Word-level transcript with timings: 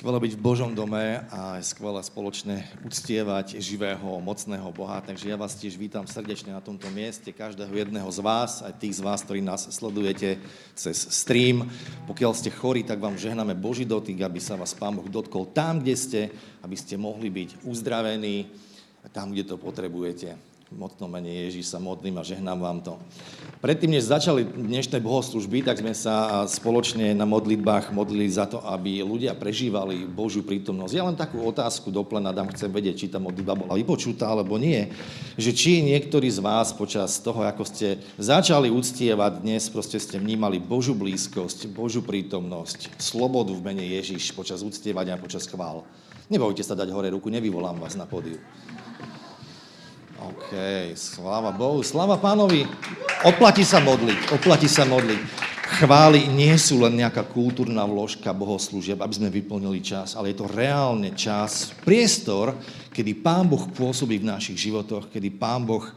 skvelé 0.00 0.16
byť 0.16 0.32
v 0.32 0.46
Božom 0.48 0.72
dome 0.72 1.20
a 1.28 1.60
je 1.60 1.76
skvelé 1.76 2.00
spoločne 2.00 2.64
uctievať 2.88 3.60
živého, 3.60 4.16
mocného 4.24 4.64
Boha. 4.72 4.96
Takže 5.04 5.28
ja 5.28 5.36
vás 5.36 5.52
tiež 5.52 5.76
vítam 5.76 6.08
srdečne 6.08 6.56
na 6.56 6.64
tomto 6.64 6.88
mieste, 6.88 7.28
každého 7.36 7.68
jedného 7.68 8.08
z 8.08 8.24
vás, 8.24 8.64
aj 8.64 8.80
tých 8.80 8.96
z 8.96 9.04
vás, 9.04 9.20
ktorí 9.20 9.44
nás 9.44 9.68
sledujete 9.68 10.40
cez 10.72 10.96
stream. 11.12 11.68
Pokiaľ 12.08 12.32
ste 12.32 12.48
chorí, 12.48 12.80
tak 12.80 12.96
vám 12.96 13.20
žehnáme 13.20 13.52
Boží 13.52 13.84
dotyk, 13.84 14.24
aby 14.24 14.40
sa 14.40 14.56
vás 14.56 14.72
Pán 14.72 14.96
Boh 14.96 15.04
dotkol 15.04 15.52
tam, 15.52 15.84
kde 15.84 15.92
ste, 15.92 16.20
aby 16.64 16.80
ste 16.80 16.96
mohli 16.96 17.28
byť 17.28 17.68
uzdravení 17.68 18.48
tam, 19.12 19.36
kde 19.36 19.52
to 19.52 19.60
potrebujete 19.60 20.49
mocnom 20.70 21.10
mene 21.10 21.26
Ježíš 21.26 21.74
sa 21.74 21.82
modlím 21.82 22.22
a 22.22 22.26
žehnám 22.26 22.58
vám 22.62 22.78
to. 22.78 22.94
Predtým, 23.58 23.90
než 23.90 24.06
začali 24.06 24.46
dnešné 24.46 25.02
bohoslužby, 25.02 25.66
tak 25.66 25.82
sme 25.82 25.90
sa 25.92 26.46
spoločne 26.46 27.12
na 27.12 27.26
modlitbách 27.26 27.90
modlili 27.90 28.30
za 28.30 28.46
to, 28.46 28.62
aby 28.62 29.02
ľudia 29.02 29.34
prežívali 29.34 30.06
Božiu 30.06 30.46
prítomnosť. 30.46 30.94
Ja 30.94 31.04
len 31.04 31.18
takú 31.18 31.42
otázku 31.42 31.90
do 31.90 32.06
plena 32.06 32.30
dám, 32.30 32.54
chcem 32.54 32.70
vedieť, 32.70 33.02
či 33.02 33.10
tá 33.10 33.18
modlitba 33.18 33.58
bola 33.58 33.74
vypočutá 33.74 34.30
alebo 34.30 34.56
nie. 34.56 34.88
Že 35.34 35.50
či 35.52 35.72
niektorí 35.82 36.30
z 36.30 36.38
vás 36.38 36.70
počas 36.70 37.18
toho, 37.18 37.42
ako 37.42 37.66
ste 37.66 37.98
začali 38.16 38.70
uctievať 38.70 39.42
dnes, 39.42 39.66
proste 39.68 39.98
ste 39.98 40.22
vnímali 40.22 40.62
Božu 40.62 40.94
blízkosť, 40.94 41.66
Božu 41.74 42.00
prítomnosť, 42.00 42.94
slobodu 42.96 43.52
v 43.52 43.64
mene 43.66 43.84
Ježíš 43.84 44.32
počas 44.32 44.62
uctievania, 44.62 45.20
počas 45.20 45.50
chvál. 45.50 45.82
Nebojte 46.30 46.62
sa 46.62 46.78
dať 46.78 46.94
hore 46.94 47.10
ruku, 47.10 47.26
nevyvolám 47.26 47.82
vás 47.82 47.98
na 47.98 48.06
pódiu. 48.06 48.38
OK, 50.20 50.52
sláva 51.00 51.48
Bohu, 51.48 51.80
sláva 51.80 52.20
pánovi. 52.20 52.68
Oplatí 53.24 53.64
sa 53.64 53.80
modliť, 53.80 54.36
oplatí 54.36 54.68
sa 54.68 54.84
modliť. 54.84 55.48
Chvály 55.80 56.28
nie 56.28 56.52
sú 56.60 56.84
len 56.84 57.00
nejaká 57.00 57.24
kultúrna 57.24 57.88
vložka 57.88 58.28
bohoslúžieb, 58.36 59.00
aby 59.00 59.16
sme 59.16 59.32
vyplnili 59.32 59.80
čas, 59.80 60.12
ale 60.12 60.36
je 60.36 60.44
to 60.44 60.50
reálne 60.52 61.16
čas, 61.16 61.72
priestor, 61.86 62.52
kedy 62.92 63.16
Pán 63.24 63.48
Boh 63.48 63.64
pôsobí 63.72 64.20
v 64.20 64.28
našich 64.28 64.60
životoch, 64.60 65.08
kedy 65.08 65.32
Pán 65.40 65.64
Boh 65.64 65.88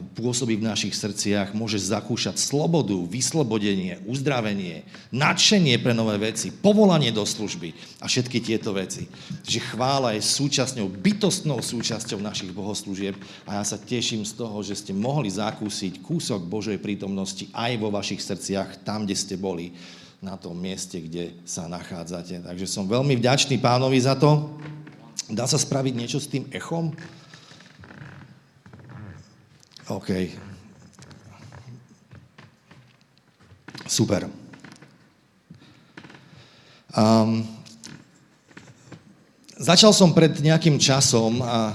pôsobí 0.00 0.56
v 0.56 0.64
našich 0.64 0.96
srdciach, 0.96 1.52
môže 1.52 1.76
zakúšať 1.76 2.40
slobodu, 2.40 2.96
vyslobodenie, 3.04 4.00
uzdravenie, 4.08 4.88
nadšenie 5.12 5.76
pre 5.84 5.92
nové 5.92 6.16
veci, 6.16 6.48
povolanie 6.48 7.12
do 7.12 7.28
služby 7.28 7.76
a 8.00 8.08
všetky 8.08 8.40
tieto 8.40 8.72
veci. 8.72 9.04
Že 9.44 9.76
chvála 9.76 10.16
je 10.16 10.24
súčasťou, 10.24 10.88
bytostnou 10.88 11.60
súčasťou 11.60 12.24
našich 12.24 12.56
bohoslúžieb 12.56 13.20
a 13.44 13.60
ja 13.60 13.64
sa 13.68 13.76
teším 13.76 14.24
z 14.24 14.32
toho, 14.32 14.64
že 14.64 14.80
ste 14.80 14.96
mohli 14.96 15.28
zakúsiť 15.28 16.00
kúsok 16.00 16.40
Božej 16.48 16.80
prítomnosti 16.80 17.52
aj 17.52 17.76
vo 17.76 17.92
vašich 17.92 18.24
srdciach, 18.24 18.80
tam, 18.88 19.04
kde 19.04 19.16
ste 19.18 19.36
boli 19.36 19.76
na 20.22 20.40
tom 20.40 20.56
mieste, 20.56 21.02
kde 21.02 21.36
sa 21.44 21.68
nachádzate. 21.68 22.46
Takže 22.46 22.64
som 22.64 22.88
veľmi 22.88 23.18
vďačný 23.18 23.58
pánovi 23.58 23.98
za 24.00 24.16
to. 24.16 24.54
Dá 25.28 25.44
sa 25.44 25.58
spraviť 25.60 25.92
niečo 25.98 26.22
s 26.22 26.30
tým 26.30 26.48
echom? 26.54 26.94
OK. 29.90 30.30
Super. 33.90 34.30
Um, 36.94 37.42
začal 39.58 39.90
som 39.90 40.14
pred 40.14 40.38
nejakým 40.38 40.78
časom 40.78 41.42
a 41.42 41.74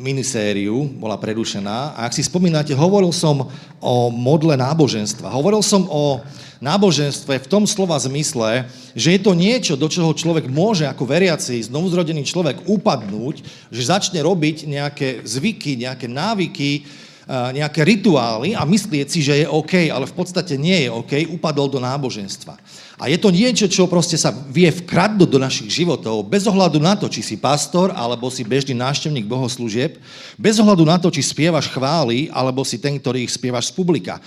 minisériu 0.00 0.88
bola 0.96 1.20
prerušená 1.20 1.98
a 1.98 2.08
ak 2.08 2.16
si 2.16 2.24
spomínate, 2.24 2.72
hovoril 2.72 3.12
som 3.12 3.50
o 3.82 4.08
modle 4.08 4.56
náboženstva. 4.56 5.28
Hovoril 5.28 5.60
som 5.60 5.84
o 5.90 6.24
náboženstve 6.60 7.40
v 7.40 7.50
tom 7.50 7.64
slova 7.68 7.96
zmysle, 8.00 8.68
že 8.96 9.16
je 9.16 9.20
to 9.20 9.32
niečo, 9.36 9.74
do 9.76 9.88
čoho 9.88 10.12
človek 10.12 10.48
môže 10.48 10.88
ako 10.88 11.08
veriaci, 11.08 11.66
znovuzrodený 11.66 12.24
človek 12.24 12.68
upadnúť, 12.68 13.42
že 13.72 13.82
začne 13.90 14.20
robiť 14.24 14.68
nejaké 14.68 15.08
zvyky, 15.24 15.80
nejaké 15.80 16.06
návyky, 16.08 16.84
nejaké 17.30 17.86
rituály 17.86 18.58
a 18.58 18.66
myslieť 18.66 19.06
si, 19.06 19.22
že 19.22 19.38
je 19.38 19.46
OK, 19.46 19.86
ale 19.86 20.02
v 20.02 20.14
podstate 20.18 20.58
nie 20.58 20.86
je 20.86 20.90
OK, 20.90 21.12
upadol 21.30 21.70
do 21.70 21.78
náboženstva. 21.78 22.58
A 22.98 23.06
je 23.06 23.16
to 23.16 23.30
niečo, 23.30 23.70
čo 23.70 23.86
proste 23.86 24.18
sa 24.18 24.34
vie 24.34 24.66
vkradnúť 24.66 25.30
do 25.30 25.38
našich 25.38 25.70
životov, 25.70 26.26
bez 26.26 26.44
ohľadu 26.50 26.82
na 26.82 26.98
to, 26.98 27.06
či 27.06 27.22
si 27.22 27.38
pastor, 27.38 27.94
alebo 27.94 28.28
si 28.28 28.42
bežný 28.42 28.74
návštevník 28.74 29.30
bohoslúžieb, 29.30 30.02
bez 30.34 30.58
ohľadu 30.58 30.82
na 30.82 30.98
to, 30.98 31.08
či 31.08 31.22
spievaš 31.22 31.70
chvály, 31.70 32.26
alebo 32.34 32.66
si 32.66 32.82
ten, 32.82 32.98
ktorý 32.98 33.24
ich 33.24 33.32
spievaš 33.32 33.70
z 33.70 33.78
publika. 33.78 34.18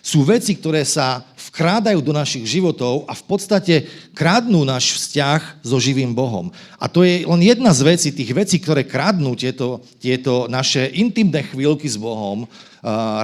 Sú 0.00 0.24
veci, 0.24 0.56
ktoré 0.56 0.80
sa 0.88 1.20
vkrádajú 1.50 2.00
do 2.00 2.16
našich 2.16 2.46
životov 2.48 3.04
a 3.04 3.12
v 3.12 3.24
podstate 3.26 3.74
kradnú 4.16 4.64
náš 4.64 4.96
vzťah 4.96 5.60
so 5.60 5.76
živým 5.76 6.16
Bohom. 6.16 6.48
A 6.80 6.88
to 6.88 7.04
je 7.04 7.28
len 7.28 7.40
jedna 7.44 7.76
z 7.76 7.80
vecí, 7.84 8.08
tých 8.14 8.32
vecí, 8.32 8.56
ktoré 8.62 8.88
kradnú 8.88 9.36
tieto, 9.36 9.84
tieto 10.00 10.48
naše 10.48 10.88
intimné 10.94 11.44
chvíľky 11.50 11.90
s 11.90 12.00
Bohom, 12.00 12.48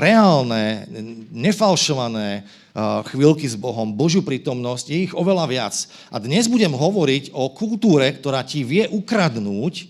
reálne, 0.02 0.84
nefalšované 1.32 2.44
chvíľky 3.08 3.48
s 3.48 3.56
Bohom, 3.56 3.96
Božiu 3.96 4.20
prítomnosť, 4.20 4.84
je 4.92 4.98
ich 5.08 5.14
oveľa 5.16 5.48
viac. 5.48 5.74
A 6.12 6.20
dnes 6.20 6.44
budem 6.44 6.76
hovoriť 6.76 7.32
o 7.32 7.48
kultúre, 7.56 8.12
ktorá 8.12 8.44
ti 8.44 8.60
vie 8.68 8.84
ukradnúť 8.92 9.88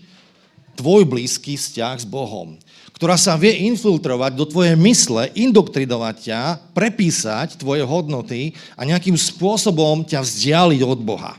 tvoj 0.79 1.03
blízky 1.03 1.59
vzťah 1.59 1.99
s 1.99 2.07
Bohom 2.07 2.55
ktorá 2.97 3.13
sa 3.13 3.37
vie 3.37 3.69
infiltrovať 3.69 4.33
do 4.33 4.49
tvojej 4.49 4.73
mysle, 4.73 5.29
indoktrinovať 5.37 6.15
ťa, 6.17 6.41
prepísať 6.73 7.61
tvoje 7.61 7.85
hodnoty 7.85 8.57
a 8.73 8.89
nejakým 8.89 9.13
spôsobom 9.13 10.01
ťa 10.01 10.25
vzdialiť 10.25 10.81
od 10.81 10.99
Boha. 11.05 11.37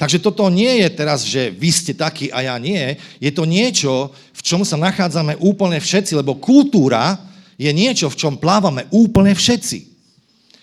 Takže 0.00 0.16
toto 0.24 0.48
nie 0.48 0.80
je 0.80 0.88
teraz, 0.88 1.28
že 1.28 1.52
vy 1.52 1.68
ste 1.68 1.92
takí 1.92 2.32
a 2.32 2.40
ja 2.40 2.56
nie. 2.56 2.96
Je 3.20 3.28
to 3.28 3.44
niečo, 3.44 4.16
v 4.32 4.40
čom 4.40 4.64
sa 4.64 4.80
nachádzame 4.80 5.36
úplne 5.44 5.76
všetci, 5.76 6.16
lebo 6.16 6.40
kultúra 6.40 7.20
je 7.60 7.68
niečo, 7.68 8.08
v 8.08 8.16
čom 8.16 8.40
plávame 8.40 8.88
úplne 8.88 9.36
všetci. 9.36 9.84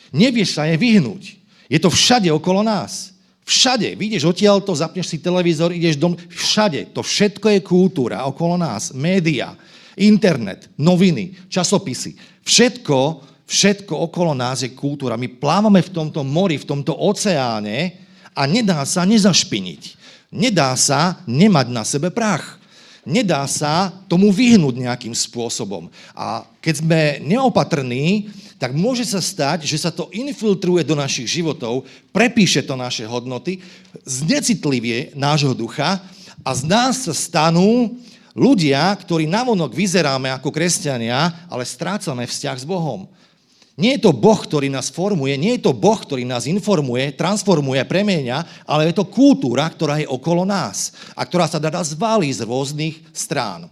Nevieš 0.09 0.58
sa 0.58 0.66
je 0.66 0.80
vyhnúť. 0.80 1.38
Je 1.69 1.78
to 1.78 1.94
všade 1.94 2.34
okolo 2.34 2.66
nás. 2.66 3.14
Všade. 3.46 3.94
Vyjdeš 3.94 4.25
odtiaľto, 4.25 4.74
zapneš 4.74 5.14
si 5.14 5.22
televízor, 5.22 5.69
ideš 5.69 6.02
dom. 6.02 6.18
Všade. 6.18 6.90
To 6.97 7.06
všetko 7.06 7.53
je 7.53 7.59
kultúra 7.62 8.25
okolo 8.25 8.58
nás. 8.58 8.90
Média 8.90 9.53
internet, 9.95 10.67
noviny, 10.75 11.47
časopisy, 11.47 12.16
všetko, 12.44 13.00
všetko 13.47 13.94
okolo 14.11 14.35
nás 14.35 14.61
je 14.61 14.75
kultúra. 14.75 15.19
My 15.19 15.31
plávame 15.31 15.79
v 15.81 15.94
tomto 15.94 16.22
mori, 16.23 16.59
v 16.59 16.67
tomto 16.67 16.95
oceáne 16.95 17.95
a 18.35 18.44
nedá 18.44 18.84
sa 18.84 19.07
nezašpiniť. 19.07 19.81
Nedá 20.35 20.75
sa 20.75 21.23
nemať 21.23 21.67
na 21.72 21.84
sebe 21.88 22.11
prach. 22.11 22.59
Nedá 23.05 23.45
sa 23.45 23.94
tomu 24.09 24.34
vyhnúť 24.34 24.81
nejakým 24.81 25.13
spôsobom. 25.13 25.94
A 26.17 26.44
keď 26.57 26.73
sme 26.81 27.01
neopatrní, 27.22 28.34
tak 28.57 28.73
môže 28.73 29.05
sa 29.05 29.22
stať, 29.22 29.61
že 29.61 29.78
sa 29.78 29.94
to 29.94 30.09
infiltruje 30.09 30.81
do 30.81 30.97
našich 30.97 31.29
životov, 31.29 31.85
prepíše 32.09 32.66
to 32.66 32.73
naše 32.73 33.05
hodnoty, 33.05 33.61
znecitlivie 34.03 35.13
nášho 35.13 35.53
ducha 35.53 36.01
a 36.41 36.51
z 36.57 36.66
nás 36.66 37.05
sa 37.05 37.13
stanú 37.13 37.94
ľudia, 38.35 38.91
ktorí 38.91 39.25
navonok 39.25 39.72
vyzeráme 39.72 40.29
ako 40.35 40.51
kresťania, 40.51 41.47
ale 41.47 41.63
strácame 41.63 42.28
vzťah 42.28 42.57
s 42.59 42.68
Bohom. 42.68 43.07
Nie 43.75 44.00
je 44.00 44.07
to 44.07 44.16
Boh, 44.16 44.40
ktorý 44.40 44.72
nás 44.72 44.88
formuje, 44.88 45.35
nie 45.35 45.59
je 45.59 45.68
to 45.68 45.75
Boh, 45.75 46.00
ktorý 46.00 46.23
nás 46.23 46.47
informuje, 46.47 47.12
transformuje, 47.16 47.84
premieňa, 47.84 48.63
ale 48.63 48.91
je 48.91 48.96
to 48.96 49.12
kultúra, 49.12 49.68
ktorá 49.68 50.00
je 50.00 50.07
okolo 50.07 50.47
nás 50.47 50.96
a 51.12 51.28
ktorá 51.28 51.44
sa 51.47 51.59
dá 51.59 51.84
zvaliť 51.84 52.40
z 52.40 52.46
rôznych 52.47 52.96
strán. 53.11 53.67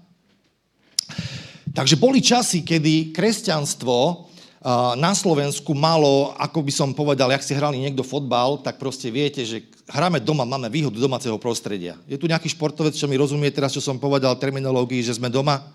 Takže 1.71 1.95
boli 1.95 2.19
časy, 2.19 2.67
kedy 2.67 3.15
kresťanstvo 3.15 4.27
na 4.95 5.11
Slovensku 5.11 5.75
malo, 5.75 6.31
ako 6.39 6.63
by 6.63 6.71
som 6.71 6.89
povedal, 6.95 7.27
ak 7.27 7.43
ste 7.43 7.59
hrali 7.59 7.83
niekto 7.83 7.99
fotbal, 7.99 8.63
tak 8.63 8.79
proste 8.79 9.11
viete, 9.11 9.43
že 9.43 9.67
hráme 9.91 10.23
doma, 10.23 10.47
máme 10.47 10.71
výhodu 10.71 10.95
domáceho 10.95 11.35
prostredia. 11.35 11.99
Je 12.07 12.15
tu 12.15 12.31
nejaký 12.31 12.47
športovec, 12.47 12.95
čo 12.95 13.11
mi 13.11 13.19
rozumie 13.19 13.51
teraz, 13.51 13.75
čo 13.75 13.83
som 13.83 13.99
povedal 13.99 14.39
terminológii, 14.39 15.03
že 15.03 15.19
sme 15.19 15.27
doma? 15.27 15.67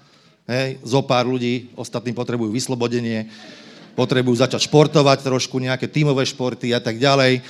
Hej, 0.48 0.80
zo 0.80 1.04
pár 1.04 1.28
ľudí, 1.28 1.68
ostatní 1.76 2.16
potrebujú 2.16 2.48
vyslobodenie, 2.48 3.28
potrebujú 3.92 4.40
začať 4.40 4.64
športovať 4.64 5.20
trošku, 5.20 5.60
nejaké 5.60 5.84
tímové 5.92 6.24
športy 6.24 6.72
a 6.72 6.80
tak 6.80 6.96
ďalej. 6.96 7.44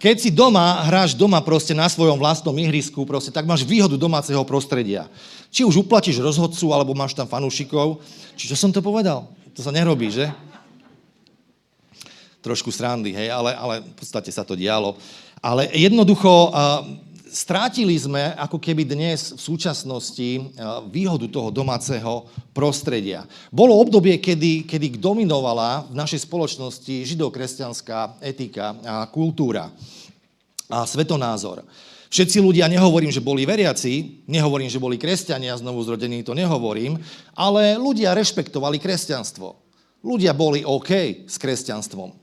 Keď 0.00 0.16
si 0.16 0.32
doma, 0.32 0.88
hráš 0.88 1.12
doma 1.12 1.44
proste 1.44 1.76
na 1.76 1.84
svojom 1.92 2.16
vlastnom 2.16 2.56
ihrisku, 2.56 3.04
proste, 3.04 3.28
tak 3.28 3.44
máš 3.44 3.68
výhodu 3.68 4.00
domáceho 4.00 4.40
prostredia. 4.48 5.12
Či 5.52 5.68
už 5.68 5.84
uplatíš 5.84 6.16
rozhodcu, 6.24 6.72
alebo 6.72 6.96
máš 6.96 7.12
tam 7.12 7.28
fanúšikov. 7.28 8.00
Či 8.32 8.48
čo 8.48 8.56
som 8.56 8.72
to 8.72 8.80
povedal? 8.80 9.28
To 9.52 9.60
sa 9.60 9.72
nerobí, 9.72 10.12
že? 10.12 10.28
Trošku 12.46 12.70
srandy, 12.70 13.10
hej, 13.10 13.26
ale, 13.26 13.58
ale 13.58 13.74
v 13.82 13.94
podstate 13.98 14.30
sa 14.30 14.46
to 14.46 14.54
dialo. 14.54 14.94
Ale 15.42 15.66
jednoducho 15.74 16.54
strátili 17.26 17.98
sme 17.98 18.38
ako 18.38 18.62
keby 18.62 18.86
dnes 18.86 19.34
v 19.34 19.40
súčasnosti 19.42 20.54
výhodu 20.86 21.26
toho 21.26 21.50
domáceho 21.50 22.30
prostredia. 22.54 23.26
Bolo 23.50 23.74
obdobie, 23.74 24.22
kedy, 24.22 24.62
kedy 24.62 24.94
dominovala 24.94 25.90
v 25.90 25.98
našej 25.98 26.22
spoločnosti 26.22 27.02
židokresťanská 27.02 28.22
etika 28.22 28.78
a 28.86 29.10
kultúra 29.10 29.74
a 30.70 30.86
svetonázor. 30.86 31.66
Všetci 32.14 32.38
ľudia, 32.38 32.70
nehovorím, 32.70 33.10
že 33.10 33.18
boli 33.18 33.42
veriaci, 33.42 34.22
nehovorím, 34.30 34.70
že 34.70 34.78
boli 34.78 34.94
kresťania, 34.94 35.58
znovu 35.58 35.82
zrodení, 35.82 36.22
to 36.22 36.30
nehovorím, 36.30 37.02
ale 37.34 37.74
ľudia 37.74 38.14
rešpektovali 38.14 38.78
kresťanstvo. 38.78 39.66
Ľudia 40.06 40.30
boli 40.30 40.62
OK 40.62 41.26
s 41.26 41.34
kresťanstvom. 41.34 42.14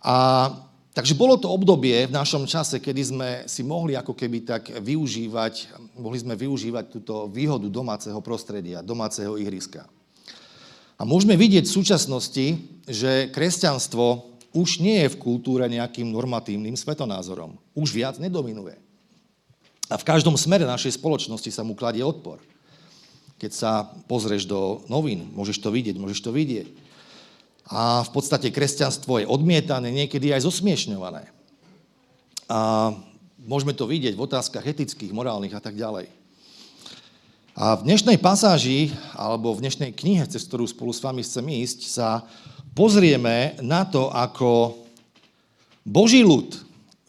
A 0.00 0.48
takže 0.96 1.16
bolo 1.16 1.36
to 1.36 1.52
obdobie 1.52 2.08
v 2.08 2.16
našom 2.16 2.48
čase, 2.48 2.80
kedy 2.80 3.02
sme 3.04 3.28
si 3.44 3.60
mohli 3.60 3.94
ako 3.96 4.16
keby 4.16 4.38
tak 4.44 4.62
využívať, 4.80 5.54
mohli 6.00 6.18
sme 6.20 6.34
využívať 6.36 6.84
túto 6.88 7.28
výhodu 7.28 7.68
domáceho 7.68 8.18
prostredia, 8.24 8.84
domáceho 8.84 9.36
ihriska. 9.36 9.84
A 11.00 11.08
môžeme 11.08 11.32
vidieť 11.36 11.64
v 11.64 11.76
súčasnosti, 11.80 12.46
že 12.84 13.32
kresťanstvo 13.32 14.30
už 14.52 14.82
nie 14.82 15.06
je 15.06 15.12
v 15.14 15.20
kultúre 15.20 15.64
nejakým 15.70 16.10
normatívnym 16.10 16.74
svetonázorom. 16.74 17.56
Už 17.72 17.94
viac 17.94 18.18
nedominuje. 18.18 18.76
A 19.90 19.98
v 19.98 20.06
každom 20.06 20.38
smere 20.38 20.66
našej 20.66 20.98
spoločnosti 20.98 21.50
sa 21.50 21.66
mu 21.66 21.74
kladie 21.74 22.02
odpor. 22.02 22.38
Keď 23.40 23.50
sa 23.50 23.72
pozrieš 24.06 24.44
do 24.44 24.84
novín, 24.86 25.32
môžeš 25.32 25.58
to 25.64 25.72
vidieť, 25.72 25.96
môžeš 25.96 26.20
to 26.20 26.30
vidieť. 26.30 26.68
A 27.68 28.00
v 28.06 28.10
podstate 28.14 28.48
kresťanstvo 28.48 29.20
je 29.20 29.28
odmietané, 29.28 29.92
niekedy 29.92 30.32
aj 30.32 30.48
zosmiešňované. 30.48 31.28
A 32.50 32.90
môžeme 33.44 33.76
to 33.76 33.84
vidieť 33.86 34.16
v 34.16 34.24
otázkach 34.24 34.64
etických, 34.64 35.12
morálnych 35.12 35.54
a 35.54 35.62
tak 35.62 35.76
ďalej. 35.76 36.08
A 37.60 37.76
v 37.76 37.84
dnešnej 37.92 38.16
pasáži, 38.16 38.94
alebo 39.12 39.52
v 39.52 39.68
dnešnej 39.68 39.92
knihe, 39.92 40.24
cez 40.24 40.48
ktorú 40.48 40.64
spolu 40.64 40.96
s 40.96 41.04
vami 41.04 41.20
chcem 41.20 41.44
ísť, 41.44 41.78
sa 41.86 42.24
pozrieme 42.72 43.58
na 43.60 43.84
to, 43.84 44.08
ako 44.08 44.80
Boží 45.84 46.24
ľud 46.24 46.56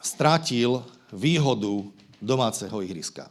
strátil 0.01 0.81
výhodu 1.13 1.86
domáceho 2.19 2.83
ihriska. 2.83 3.30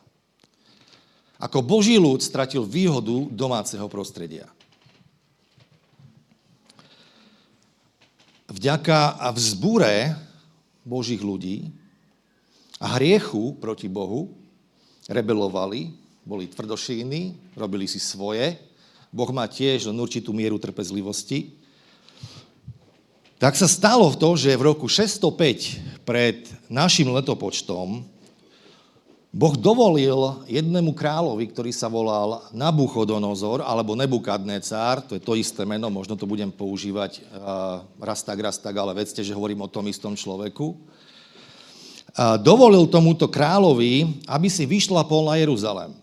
Ako 1.40 1.64
Boží 1.64 1.96
ľud 1.96 2.20
stratil 2.20 2.62
výhodu 2.64 3.26
domáceho 3.32 3.88
prostredia. 3.88 4.48
Vďaka 8.50 9.22
a 9.22 9.30
vzbure 9.30 10.18
Božích 10.82 11.22
ľudí 11.22 11.70
a 12.82 12.98
hriechu 12.98 13.54
proti 13.62 13.86
Bohu 13.86 14.34
rebelovali, 15.06 15.94
boli 16.26 16.50
tvrdošíni, 16.50 17.54
robili 17.54 17.86
si 17.86 18.02
svoje. 18.02 18.58
Boh 19.14 19.30
má 19.30 19.46
tiež 19.46 19.86
len 19.86 19.98
určitú 20.02 20.34
mieru 20.34 20.58
trpezlivosti. 20.58 21.54
Tak 23.38 23.54
sa 23.54 23.70
stalo 23.70 24.10
to, 24.18 24.34
že 24.34 24.58
v 24.58 24.66
roku 24.66 24.90
605 24.90 26.02
pred 26.02 26.42
našim 26.66 27.06
letopočtom 27.06 28.02
Boh 29.30 29.54
dovolil 29.54 30.42
jednému 30.50 30.90
kráľovi, 30.90 31.54
ktorý 31.54 31.70
sa 31.70 31.86
volal 31.86 32.50
Nabuchodonozor 32.50 33.62
alebo 33.62 33.94
Nebukadnecár, 33.94 35.06
to 35.06 35.14
je 35.14 35.22
to 35.22 35.38
isté 35.38 35.62
meno, 35.62 35.86
možno 35.86 36.18
to 36.18 36.26
budem 36.26 36.50
používať 36.50 37.22
uh, 37.22 37.86
raz 38.02 38.26
tak, 38.26 38.42
raz 38.42 38.58
tak, 38.58 38.74
ale 38.74 38.90
vedzte, 38.90 39.22
že 39.22 39.30
hovorím 39.30 39.62
o 39.62 39.70
tom 39.70 39.86
istom 39.86 40.18
človeku. 40.18 40.74
Uh, 40.74 42.42
dovolil 42.42 42.90
tomuto 42.90 43.30
kráľovi, 43.30 44.26
aby 44.26 44.50
si 44.50 44.66
vyšlapol 44.66 45.30
na 45.30 45.38
Jeruzalem. 45.38 45.94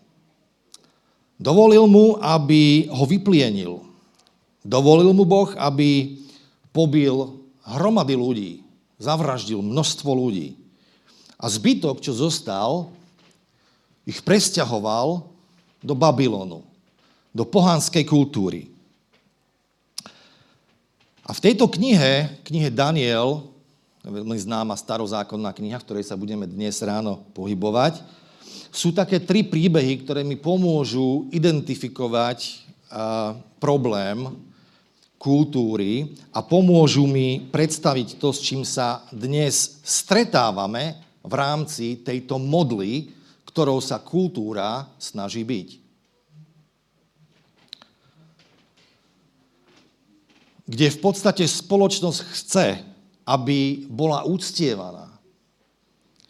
Dovolil 1.36 1.84
mu, 1.84 2.16
aby 2.24 2.88
ho 2.88 3.04
vyplienil. 3.04 3.84
Dovolil 4.64 5.12
mu 5.12 5.28
Boh, 5.28 5.52
aby 5.60 6.16
pobil 6.72 7.44
hromady 7.60 8.16
ľudí, 8.16 8.52
zavraždil 8.96 9.60
množstvo 9.60 10.16
ľudí. 10.16 10.56
A 11.36 11.52
zbytok, 11.52 12.00
čo 12.00 12.16
zostal, 12.16 12.88
ich 14.08 14.24
presťahoval 14.24 15.28
do 15.84 15.92
Babylonu, 15.92 16.64
do 17.28 17.44
pohanskej 17.44 18.08
kultúry. 18.08 18.72
A 21.28 21.36
v 21.36 21.42
tejto 21.44 21.68
knihe, 21.68 22.40
knihe 22.40 22.72
Daniel, 22.72 23.52
veľmi 24.00 24.40
známa 24.40 24.72
starozákonná 24.72 25.52
kniha, 25.52 25.76
v 25.76 25.84
ktorej 25.84 26.08
sa 26.08 26.16
budeme 26.16 26.48
dnes 26.48 26.80
ráno 26.80 27.20
pohybovať, 27.36 28.00
sú 28.72 28.96
také 28.96 29.20
tri 29.20 29.44
príbehy, 29.44 30.08
ktoré 30.08 30.24
mi 30.24 30.40
pomôžu 30.40 31.28
identifikovať 31.28 32.64
problém 33.60 34.24
kultúry 35.20 36.16
a 36.32 36.40
pomôžu 36.40 37.04
mi 37.04 37.44
predstaviť 37.52 38.16
to, 38.16 38.32
s 38.32 38.40
čím 38.40 38.64
sa 38.64 39.04
dnes 39.12 39.84
stretávame 39.84 40.96
v 41.20 41.32
rámci 41.36 42.00
tejto 42.00 42.40
modly, 42.40 43.17
ktorou 43.58 43.82
sa 43.82 43.98
kultúra 43.98 44.86
snaží 45.02 45.42
byť. 45.42 45.82
Kde 50.62 50.86
v 50.94 50.98
podstate 51.02 51.42
spoločnosť 51.42 52.20
chce, 52.38 52.66
aby 53.26 53.90
bola 53.90 54.22
úctievaná. 54.22 55.10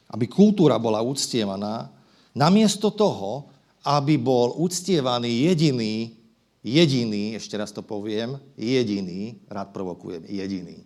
Aby 0.08 0.24
kultúra 0.24 0.80
bola 0.80 1.04
úctievaná, 1.04 1.92
namiesto 2.32 2.88
toho, 2.88 3.52
aby 3.84 4.16
bol 4.16 4.56
úctievaný 4.56 5.52
jediný, 5.52 6.16
jediný, 6.64 7.36
ešte 7.36 7.60
raz 7.60 7.76
to 7.76 7.84
poviem, 7.84 8.40
jediný, 8.56 9.36
rád 9.52 9.76
provokujem, 9.76 10.24
jediný, 10.32 10.80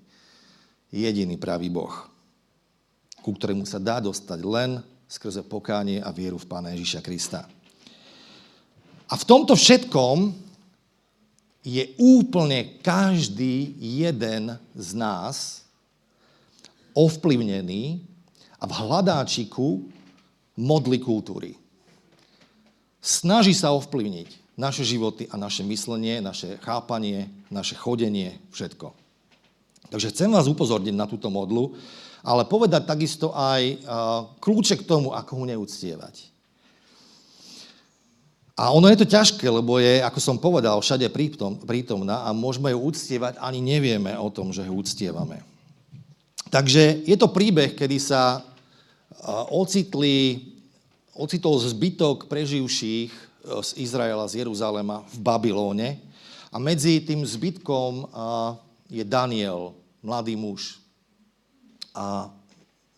jediný 0.91 1.38
pravý 1.38 1.71
Boh, 1.71 2.11
ku 3.23 3.31
ktorému 3.31 3.62
sa 3.62 3.79
dá 3.79 4.03
dostať 4.03 4.43
len 4.43 4.83
skrze 5.12 5.44
pokánie 5.44 6.00
a 6.00 6.09
vieru 6.09 6.41
v 6.41 6.49
Pána 6.49 6.73
Ježiša 6.73 7.05
Krista. 7.05 7.44
A 9.12 9.14
v 9.20 9.29
tomto 9.29 9.53
všetkom 9.53 10.32
je 11.61 11.85
úplne 12.00 12.81
každý 12.81 13.76
jeden 13.76 14.56
z 14.73 14.88
nás 14.97 15.69
ovplyvnený 16.97 18.00
a 18.56 18.64
v 18.64 18.73
hľadáčiku 18.73 19.85
modly 20.56 20.97
kultúry. 20.97 21.61
Snaží 23.05 23.53
sa 23.53 23.76
ovplyvniť 23.76 24.57
naše 24.57 24.81
životy 24.81 25.28
a 25.28 25.37
naše 25.37 25.61
myslenie, 25.61 26.25
naše 26.25 26.57
chápanie, 26.64 27.28
naše 27.52 27.76
chodenie, 27.76 28.40
všetko. 28.49 28.97
Takže 29.92 30.09
chcem 30.09 30.33
vás 30.33 30.49
upozorniť 30.49 30.97
na 30.97 31.04
túto 31.04 31.28
modlu, 31.28 31.76
ale 32.23 32.47
povedať 32.47 32.87
takisto 32.87 33.35
aj 33.35 33.83
kľúče 34.38 34.79
k 34.79 34.87
tomu, 34.87 35.11
ako 35.11 35.43
ho 35.43 35.45
neúctievať. 35.47 36.31
A 38.52 38.71
ono 38.71 38.87
je 38.87 39.00
to 39.00 39.11
ťažké, 39.11 39.49
lebo 39.49 39.83
je, 39.83 39.99
ako 40.05 40.21
som 40.23 40.37
povedal, 40.38 40.79
všade 40.79 41.09
prítomná 41.67 42.23
a 42.23 42.31
môžeme 42.31 42.71
ju 42.71 42.79
úctievať, 42.79 43.41
ani 43.43 43.59
nevieme 43.59 44.14
o 44.14 44.31
tom, 44.31 44.55
že 44.55 44.62
ho 44.62 44.76
úctievame. 44.76 45.43
Takže 46.52 47.09
je 47.09 47.17
to 47.17 47.33
príbeh, 47.33 47.73
kedy 47.73 47.97
sa 47.97 48.45
ocitli, 49.49 50.52
ocitol 51.17 51.57
zbytok 51.57 52.29
preživších 52.29 53.09
e, 53.09 53.21
z 53.64 53.71
Izraela, 53.81 54.29
z 54.29 54.45
Jeruzalema 54.45 55.00
v 55.09 55.17
Babylóne 55.23 55.88
a 56.52 56.61
medzi 56.61 57.00
tým 57.00 57.25
zbytkom 57.25 58.12
je 58.93 59.00
Daniel, 59.09 59.73
mladý 60.05 60.37
muž, 60.37 60.82
a 61.92 62.32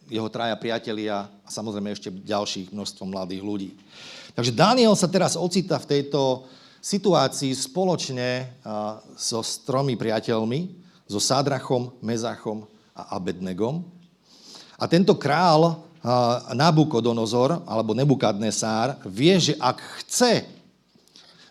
jeho 0.09 0.29
traja 0.29 0.55
priatelia 0.59 1.27
a 1.27 1.49
samozrejme 1.49 1.95
ešte 1.95 2.13
ďalších 2.13 2.71
množstvo 2.71 3.05
mladých 3.09 3.43
ľudí. 3.43 3.71
Takže 4.35 4.53
Daniel 4.53 4.95
sa 4.99 5.07
teraz 5.07 5.39
ocita 5.39 5.79
v 5.79 5.89
tejto 5.89 6.45
situácii 6.85 7.55
spoločne 7.57 8.61
so 9.17 9.41
tromi 9.65 9.97
priateľmi, 9.97 10.69
so 11.09 11.21
Sádrachom, 11.21 11.97
Mezachom 12.05 12.69
a 12.93 13.17
Abednegom. 13.17 13.81
A 14.77 14.85
tento 14.85 15.17
král 15.17 15.81
Nabukodonozor, 16.53 17.65
alebo 17.65 17.97
Nebukadnesár, 17.97 19.01
vie, 19.09 19.33
že 19.41 19.55
ak 19.57 19.81
chce, 20.05 20.45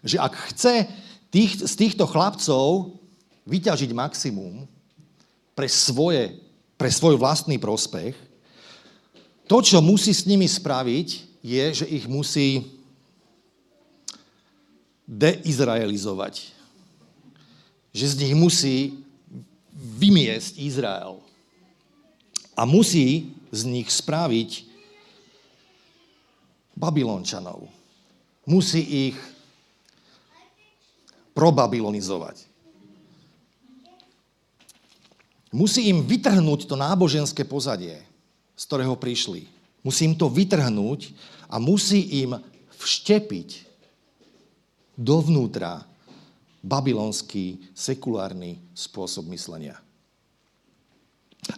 že 0.05 0.21
ak 0.21 0.33
chce 0.53 0.85
tých, 1.33 1.57
z 1.65 1.73
týchto 1.73 2.05
chlapcov 2.05 2.93
vyťažiť 3.49 3.89
maximum 3.97 4.69
pre 5.57 5.65
svoje 5.65 6.37
pre 6.77 6.89
svoj 6.89 7.15
vlastný 7.15 7.61
prospech, 7.61 8.15
to, 9.47 9.57
čo 9.59 9.83
musí 9.83 10.15
s 10.15 10.25
nimi 10.25 10.47
spraviť, 10.47 11.07
je, 11.43 11.65
že 11.83 11.85
ich 11.85 12.07
musí 12.07 12.63
deizraelizovať. 15.03 16.55
Že 17.91 18.05
z 18.07 18.15
nich 18.23 18.33
musí 18.33 18.77
vymiesť 19.75 20.57
Izrael. 20.63 21.19
A 22.55 22.63
musí 22.63 23.35
z 23.51 23.61
nich 23.67 23.91
spraviť 23.91 24.65
Babylončanov. 26.73 27.67
Musí 28.47 29.11
ich 29.13 29.17
probabylonizovať. 31.35 32.52
Musí 35.53 35.93
im 35.93 36.01
vytrhnúť 36.01 36.65
to 36.65 36.73
náboženské 36.73 37.45
pozadie, 37.45 38.01
z 38.57 38.63
ktorého 38.65 38.97
prišli. 38.97 39.45
Musí 39.85 40.09
im 40.09 40.17
to 40.17 40.25
vytrhnúť 40.25 41.13
a 41.45 41.61
musí 41.61 42.25
im 42.25 42.41
vštepiť 42.73 43.69
dovnútra 44.97 45.85
babylonský 46.65 47.69
sekulárny 47.77 48.57
spôsob 48.73 49.29
myslenia. 49.29 49.77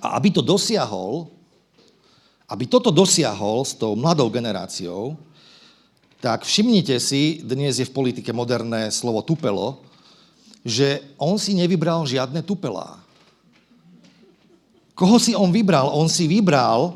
A 0.02 0.18
aby 0.18 0.34
to 0.34 0.42
dosiahol, 0.42 1.30
aby 2.50 2.66
toto 2.66 2.90
dosiahol 2.90 3.64
s 3.64 3.78
tou 3.78 3.94
mladou 3.94 4.28
generáciou, 4.28 5.16
tak 6.18 6.42
všimnite 6.42 6.98
si, 6.98 7.46
dnes 7.46 7.78
je 7.78 7.86
v 7.86 7.96
politike 7.96 8.34
moderné 8.34 8.90
slovo 8.90 9.22
tupelo, 9.22 9.86
že 10.66 11.06
on 11.22 11.38
si 11.38 11.54
nevybral 11.54 12.02
žiadne 12.10 12.42
tupelá. 12.42 13.05
Koho 14.96 15.20
si 15.20 15.36
on 15.36 15.52
vybral? 15.52 15.92
On 15.92 16.08
si 16.08 16.24
vybral 16.24 16.96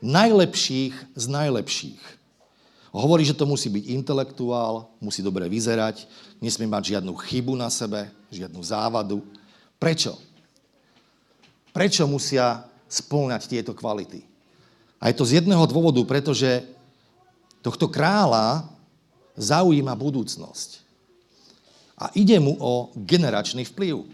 najlepších 0.00 0.96
z 1.12 1.24
najlepších. 1.28 2.00
Hovorí, 2.90 3.22
že 3.22 3.36
to 3.36 3.46
musí 3.46 3.70
byť 3.70 3.84
intelektuál, 3.92 4.90
musí 4.98 5.22
dobre 5.22 5.46
vyzerať, 5.46 6.10
nesmie 6.42 6.66
mať 6.66 6.96
žiadnu 6.96 7.14
chybu 7.14 7.54
na 7.54 7.70
sebe, 7.70 8.10
žiadnu 8.34 8.58
závadu. 8.66 9.22
Prečo? 9.78 10.18
Prečo 11.70 12.08
musia 12.10 12.66
spĺňať 12.90 13.42
tieto 13.46 13.72
kvality? 13.76 14.26
A 14.98 15.06
je 15.06 15.14
to 15.14 15.28
z 15.28 15.38
jedného 15.38 15.62
dôvodu, 15.70 16.02
pretože 16.02 16.66
tohto 17.62 17.86
kráľa 17.86 18.66
zaujíma 19.38 19.94
budúcnosť. 19.94 20.82
A 22.00 22.10
ide 22.16 22.40
mu 22.42 22.56
o 22.58 22.90
generačný 22.96 23.68
vplyv. 23.70 24.08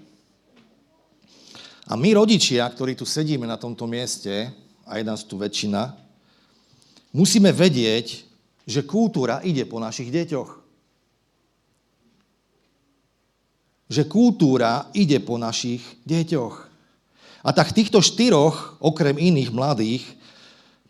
A 1.87 1.95
my 1.95 2.19
rodičia, 2.19 2.67
ktorí 2.67 2.99
tu 2.99 3.07
sedíme 3.07 3.47
na 3.47 3.55
tomto 3.55 3.87
mieste, 3.87 4.51
a 4.87 4.99
je 4.99 5.05
nás 5.07 5.23
tu 5.27 5.39
väčšina, 5.39 5.95
musíme 7.15 7.51
vedieť, 7.51 8.27
že 8.67 8.83
kultúra 8.83 9.39
ide 9.47 9.63
po 9.67 9.79
našich 9.79 10.11
deťoch. 10.11 10.51
Že 13.87 14.03
kultúra 14.11 14.91
ide 14.95 15.23
po 15.23 15.39
našich 15.39 15.83
deťoch. 16.03 16.55
A 17.47 17.55
tak 17.55 17.71
týchto 17.71 18.03
štyroch, 18.03 18.83
okrem 18.83 19.15
iných 19.15 19.55
mladých, 19.55 20.03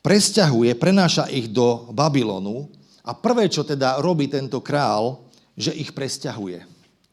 presťahuje, 0.00 0.72
prenáša 0.80 1.28
ich 1.28 1.52
do 1.52 1.92
Babylonu 1.92 2.72
a 3.04 3.12
prvé, 3.12 3.52
čo 3.52 3.60
teda 3.60 4.00
robí 4.00 4.32
tento 4.32 4.64
král, 4.64 5.28
že 5.52 5.76
ich 5.76 5.92
presťahuje. 5.92 6.64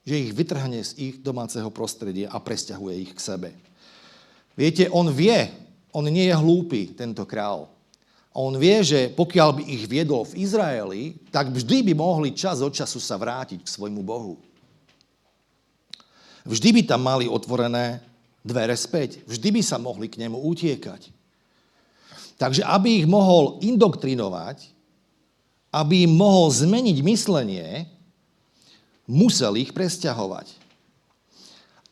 Že 0.07 0.15
ich 0.19 0.31
vytrhne 0.31 0.79
z 0.79 0.91
ich 0.95 1.15
domáceho 1.19 1.67
prostredia 1.67 2.31
a 2.31 2.39
presťahuje 2.39 2.95
ich 3.03 3.11
k 3.11 3.19
sebe. 3.19 3.62
Viete, 4.53 4.85
on 4.93 5.09
vie, 5.09 5.49
on 5.89 6.05
nie 6.05 6.29
je 6.29 6.35
hlúpy, 6.37 6.93
tento 6.93 7.25
král. 7.25 7.69
On 8.33 8.53
vie, 8.57 8.81
že 8.81 9.13
pokiaľ 9.13 9.61
by 9.61 9.63
ich 9.69 9.85
viedol 9.85 10.25
v 10.25 10.41
Izraeli, 10.41 11.03
tak 11.29 11.53
vždy 11.53 11.85
by 11.89 11.93
mohli 11.93 12.33
čas 12.33 12.65
od 12.65 12.73
času 12.73 12.97
sa 12.97 13.17
vrátiť 13.17 13.61
k 13.61 13.69
svojmu 13.69 14.01
Bohu. 14.01 14.41
Vždy 16.43 16.69
by 16.75 16.81
tam 16.89 17.05
mali 17.05 17.29
otvorené 17.29 18.01
dvere 18.41 18.73
späť. 18.73 19.21
Vždy 19.29 19.49
by 19.53 19.61
sa 19.61 19.77
mohli 19.77 20.09
k 20.09 20.19
nemu 20.19 20.35
utiekať. 20.35 21.13
Takže 22.41 22.65
aby 22.65 23.05
ich 23.05 23.07
mohol 23.07 23.61
indoktrinovať, 23.61 24.67
aby 25.69 26.09
im 26.09 26.13
mohol 26.17 26.49
zmeniť 26.51 26.97
myslenie, 27.05 27.87
musel 29.05 29.55
ich 29.61 29.71
presťahovať. 29.71 30.47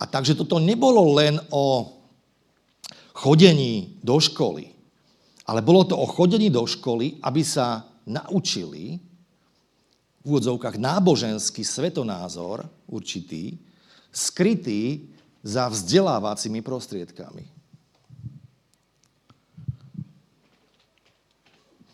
A 0.01 0.10
takže 0.10 0.34
toto 0.34 0.58
nebolo 0.58 1.13
len 1.13 1.38
o 1.53 2.00
chodení 3.13 4.00
do 4.03 4.20
školy, 4.20 4.72
ale 5.48 5.60
bolo 5.62 5.84
to 5.84 5.98
o 5.98 6.08
chodení 6.08 6.50
do 6.50 6.63
školy, 6.63 7.20
aby 7.24 7.41
sa 7.44 7.84
naučili 8.08 9.00
v 10.22 10.25
úvodzovkách 10.25 10.77
náboženský 10.77 11.65
svetonázor 11.65 12.65
určitý, 12.88 13.58
skrytý 14.13 15.10
za 15.41 15.65
vzdelávacími 15.65 16.62
prostriedkami. 16.62 17.46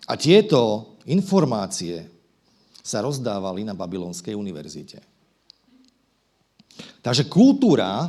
A 0.07 0.13
tieto 0.15 0.95
informácie 1.07 2.07
sa 2.79 3.03
rozdávali 3.03 3.67
na 3.67 3.75
Babylonskej 3.75 4.36
univerzite. 4.36 5.03
Takže 7.03 7.27
kultúra 7.27 8.07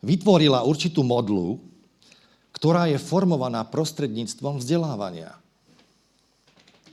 vytvorila 0.00 0.64
určitú 0.64 1.04
modlu, 1.04 1.60
ktorá 2.56 2.88
je 2.88 2.96
formovaná 2.96 3.60
prostredníctvom 3.68 4.64
vzdelávania. 4.64 5.36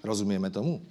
Rozumieme 0.04 0.52
tomu? 0.52 0.84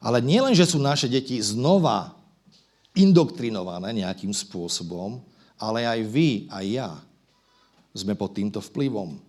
Ale 0.00 0.24
nie 0.24 0.40
len, 0.40 0.56
že 0.56 0.64
sú 0.64 0.80
naše 0.80 1.12
deti 1.12 1.36
znova 1.44 2.16
indoktrinované 2.96 4.00
nejakým 4.00 4.32
spôsobom, 4.32 5.20
ale 5.60 5.84
aj 5.84 6.00
vy, 6.08 6.48
aj 6.48 6.64
ja 6.64 6.90
sme 7.92 8.16
pod 8.16 8.32
týmto 8.32 8.64
vplyvom. 8.64 9.20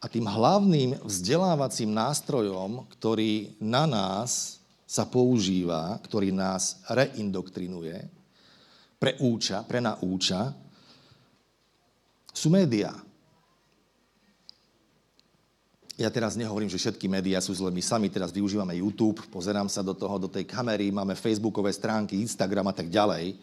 A 0.00 0.06
tým 0.06 0.28
hlavným 0.28 1.00
vzdelávacím 1.00 1.88
nástrojom, 1.88 2.84
ktorý 2.92 3.56
na 3.64 3.88
nás 3.88 4.60
sa 4.84 5.08
používa, 5.08 5.96
ktorý 6.04 6.30
nás 6.30 6.84
reindoktrinuje, 6.92 8.12
preúča, 9.00 9.64
prenaúča, 9.64 10.52
sú 12.34 12.50
médiá. 12.50 12.92
Ja 15.94 16.10
teraz 16.10 16.34
nehovorím, 16.34 16.66
že 16.66 16.74
všetky 16.74 17.06
médiá 17.06 17.38
sú 17.38 17.54
zlé. 17.54 17.70
My 17.70 17.78
sami 17.78 18.10
teraz 18.10 18.34
využívame 18.34 18.74
YouTube, 18.82 19.22
pozerám 19.30 19.70
sa 19.70 19.78
do 19.78 19.94
toho, 19.94 20.18
do 20.18 20.26
tej 20.26 20.42
kamery, 20.42 20.90
máme 20.90 21.14
facebookové 21.14 21.70
stránky, 21.70 22.18
Instagram 22.18 22.66
a 22.66 22.74
tak 22.74 22.90
ďalej. 22.90 23.38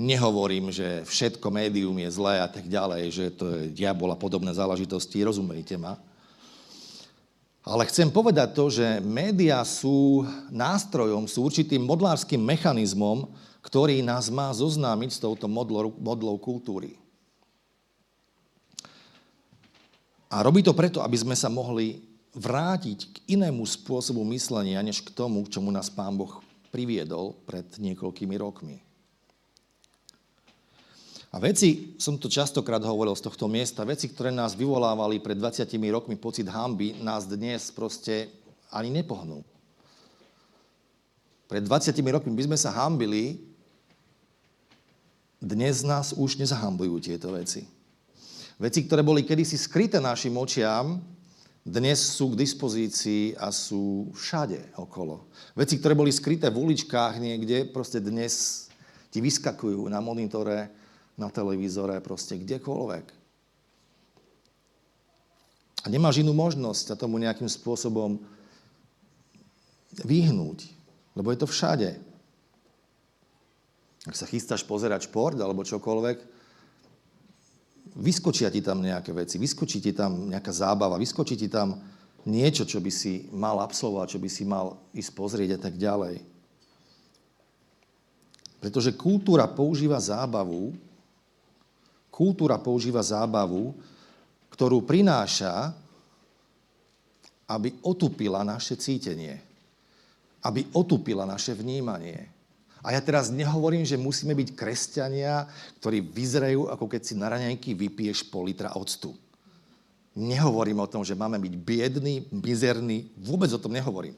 Nehovorím, 0.00 0.72
že 0.72 1.04
všetko 1.04 1.44
médium 1.52 1.92
je 2.00 2.08
zlé 2.08 2.40
a 2.40 2.48
tak 2.48 2.64
ďalej, 2.64 3.02
že 3.12 3.26
to 3.36 3.52
je 3.52 3.68
diabol 3.68 4.08
podobné 4.16 4.48
záležitosti, 4.56 5.20
rozumejte 5.20 5.76
ma. 5.76 6.00
Ale 7.60 7.84
chcem 7.84 8.08
povedať 8.08 8.56
to, 8.56 8.72
že 8.72 9.04
médiá 9.04 9.60
sú 9.60 10.24
nástrojom, 10.48 11.28
sú 11.28 11.44
určitým 11.44 11.84
modlárským 11.84 12.40
mechanizmom, 12.40 13.28
ktorý 13.60 14.00
nás 14.00 14.32
má 14.32 14.48
zoznámiť 14.56 15.10
s 15.12 15.20
touto 15.20 15.44
modlou, 15.44 15.92
modlou 16.00 16.40
kultúry. 16.40 16.99
A 20.30 20.46
robí 20.46 20.62
to 20.62 20.70
preto, 20.70 21.02
aby 21.02 21.18
sme 21.18 21.34
sa 21.34 21.50
mohli 21.50 22.06
vrátiť 22.38 22.98
k 23.10 23.16
inému 23.34 23.66
spôsobu 23.66 24.22
myslenia, 24.30 24.78
než 24.78 25.02
k 25.02 25.10
tomu, 25.10 25.42
k 25.42 25.58
čomu 25.58 25.74
nás 25.74 25.90
Pán 25.90 26.14
Boh 26.14 26.38
priviedol 26.70 27.34
pred 27.42 27.66
niekoľkými 27.82 28.38
rokmi. 28.38 28.78
A 31.30 31.38
veci, 31.38 31.94
som 31.98 32.18
to 32.18 32.26
častokrát 32.26 32.82
hovoril 32.82 33.14
z 33.14 33.26
tohto 33.26 33.46
miesta, 33.46 33.86
veci, 33.86 34.10
ktoré 34.10 34.34
nás 34.34 34.58
vyvolávali 34.58 35.22
pred 35.22 35.38
20 35.38 35.66
rokmi 35.90 36.18
pocit 36.18 36.46
hamby, 36.50 36.98
nás 37.02 37.26
dnes 37.26 37.70
proste 37.70 38.30
ani 38.70 38.90
nepohnú. 38.90 39.42
Pred 41.46 41.66
20 41.66 41.94
rokmi 42.14 42.34
by 42.34 42.42
sme 42.50 42.58
sa 42.58 42.70
hambili, 42.74 43.38
dnes 45.42 45.82
nás 45.86 46.14
už 46.14 46.38
nezahambujú 46.38 46.98
tieto 47.02 47.30
veci. 47.34 47.66
Veci, 48.60 48.84
ktoré 48.84 49.00
boli 49.00 49.24
kedysi 49.24 49.56
skryté 49.56 50.04
našim 50.04 50.36
očiam, 50.36 51.00
dnes 51.64 51.96
sú 51.96 52.36
k 52.36 52.44
dispozícii 52.44 53.32
a 53.40 53.48
sú 53.48 54.12
všade 54.12 54.76
okolo. 54.76 55.32
Veci, 55.56 55.80
ktoré 55.80 55.96
boli 55.96 56.12
skryté 56.12 56.52
v 56.52 56.68
uličkách 56.68 57.24
niekde, 57.24 57.64
proste 57.72 58.04
dnes 58.04 58.68
ti 59.08 59.24
vyskakujú 59.24 59.88
na 59.88 60.04
monitore, 60.04 60.68
na 61.16 61.32
televízore, 61.32 62.04
proste 62.04 62.36
kdekoľvek. 62.36 63.04
A 65.80 65.86
nemáš 65.88 66.20
inú 66.20 66.36
možnosť 66.36 66.92
sa 66.92 67.00
tomu 67.00 67.16
nejakým 67.16 67.48
spôsobom 67.48 68.20
vyhnúť, 70.04 70.68
lebo 71.16 71.32
je 71.32 71.38
to 71.40 71.48
všade. 71.48 71.96
Ak 74.04 74.16
sa 74.16 74.28
chystáš 74.28 74.68
pozerať 74.68 75.08
šport 75.08 75.40
alebo 75.40 75.64
čokoľvek, 75.64 76.29
vyskočia 77.96 78.52
ti 78.52 78.62
tam 78.62 78.82
nejaké 78.84 79.10
veci, 79.10 79.40
vyskočí 79.40 79.82
ti 79.82 79.90
tam 79.90 80.30
nejaká 80.30 80.52
zábava, 80.54 81.00
vyskočí 81.00 81.34
ti 81.34 81.48
tam 81.50 81.80
niečo, 82.28 82.68
čo 82.68 82.78
by 82.78 82.92
si 82.92 83.26
mal 83.32 83.58
absolvovať, 83.64 84.06
čo 84.14 84.18
by 84.20 84.28
si 84.28 84.44
mal 84.44 84.76
ísť 84.92 85.10
pozrieť 85.16 85.50
a 85.56 85.60
tak 85.60 85.74
ďalej. 85.80 86.20
Pretože 88.60 88.92
kultúra 88.92 89.48
používa 89.48 89.96
zábavu, 89.96 90.76
kultúra 92.12 92.60
používa 92.60 93.00
zábavu, 93.00 93.72
ktorú 94.52 94.84
prináša, 94.84 95.72
aby 97.48 97.72
otupila 97.80 98.44
naše 98.44 98.76
cítenie, 98.76 99.40
aby 100.44 100.68
otupila 100.76 101.24
naše 101.24 101.56
vnímanie, 101.56 102.39
A 102.80 102.96
ja 102.96 103.00
teraz 103.04 103.28
nehovorím, 103.28 103.84
že 103.84 104.00
musíme 104.00 104.32
byť 104.32 104.56
kresťania, 104.56 105.44
ktorí 105.84 106.00
vyzerajú, 106.00 106.72
ako 106.72 106.84
keď 106.88 107.00
si 107.04 107.14
na 107.16 107.28
raňajky 107.28 107.76
vypiješ 107.76 108.32
pol 108.32 108.48
litra 108.48 108.72
octu. 108.72 109.12
Nehovorím 110.16 110.80
o 110.80 110.90
tom, 110.90 111.04
že 111.04 111.14
máme 111.14 111.36
byť 111.38 111.54
biední, 111.60 112.24
mizerní, 112.32 113.12
vôbec 113.20 113.52
o 113.52 113.60
tom 113.60 113.76
nehovorím. 113.76 114.16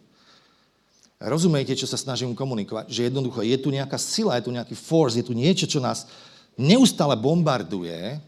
Rozumiete, 1.23 1.79
čo 1.79 1.87
sa 1.87 1.99
snažím 1.99 2.35
komunikovať? 2.35 2.91
Že 2.91 3.07
jednoducho 3.11 3.47
je 3.47 3.59
tu 3.59 3.69
nejaká 3.71 3.95
sila, 3.99 4.39
je 4.39 4.47
tu 4.47 4.53
nejaký 4.55 4.75
force, 4.75 5.19
je 5.19 5.27
tu 5.27 5.35
niečo, 5.35 5.71
čo 5.71 5.79
nás 5.79 6.11
neustále 6.59 7.15
bombarduje 7.15 8.19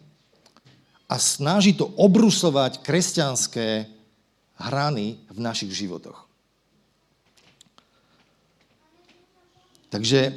a 1.10 1.14
snaží 1.18 1.74
to 1.74 1.90
obrusovať 1.98 2.86
kresťanské 2.86 3.90
hrany 4.58 5.18
v 5.26 5.38
našich 5.42 5.74
životoch. 5.74 6.33
Takže 9.94 10.34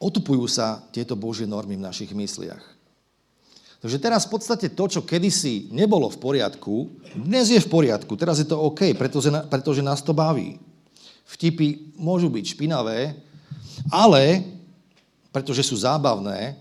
otupujú 0.00 0.48
sa 0.48 0.80
tieto 0.88 1.12
Božie 1.20 1.44
normy 1.44 1.76
v 1.76 1.84
našich 1.84 2.16
mysliach. 2.16 2.64
Takže 3.84 4.00
teraz 4.00 4.24
v 4.24 4.40
podstate 4.40 4.72
to, 4.72 4.88
čo 4.88 5.04
kedysi 5.04 5.68
nebolo 5.68 6.08
v 6.08 6.16
poriadku, 6.16 6.88
dnes 7.12 7.52
je 7.52 7.60
v 7.60 7.68
poriadku, 7.68 8.16
teraz 8.16 8.40
je 8.40 8.48
to 8.48 8.56
OK, 8.56 8.96
pretože, 8.96 9.28
pretože 9.52 9.84
nás 9.84 10.00
to 10.00 10.16
baví. 10.16 10.56
Vtipy 11.28 11.92
môžu 12.00 12.32
byť 12.32 12.56
špinavé, 12.56 13.20
ale 13.92 14.48
pretože 15.28 15.68
sú 15.68 15.76
zábavné, 15.76 16.56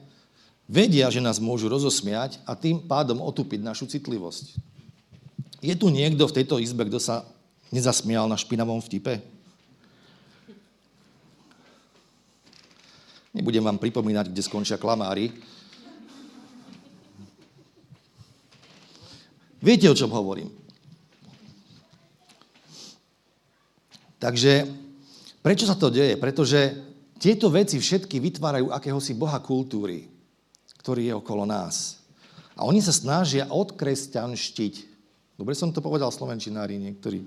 vedia, 0.67 1.07
že 1.07 1.23
nás 1.23 1.39
môžu 1.39 1.71
rozosmiať 1.71 2.37
a 2.43 2.51
tým 2.51 2.83
pádom 2.83 3.23
otupiť 3.23 3.63
našu 3.63 3.87
citlivosť. 3.87 4.59
Je 5.63 5.73
tu 5.73 5.87
niekto 5.87 6.27
v 6.27 6.35
tejto 6.35 6.59
izbe, 6.59 6.83
kto 6.83 6.99
sa 6.99 7.23
nezasmial 7.71 8.27
na 8.27 8.35
špinavom 8.35 8.83
vtipe? 8.83 9.36
Nebudem 13.37 13.61
vám 13.61 13.77
pripomínať, 13.77 14.33
kde 14.33 14.41
skončia 14.41 14.81
klamári. 14.81 15.29
Viete, 19.61 19.85
o 19.85 19.97
čom 19.97 20.09
hovorím. 20.09 20.49
Takže 24.17 24.65
prečo 25.45 25.69
sa 25.69 25.77
to 25.77 25.93
deje? 25.93 26.17
Pretože 26.17 26.73
tieto 27.21 27.53
veci 27.53 27.77
všetky 27.77 28.17
vytvárajú 28.17 28.73
akéhosi 28.73 29.13
boha 29.13 29.37
kultúry, 29.37 30.09
ktorý 30.81 31.13
je 31.13 31.13
okolo 31.13 31.45
nás. 31.45 32.01
A 32.57 32.65
oni 32.65 32.81
sa 32.81 32.89
snažia 32.89 33.45
odkresťanštiť. 33.53 34.73
Dobre 35.37 35.53
som 35.53 35.69
to 35.69 35.85
povedal 35.85 36.09
slovenčinári 36.09 36.81
niektorí. 36.81 37.21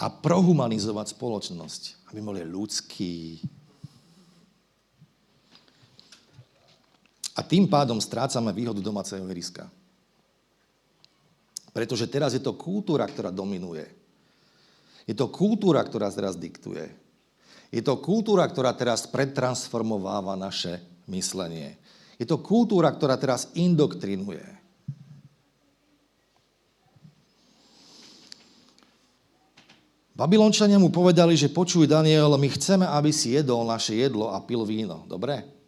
A 0.00 0.08
prohumanizovať 0.08 1.12
spoločnosť, 1.12 2.08
aby 2.08 2.20
boli 2.24 2.40
ľudskí, 2.40 3.44
A 7.32 7.40
tým 7.40 7.64
pádom 7.64 7.96
strácame 7.96 8.52
výhodu 8.52 8.80
domáceho 8.84 9.24
ihriska. 9.24 9.68
Pretože 11.72 12.04
teraz 12.04 12.36
je 12.36 12.42
to 12.44 12.52
kultúra, 12.52 13.08
ktorá 13.08 13.32
dominuje. 13.32 13.88
Je 15.08 15.16
to 15.16 15.32
kultúra, 15.32 15.80
ktorá 15.80 16.12
teraz 16.12 16.36
diktuje. 16.36 16.92
Je 17.72 17.80
to 17.80 17.96
kultúra, 18.04 18.44
ktorá 18.44 18.76
teraz 18.76 19.08
pretransformováva 19.08 20.36
naše 20.36 20.84
myslenie. 21.08 21.80
Je 22.20 22.28
to 22.28 22.36
kultúra, 22.44 22.92
ktorá 22.92 23.16
teraz 23.16 23.48
indoktrinuje. 23.56 24.44
Babylončania 30.12 30.76
mu 30.76 30.92
povedali, 30.92 31.32
že 31.34 31.48
počuj 31.48 31.88
Daniel, 31.88 32.36
my 32.36 32.48
chceme, 32.52 32.84
aby 32.84 33.08
si 33.08 33.32
jedol 33.32 33.64
naše 33.64 33.96
jedlo 33.96 34.28
a 34.28 34.38
pil 34.44 34.68
víno. 34.68 35.08
Dobre? 35.08 35.61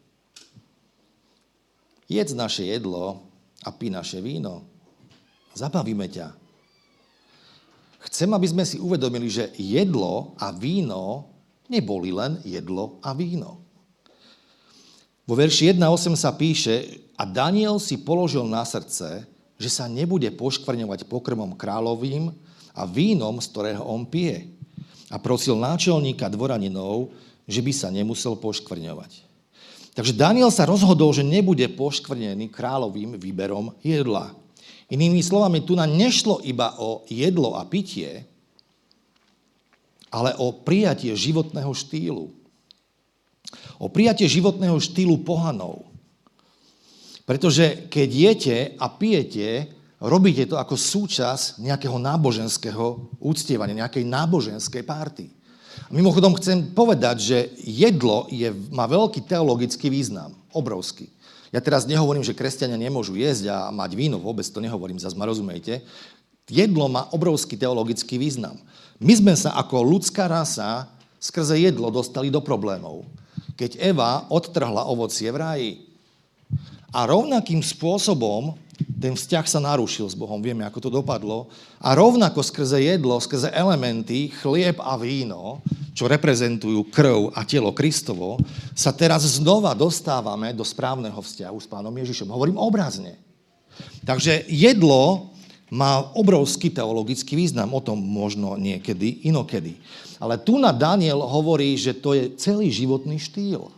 Jedz 2.08 2.36
naše 2.36 2.64
jedlo 2.68 3.24
a 3.64 3.72
pí 3.72 3.88
naše 3.88 4.20
víno. 4.20 4.64
Zabavíme 5.54 6.10
ťa. 6.10 6.34
Chcem, 8.10 8.28
aby 8.36 8.46
sme 8.50 8.64
si 8.68 8.76
uvedomili, 8.76 9.32
že 9.32 9.54
jedlo 9.56 10.36
a 10.36 10.52
víno 10.52 11.32
neboli 11.72 12.12
len 12.12 12.36
jedlo 12.44 13.00
a 13.00 13.16
víno. 13.16 13.64
Vo 15.24 15.32
verši 15.32 15.72
1.8 15.72 16.12
sa 16.20 16.36
píše, 16.36 17.00
a 17.14 17.22
Daniel 17.24 17.78
si 17.78 18.02
položil 18.02 18.44
na 18.44 18.66
srdce, 18.66 19.24
že 19.54 19.70
sa 19.70 19.86
nebude 19.86 20.28
poškvrňovať 20.34 21.06
pokrmom 21.06 21.54
kráľovým 21.54 22.34
a 22.74 22.82
vínom, 22.84 23.38
z 23.38 23.46
ktorého 23.54 23.86
on 23.86 24.02
pije. 24.02 24.50
A 25.14 25.16
prosil 25.22 25.54
náčelníka 25.54 26.26
dvoraninov, 26.26 27.14
že 27.46 27.62
by 27.62 27.72
sa 27.72 27.88
nemusel 27.94 28.34
poškvrňovať. 28.34 29.22
Takže 29.94 30.11
Daniel 30.11 30.50
sa 30.50 30.66
rozhodol, 30.66 31.14
že 31.14 31.22
nebude 31.22 31.70
poškvrnený 31.70 32.50
kráľovým 32.50 33.14
výberom 33.14 33.78
jedla. 33.78 34.35
Inými 34.90 35.22
slovami, 35.22 35.62
tu 35.62 35.78
na 35.78 35.87
nešlo 35.87 36.42
iba 36.42 36.74
o 36.83 37.07
jedlo 37.07 37.54
a 37.54 37.62
pitie, 37.62 38.26
ale 40.11 40.35
o 40.38 40.54
prijatie 40.54 41.11
životného 41.14 41.70
štýlu. 41.70 42.30
O 43.83 43.87
prijatie 43.90 44.30
životného 44.30 44.78
štýlu 44.78 45.22
pohanov. 45.26 45.83
Pretože 47.26 47.90
keď 47.90 48.09
jete 48.11 48.57
a 48.78 48.87
pijete, 48.87 49.74
robíte 49.98 50.46
to 50.46 50.54
ako 50.54 50.78
súčasť 50.78 51.59
nejakého 51.59 51.98
náboženského 51.98 53.11
úctievania, 53.18 53.87
nejakej 53.87 54.04
náboženskej 54.07 54.83
párty. 54.87 55.34
Mimochodom 55.92 56.34
chcem 56.38 56.74
povedať, 56.74 57.16
že 57.20 57.38
jedlo 57.62 58.26
je, 58.32 58.50
má 58.72 58.88
veľký 58.88 59.24
teologický 59.24 59.90
význam, 59.90 60.34
obrovský. 60.50 61.10
Ja 61.54 61.62
teraz 61.62 61.87
nehovorím, 61.87 62.26
že 62.26 62.34
kresťania 62.34 62.74
nemôžu 62.74 63.14
jesť 63.14 63.54
a 63.54 63.56
mať 63.70 63.94
víno, 63.94 64.18
vôbec 64.18 64.42
to 64.42 64.58
nehovorím, 64.58 64.98
zase 64.98 65.14
ma 65.14 65.30
rozumejte. 65.30 65.87
Jedlo 66.50 66.90
má 66.90 67.06
obrovský 67.14 67.54
teologický 67.54 68.18
význam. 68.18 68.58
My 68.98 69.14
sme 69.14 69.34
sa 69.38 69.54
ako 69.54 69.87
ľudská 69.87 70.26
rasa 70.26 70.90
skrze 71.22 71.56
jedlo 71.62 71.88
dostali 71.88 72.28
do 72.28 72.42
problémov. 72.42 73.06
Keď 73.54 73.78
Eva 73.80 74.26
odtrhla 74.28 74.90
ovocie 74.90 75.30
v 75.30 75.40
ráji. 75.40 75.70
A 76.90 77.06
rovnakým 77.06 77.62
spôsobom 77.62 78.58
ten 78.94 79.18
vzťah 79.18 79.46
sa 79.46 79.61
narušil 79.61 80.07
s 80.07 80.16
Bohom, 80.16 80.38
vieme, 80.38 80.62
ako 80.62 80.78
to 80.78 80.90
dopadlo. 80.90 81.50
A 81.83 81.92
rovnako 81.98 82.40
skrze 82.46 82.78
jedlo, 82.78 83.18
skrze 83.18 83.50
elementy, 83.50 84.30
chlieb 84.30 84.78
a 84.78 84.94
víno, 84.94 85.61
čo 85.94 86.07
reprezentujú 86.07 86.90
krv 86.90 87.35
a 87.35 87.42
telo 87.42 87.74
Kristovo, 87.74 88.38
sa 88.74 88.94
teraz 88.94 89.26
znova 89.38 89.74
dostávame 89.74 90.54
do 90.54 90.62
správneho 90.62 91.18
vzťahu 91.18 91.59
s 91.59 91.66
pánom 91.66 91.94
Ježišom. 91.94 92.30
Hovorím 92.30 92.59
obrazne. 92.59 93.18
Takže 94.07 94.46
jedlo 94.46 95.35
má 95.74 96.07
obrovský 96.14 96.70
teologický 96.70 97.35
význam, 97.35 97.74
o 97.74 97.83
tom 97.83 97.98
možno 97.98 98.54
niekedy, 98.54 99.26
inokedy. 99.26 99.74
Ale 100.22 100.38
tu 100.38 100.54
na 100.54 100.70
Daniel 100.70 101.18
hovorí, 101.18 101.74
že 101.74 101.98
to 101.98 102.14
je 102.14 102.30
celý 102.38 102.70
životný 102.70 103.18
štýl, 103.18 103.74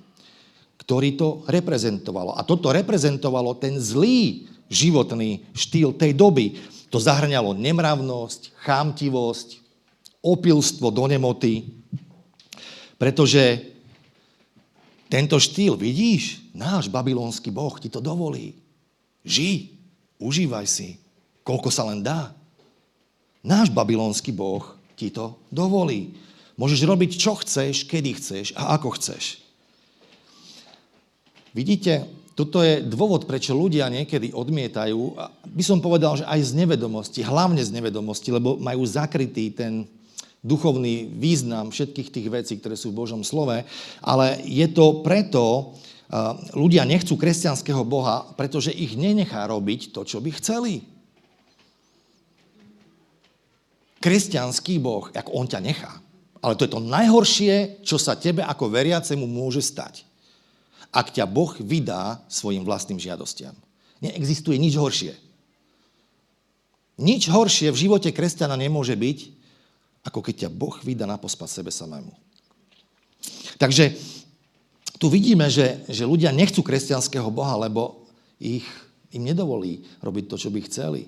ktorý 0.76 1.16
to 1.16 1.28
reprezentovalo. 1.48 2.36
A 2.36 2.44
toto 2.44 2.68
reprezentovalo 2.68 3.56
ten 3.56 3.80
zlý 3.80 4.44
životný 4.70 5.46
štýl 5.54 5.94
tej 5.94 6.12
doby. 6.14 6.58
To 6.90 6.98
zahrňalo 7.02 7.54
nemravnosť, 7.58 8.54
chámtivosť, 8.62 9.48
opilstvo 10.22 10.90
do 10.90 11.04
nemoty. 11.06 11.66
Pretože 12.96 13.74
tento 15.06 15.38
štýl, 15.38 15.78
vidíš, 15.78 16.42
náš 16.50 16.90
babylonský 16.90 17.54
boh 17.54 17.74
ti 17.78 17.86
to 17.86 18.02
dovolí. 18.02 18.58
Ži, 19.22 19.70
užívaj 20.18 20.66
si, 20.66 20.98
koľko 21.46 21.68
sa 21.70 21.86
len 21.86 22.02
dá. 22.02 22.34
Náš 23.46 23.70
babylonský 23.70 24.34
boh 24.34 24.66
ti 24.98 25.14
to 25.14 25.38
dovolí. 25.52 26.18
Môžeš 26.58 26.88
robiť, 26.88 27.10
čo 27.20 27.36
chceš, 27.38 27.84
kedy 27.86 28.16
chceš 28.18 28.46
a 28.56 28.74
ako 28.74 28.96
chceš. 28.98 29.38
Vidíte, 31.52 32.08
toto 32.36 32.60
je 32.60 32.84
dôvod, 32.84 33.24
prečo 33.24 33.56
ľudia 33.56 33.88
niekedy 33.88 34.36
odmietajú, 34.36 35.00
by 35.48 35.64
som 35.64 35.80
povedal, 35.80 36.20
že 36.20 36.28
aj 36.28 36.52
z 36.52 36.52
nevedomosti, 36.52 37.24
hlavne 37.24 37.64
z 37.64 37.72
nevedomosti, 37.72 38.28
lebo 38.28 38.60
majú 38.60 38.84
zakrytý 38.84 39.56
ten 39.56 39.88
duchovný 40.44 41.08
význam 41.16 41.72
všetkých 41.72 42.12
tých 42.12 42.28
vecí, 42.28 42.52
ktoré 42.60 42.76
sú 42.76 42.92
v 42.92 43.00
Božom 43.00 43.24
slove, 43.24 43.64
ale 44.04 44.26
je 44.44 44.68
to 44.68 45.00
preto, 45.00 45.72
ľudia 46.52 46.84
nechcú 46.84 47.16
kresťanského 47.16 47.82
Boha, 47.88 48.28
pretože 48.36 48.70
ich 48.70 48.94
nenechá 48.94 49.48
robiť 49.48 49.96
to, 49.96 50.04
čo 50.04 50.20
by 50.20 50.30
chceli. 50.36 50.84
Kresťanský 53.98 54.76
Boh, 54.78 55.08
ako 55.10 55.30
on 55.34 55.48
ťa 55.50 55.60
nechá. 55.64 55.98
Ale 56.44 56.54
to 56.54 56.68
je 56.68 56.78
to 56.78 56.84
najhoršie, 56.84 57.82
čo 57.82 57.98
sa 57.98 58.14
tebe 58.14 58.44
ako 58.44 58.70
veriacemu 58.70 59.24
môže 59.26 59.64
stať 59.64 60.06
ak 60.96 61.12
ťa 61.12 61.28
Boh 61.28 61.52
vydá 61.60 62.24
svojim 62.32 62.64
vlastným 62.64 62.96
žiadostiam. 62.96 63.52
Neexistuje 64.00 64.56
nič 64.56 64.80
horšie. 64.80 65.12
Nič 66.96 67.28
horšie 67.28 67.68
v 67.68 67.80
živote 67.84 68.08
kresťana 68.08 68.56
nemôže 68.56 68.96
byť, 68.96 69.18
ako 70.08 70.24
keď 70.24 70.48
ťa 70.48 70.50
Boh 70.56 70.72
vydá 70.80 71.04
na 71.04 71.20
pospas 71.20 71.52
sebe 71.52 71.68
samému. 71.68 72.16
Takže 73.60 73.92
tu 74.96 75.12
vidíme, 75.12 75.52
že, 75.52 75.84
že 75.92 76.08
ľudia 76.08 76.32
nechcú 76.32 76.64
kresťanského 76.64 77.28
Boha, 77.28 77.60
lebo 77.60 78.08
ich, 78.40 78.64
im 79.12 79.28
nedovolí 79.28 79.84
robiť 80.00 80.24
to, 80.32 80.36
čo 80.40 80.48
by 80.48 80.64
chceli. 80.64 81.04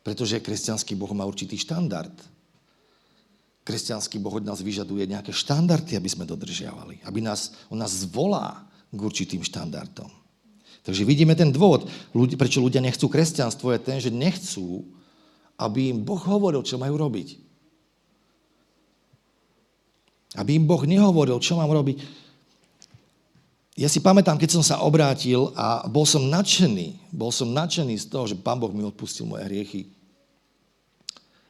Pretože 0.00 0.40
kresťanský 0.40 0.96
Boh 0.96 1.12
má 1.12 1.28
určitý 1.28 1.60
štandard. 1.60 2.12
Kresťanský 3.62 4.18
Boh 4.18 4.42
od 4.42 4.46
nás 4.46 4.58
vyžaduje 4.58 5.06
nejaké 5.06 5.30
štandardy, 5.30 5.94
aby 5.94 6.08
sme 6.10 6.26
dodržiavali. 6.26 7.06
Aby 7.06 7.22
nás, 7.22 7.54
on 7.70 7.78
nás 7.78 7.94
zvolá 8.02 8.66
k 8.90 8.98
určitým 8.98 9.46
štandardom. 9.46 10.10
Takže 10.82 11.06
vidíme 11.06 11.38
ten 11.38 11.54
dôvod, 11.54 11.86
prečo 12.34 12.58
ľudia 12.58 12.82
nechcú 12.82 13.06
kresťanstvo, 13.06 13.70
je 13.70 13.78
ten, 13.78 14.02
že 14.02 14.10
nechcú, 14.10 14.82
aby 15.54 15.94
im 15.94 16.02
Boh 16.02 16.18
hovoril, 16.18 16.66
čo 16.66 16.74
majú 16.74 16.98
robiť. 16.98 17.38
Aby 20.34 20.58
im 20.58 20.66
Boh 20.66 20.82
nehovoril, 20.82 21.38
čo 21.38 21.54
mám 21.54 21.70
robiť. 21.70 22.02
Ja 23.78 23.86
si 23.86 24.02
pamätám, 24.02 24.42
keď 24.42 24.58
som 24.58 24.64
sa 24.66 24.82
obrátil 24.82 25.54
a 25.54 25.86
bol 25.86 26.02
som 26.02 26.26
nadšený, 26.26 27.14
bol 27.14 27.30
som 27.30 27.54
nadšený 27.54 27.94
z 28.02 28.06
toho, 28.10 28.26
že 28.26 28.36
Pán 28.36 28.58
Boh 28.58 28.74
mi 28.74 28.82
odpustil 28.82 29.24
moje 29.24 29.46
hriechy. 29.46 29.86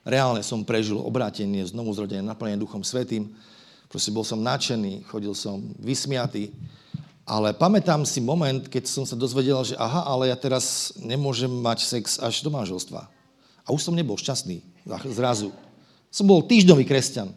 Reálne 0.02 0.42
som 0.42 0.66
prežil 0.66 0.98
obrátenie, 0.98 1.62
znovu 1.62 1.94
zrodenie, 1.94 2.26
naplnenie 2.26 2.58
Duchom 2.58 2.82
Svetým. 2.82 3.30
Proste 3.86 4.10
bol 4.10 4.26
som 4.26 4.42
nadšený, 4.42 5.06
chodil 5.06 5.30
som 5.30 5.62
vysmiatý. 5.78 6.50
Ale 7.22 7.54
pamätám 7.54 8.02
si 8.02 8.18
moment, 8.18 8.66
keď 8.66 8.90
som 8.90 9.06
sa 9.06 9.14
dozvedel, 9.14 9.62
že 9.62 9.78
aha, 9.78 10.02
ale 10.10 10.34
ja 10.34 10.36
teraz 10.36 10.90
nemôžem 10.98 11.46
mať 11.46 11.86
sex 11.86 12.18
až 12.18 12.42
do 12.42 12.50
manželstva. 12.50 13.06
A 13.62 13.68
už 13.70 13.86
som 13.86 13.94
nebol 13.94 14.18
šťastný 14.18 14.58
zrazu. 15.14 15.54
Som 16.10 16.26
bol 16.26 16.42
týždňový 16.42 16.82
kresťan. 16.82 17.30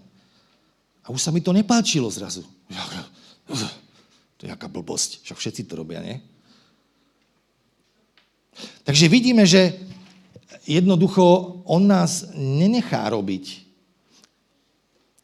A 1.05 1.13
už 1.13 1.21
sa 1.21 1.29
mi 1.29 1.37
to 1.37 1.53
nepáčilo 1.53 2.09
zrazu. 2.09 2.41
To 4.35 4.41
je 4.41 4.49
aká 4.49 4.65
blbosť. 4.65 5.21
Však 5.21 5.37
všetci 5.37 5.61
to 5.69 5.77
robia, 5.77 6.01
nie? 6.01 6.17
Takže 8.81 9.05
vidíme, 9.05 9.45
že 9.45 9.77
jednoducho 10.65 11.61
on 11.69 11.85
nás 11.85 12.33
nenechá 12.33 13.05
robiť 13.09 13.65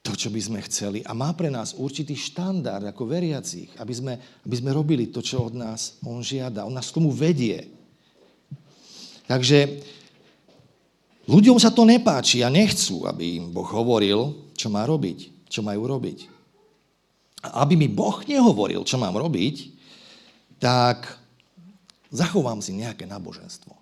to, 0.01 0.17
čo 0.17 0.33
by 0.33 0.41
sme 0.41 0.59
chceli 0.65 1.05
a 1.05 1.13
má 1.13 1.29
pre 1.37 1.53
nás 1.53 1.77
určitý 1.77 2.17
štandard 2.17 2.89
ako 2.89 3.05
veriacich, 3.05 3.69
aby 3.77 3.93
sme, 3.93 4.13
aby 4.17 4.55
sme 4.57 4.73
robili 4.73 5.13
to, 5.13 5.21
čo 5.21 5.45
od 5.45 5.53
nás 5.53 6.01
on 6.01 6.25
žiada. 6.25 6.65
On 6.65 6.73
nás 6.73 6.89
k 6.89 6.97
tomu 6.97 7.13
vedie. 7.13 7.69
Takže 9.29 9.81
ľuďom 11.29 11.61
sa 11.61 11.69
to 11.69 11.85
nepáči 11.85 12.41
a 12.41 12.49
nechcú, 12.49 13.05
aby 13.05 13.41
im 13.41 13.45
Boh 13.53 13.67
hovoril, 13.69 14.49
čo 14.57 14.73
má 14.73 14.89
robiť, 14.89 15.49
čo 15.49 15.61
majú 15.61 15.85
robiť. 15.85 16.19
A 17.45 17.65
aby 17.65 17.77
mi 17.77 17.89
Boh 17.89 18.21
nehovoril, 18.25 18.81
čo 18.85 18.97
mám 18.97 19.13
robiť, 19.17 19.73
tak 20.61 21.09
zachovám 22.09 22.61
si 22.61 22.73
nejaké 22.77 23.05
náboženstvo. 23.05 23.80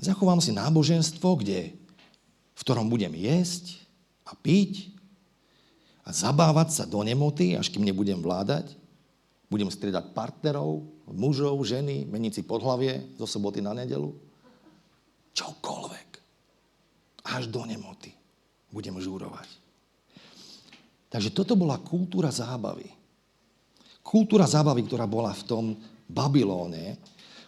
Zachovám 0.00 0.40
si 0.40 0.54
náboženstvo, 0.54 1.40
kde, 1.40 1.76
v 2.52 2.60
ktorom 2.62 2.88
budem 2.88 3.12
jesť 3.12 3.80
a 4.28 4.32
piť 4.36 4.92
a 6.02 6.10
zabávať 6.10 6.68
sa 6.72 6.84
do 6.88 7.00
nemoty, 7.04 7.54
až 7.54 7.70
kým 7.70 7.86
nebudem 7.86 8.18
vládať. 8.18 8.74
Budem 9.52 9.68
striedať 9.68 10.16
partnerov, 10.16 10.80
mužov, 11.12 11.60
ženy, 11.62 12.08
meniť 12.08 12.40
si 12.40 12.42
podhlavie 12.42 13.20
zo 13.20 13.28
soboty 13.28 13.60
na 13.60 13.76
nedelu. 13.76 14.10
Čokoľvek. 15.36 16.08
Až 17.22 17.52
do 17.52 17.62
nemoty 17.68 18.16
budem 18.72 18.96
žúrovať. 18.96 19.46
Takže 21.12 21.36
toto 21.36 21.52
bola 21.52 21.76
kultúra 21.76 22.32
zábavy. 22.32 22.88
Kultúra 24.00 24.48
zábavy, 24.48 24.88
ktorá 24.88 25.04
bola 25.04 25.36
v 25.36 25.44
tom 25.44 25.64
Babylóne, 26.08 26.96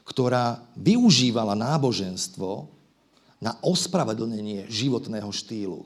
ktorá 0.04 0.60
využívala 0.76 1.56
náboženstvo 1.56 2.68
na 3.40 3.56
ospravedlnenie 3.64 4.68
životného 4.68 5.28
štýlu. 5.32 5.84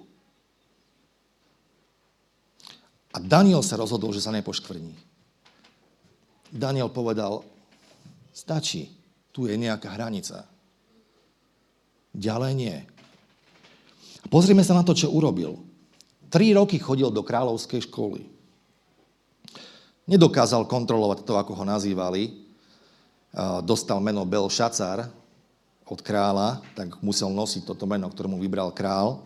A 3.14 3.18
Daniel 3.18 3.64
sa 3.64 3.78
rozhodol, 3.78 4.12
že 4.12 4.22
sa 4.22 4.34
nepoškvrní. 4.34 4.94
Daniel 6.52 6.92
povedal, 6.92 7.42
stačí, 8.30 8.94
tu 9.32 9.46
je 9.46 9.54
nejaká 9.54 9.94
hranica. 9.94 10.44
Ďalej 12.14 12.52
nie. 12.58 12.76
Pozrime 14.28 14.66
sa 14.66 14.74
na 14.74 14.82
to, 14.82 14.92
čo 14.92 15.14
urobil. 15.14 15.62
Tri 16.28 16.52
roky 16.52 16.76
chodil 16.76 17.08
do 17.08 17.24
kráľovskej 17.24 17.88
školy. 17.88 18.26
Nedokázal 20.08 20.64
kontrolovať 20.68 21.24
to, 21.24 21.36
ako 21.36 21.52
ho 21.52 21.64
nazývali, 21.68 22.47
dostal 23.62 24.02
meno 24.02 24.26
Bel 24.26 24.50
Šacar 24.50 25.06
od 25.88 26.00
kráľa, 26.02 26.60
tak 26.74 26.98
musel 27.00 27.30
nosiť 27.30 27.64
toto 27.64 27.86
meno, 27.86 28.10
ktoré 28.10 28.28
mu 28.28 28.36
vybral 28.36 28.74
král. 28.74 29.22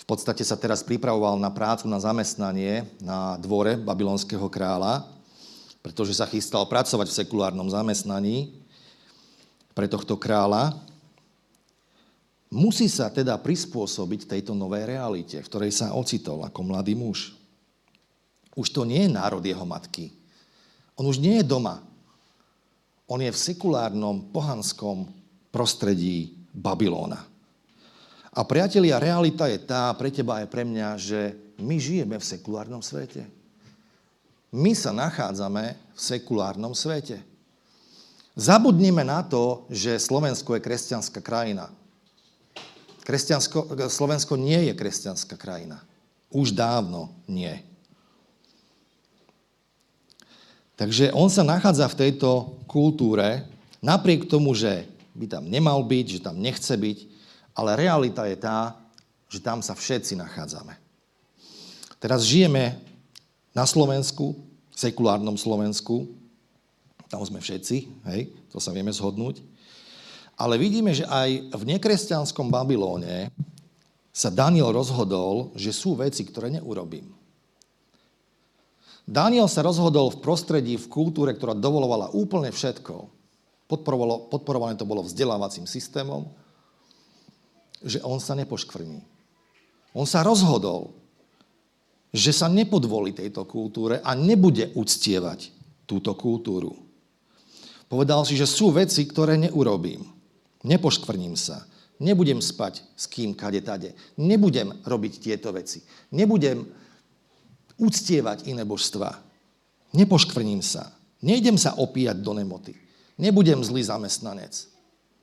V 0.00 0.04
podstate 0.08 0.42
sa 0.42 0.58
teraz 0.58 0.82
pripravoval 0.82 1.38
na 1.38 1.52
prácu, 1.52 1.86
na 1.86 2.00
zamestnanie 2.00 2.88
na 2.98 3.38
dvore 3.38 3.78
babylonského 3.78 4.48
kráľa, 4.50 5.06
pretože 5.84 6.16
sa 6.16 6.26
chystal 6.26 6.66
pracovať 6.66 7.06
v 7.10 7.18
sekulárnom 7.24 7.68
zamestnaní 7.70 8.54
pre 9.74 9.86
tohto 9.86 10.18
kráľa. 10.18 10.74
Musí 12.50 12.90
sa 12.90 13.06
teda 13.06 13.38
prispôsobiť 13.38 14.26
tejto 14.26 14.58
novej 14.58 14.90
realite, 14.90 15.38
v 15.38 15.46
ktorej 15.46 15.70
sa 15.70 15.94
ocitol 15.94 16.42
ako 16.42 16.66
mladý 16.66 16.98
muž. 16.98 17.38
Už 18.58 18.74
to 18.74 18.82
nie 18.82 19.06
je 19.06 19.14
národ 19.14 19.40
jeho 19.40 19.62
matky. 19.62 20.10
On 20.98 21.06
už 21.06 21.22
nie 21.22 21.38
je 21.38 21.46
doma. 21.46 21.86
On 23.10 23.18
je 23.18 23.26
v 23.26 23.42
sekulárnom, 23.50 24.30
pohanskom 24.30 25.10
prostredí 25.50 26.38
Babylóna. 26.54 27.26
A 28.30 28.46
priatelia, 28.46 29.02
realita 29.02 29.50
je 29.50 29.58
tá, 29.58 29.90
pre 29.98 30.14
teba 30.14 30.38
aj 30.38 30.46
pre 30.46 30.62
mňa, 30.62 30.88
že 30.94 31.34
my 31.58 31.74
žijeme 31.82 32.14
v 32.14 32.28
sekulárnom 32.30 32.78
svete. 32.78 33.26
My 34.54 34.78
sa 34.78 34.94
nachádzame 34.94 35.74
v 35.74 36.00
sekulárnom 36.00 36.70
svete. 36.70 37.18
Zabudnime 38.38 39.02
na 39.02 39.26
to, 39.26 39.66
že 39.66 39.98
Slovensko 39.98 40.54
je 40.54 40.62
kresťanská 40.62 41.18
krajina. 41.18 41.74
Kresťansko, 43.02 43.74
Slovensko 43.90 44.38
nie 44.38 44.70
je 44.70 44.72
kresťanská 44.78 45.34
krajina. 45.34 45.82
Už 46.30 46.54
dávno 46.54 47.10
nie. 47.26 47.58
Takže 50.80 51.12
on 51.12 51.28
sa 51.28 51.44
nachádza 51.44 51.92
v 51.92 52.08
tejto 52.08 52.56
kultúre, 52.64 53.44
napriek 53.84 54.24
tomu, 54.24 54.56
že 54.56 54.88
by 55.12 55.28
tam 55.28 55.44
nemal 55.44 55.84
byť, 55.84 56.06
že 56.08 56.24
tam 56.24 56.40
nechce 56.40 56.72
byť, 56.72 56.98
ale 57.52 57.76
realita 57.76 58.24
je 58.24 58.40
tá, 58.40 58.80
že 59.28 59.44
tam 59.44 59.60
sa 59.60 59.76
všetci 59.76 60.16
nachádzame. 60.16 60.72
Teraz 62.00 62.24
žijeme 62.24 62.80
na 63.52 63.68
Slovensku, 63.68 64.32
sekulárnom 64.72 65.36
Slovensku, 65.36 66.08
tam 67.12 67.20
sme 67.28 67.44
všetci, 67.44 67.76
hej, 68.08 68.32
to 68.48 68.56
sa 68.56 68.72
vieme 68.72 68.88
zhodnúť, 68.88 69.44
ale 70.32 70.56
vidíme, 70.56 70.96
že 70.96 71.04
aj 71.04 71.60
v 71.60 71.62
nekresťanskom 71.76 72.48
Babylóne 72.48 73.28
sa 74.16 74.32
Daniel 74.32 74.72
rozhodol, 74.72 75.52
že 75.52 75.76
sú 75.76 76.00
veci, 76.00 76.24
ktoré 76.24 76.48
neurobím. 76.48 77.19
Daniel 79.10 79.50
sa 79.50 79.66
rozhodol 79.66 80.14
v 80.14 80.22
prostredí, 80.22 80.78
v 80.78 80.86
kultúre, 80.86 81.34
ktorá 81.34 81.58
dovolovala 81.58 82.14
úplne 82.14 82.54
všetko. 82.54 83.10
Podporované 84.30 84.78
to 84.78 84.86
bolo 84.86 85.02
vzdelávacím 85.02 85.66
systémom, 85.66 86.30
že 87.82 87.98
on 88.06 88.22
sa 88.22 88.38
nepoškvrní. 88.38 89.02
On 89.98 90.06
sa 90.06 90.22
rozhodol, 90.22 90.94
že 92.14 92.30
sa 92.30 92.46
nepodvolí 92.46 93.10
tejto 93.10 93.42
kultúre 93.50 93.98
a 93.98 94.14
nebude 94.14 94.70
uctievať 94.78 95.50
túto 95.90 96.14
kultúru. 96.14 96.70
Povedal 97.90 98.22
si, 98.22 98.38
že 98.38 98.46
sú 98.46 98.70
veci, 98.70 99.02
ktoré 99.10 99.34
neurobím. 99.34 100.06
Nepoškvrním 100.62 101.34
sa. 101.34 101.66
Nebudem 101.98 102.38
spať 102.38 102.86
s 102.94 103.10
kým, 103.10 103.34
kade, 103.34 103.58
tade. 103.66 103.98
Nebudem 104.22 104.70
robiť 104.86 105.12
tieto 105.18 105.50
veci. 105.50 105.82
Nebudem 106.14 106.62
uctievať 107.80 108.46
iné 108.46 108.62
božstva. 108.68 109.16
Nepoškvrním 109.96 110.60
sa. 110.60 110.92
Nejdem 111.24 111.56
sa 111.56 111.74
opíjať 111.80 112.20
do 112.20 112.36
nemoty. 112.36 112.76
Nebudem 113.16 113.60
zlý 113.64 113.84
zamestnanec. 113.84 114.68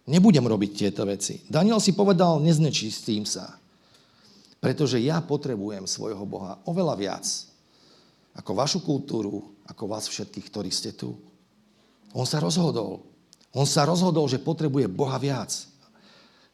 Nebudem 0.10 0.46
robiť 0.46 0.72
tieto 0.74 1.06
veci. 1.06 1.46
Daniel 1.48 1.78
si 1.78 1.94
povedal, 1.94 2.42
neznečistím 2.42 3.24
sa. 3.24 3.58
Pretože 4.58 4.98
ja 4.98 5.22
potrebujem 5.22 5.86
svojho 5.86 6.26
Boha 6.26 6.58
oveľa 6.66 6.96
viac 6.98 7.26
ako 8.38 8.52
vašu 8.54 8.80
kultúru, 8.86 9.42
ako 9.66 9.84
vás 9.90 10.06
všetkých, 10.06 10.48
ktorí 10.54 10.70
ste 10.70 10.94
tu. 10.94 11.18
On 12.14 12.24
sa 12.24 12.38
rozhodol. 12.38 13.02
On 13.58 13.66
sa 13.66 13.84
rozhodol, 13.90 14.30
že 14.30 14.38
potrebuje 14.38 14.86
Boha 14.86 15.18
viac. 15.18 15.50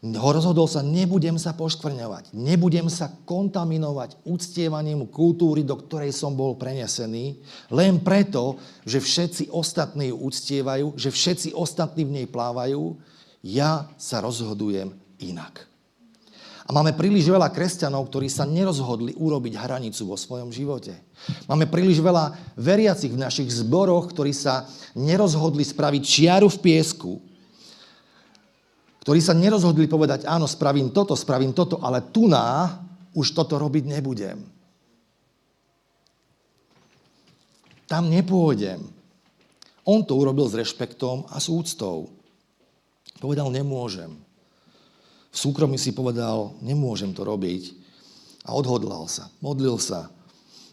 Rozhodol 0.04 0.68
sa, 0.68 0.84
nebudem 0.84 1.40
sa 1.40 1.56
poškvrňovať, 1.56 2.36
nebudem 2.36 2.92
sa 2.92 3.08
kontaminovať 3.24 4.20
uctievaním 4.28 5.08
kultúry, 5.08 5.64
do 5.64 5.80
ktorej 5.80 6.12
som 6.12 6.36
bol 6.36 6.60
prenesený, 6.60 7.40
len 7.72 8.04
preto, 8.04 8.60
že 8.84 9.00
všetci 9.00 9.48
ostatní 9.48 10.12
ju 10.12 10.20
uctievajú, 10.20 11.00
že 11.00 11.08
všetci 11.08 11.56
ostatní 11.56 12.04
v 12.04 12.14
nej 12.20 12.28
plávajú, 12.28 13.00
ja 13.48 13.88
sa 13.96 14.20
rozhodujem 14.20 14.92
inak. 15.24 15.72
A 16.64 16.72
máme 16.72 16.96
príliš 16.96 17.28
veľa 17.28 17.52
kresťanov, 17.52 18.08
ktorí 18.08 18.32
sa 18.32 18.48
nerozhodli 18.48 19.16
urobiť 19.20 19.60
hranicu 19.60 20.08
vo 20.08 20.16
svojom 20.16 20.48
živote. 20.48 20.96
Máme 21.48 21.68
príliš 21.68 22.00
veľa 22.00 22.56
veriacich 22.56 23.12
v 23.12 23.20
našich 23.20 23.52
zboroch, 23.52 24.12
ktorí 24.16 24.32
sa 24.32 24.68
nerozhodli 24.96 25.64
spraviť 25.64 26.04
čiaru 26.04 26.48
v 26.48 26.62
piesku, 26.64 27.20
ktorí 29.04 29.20
sa 29.20 29.36
nerozhodli 29.36 29.84
povedať, 29.92 30.24
áno, 30.24 30.48
spravím 30.48 30.96
toto, 30.96 31.12
spravím 31.20 31.52
toto, 31.52 31.84
ale 31.84 32.00
tu 32.16 32.32
na 32.32 32.72
už 33.12 33.36
toto 33.36 33.60
robiť 33.60 33.84
nebudem. 34.00 34.40
Tam 37.84 38.08
nepôjdem. 38.08 38.80
On 39.84 40.00
to 40.08 40.16
urobil 40.16 40.48
s 40.48 40.56
rešpektom 40.56 41.28
a 41.28 41.36
s 41.36 41.52
úctou. 41.52 42.16
Povedal, 43.20 43.52
nemôžem. 43.52 44.16
V 45.36 45.38
súkromí 45.38 45.76
si 45.76 45.92
povedal, 45.92 46.56
nemôžem 46.64 47.12
to 47.12 47.28
robiť. 47.28 47.76
A 48.48 48.56
odhodlal 48.56 49.12
sa, 49.12 49.28
modlil 49.44 49.84
sa. 49.84 50.08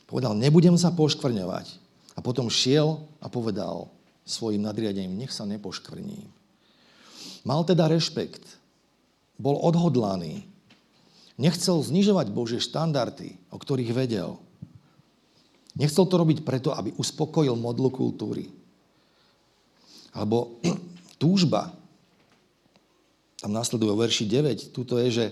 Povedal, 0.06 0.38
nebudem 0.38 0.78
sa 0.78 0.94
poškvrňovať. 0.94 1.66
A 2.14 2.22
potom 2.22 2.46
šiel 2.46 3.02
a 3.18 3.26
povedal 3.26 3.90
svojim 4.22 4.62
nadriadením, 4.62 5.18
nech 5.18 5.34
sa 5.34 5.42
nepoškvrním. 5.50 6.39
Mal 7.44 7.64
teda 7.64 7.88
rešpekt. 7.88 8.60
Bol 9.40 9.56
odhodlaný. 9.56 10.44
Nechcel 11.40 11.80
znižovať 11.80 12.28
Božie 12.28 12.60
štandardy, 12.60 13.40
o 13.48 13.56
ktorých 13.56 13.96
vedel. 13.96 14.36
Nechcel 15.72 16.04
to 16.04 16.20
robiť 16.20 16.44
preto, 16.44 16.76
aby 16.76 16.92
uspokojil 17.00 17.56
modlu 17.56 17.88
kultúry. 17.88 18.52
Alebo 20.12 20.60
túžba. 21.22 21.72
Tam 23.40 23.56
následuje 23.56 23.88
o 23.88 23.96
verši 23.96 24.28
9. 24.28 24.76
Tuto 24.76 25.00
je, 25.00 25.08
že 25.08 25.26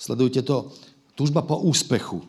sledujte 0.00 0.40
to, 0.40 0.72
túžba 1.12 1.44
po 1.44 1.60
úspechu. 1.60 2.24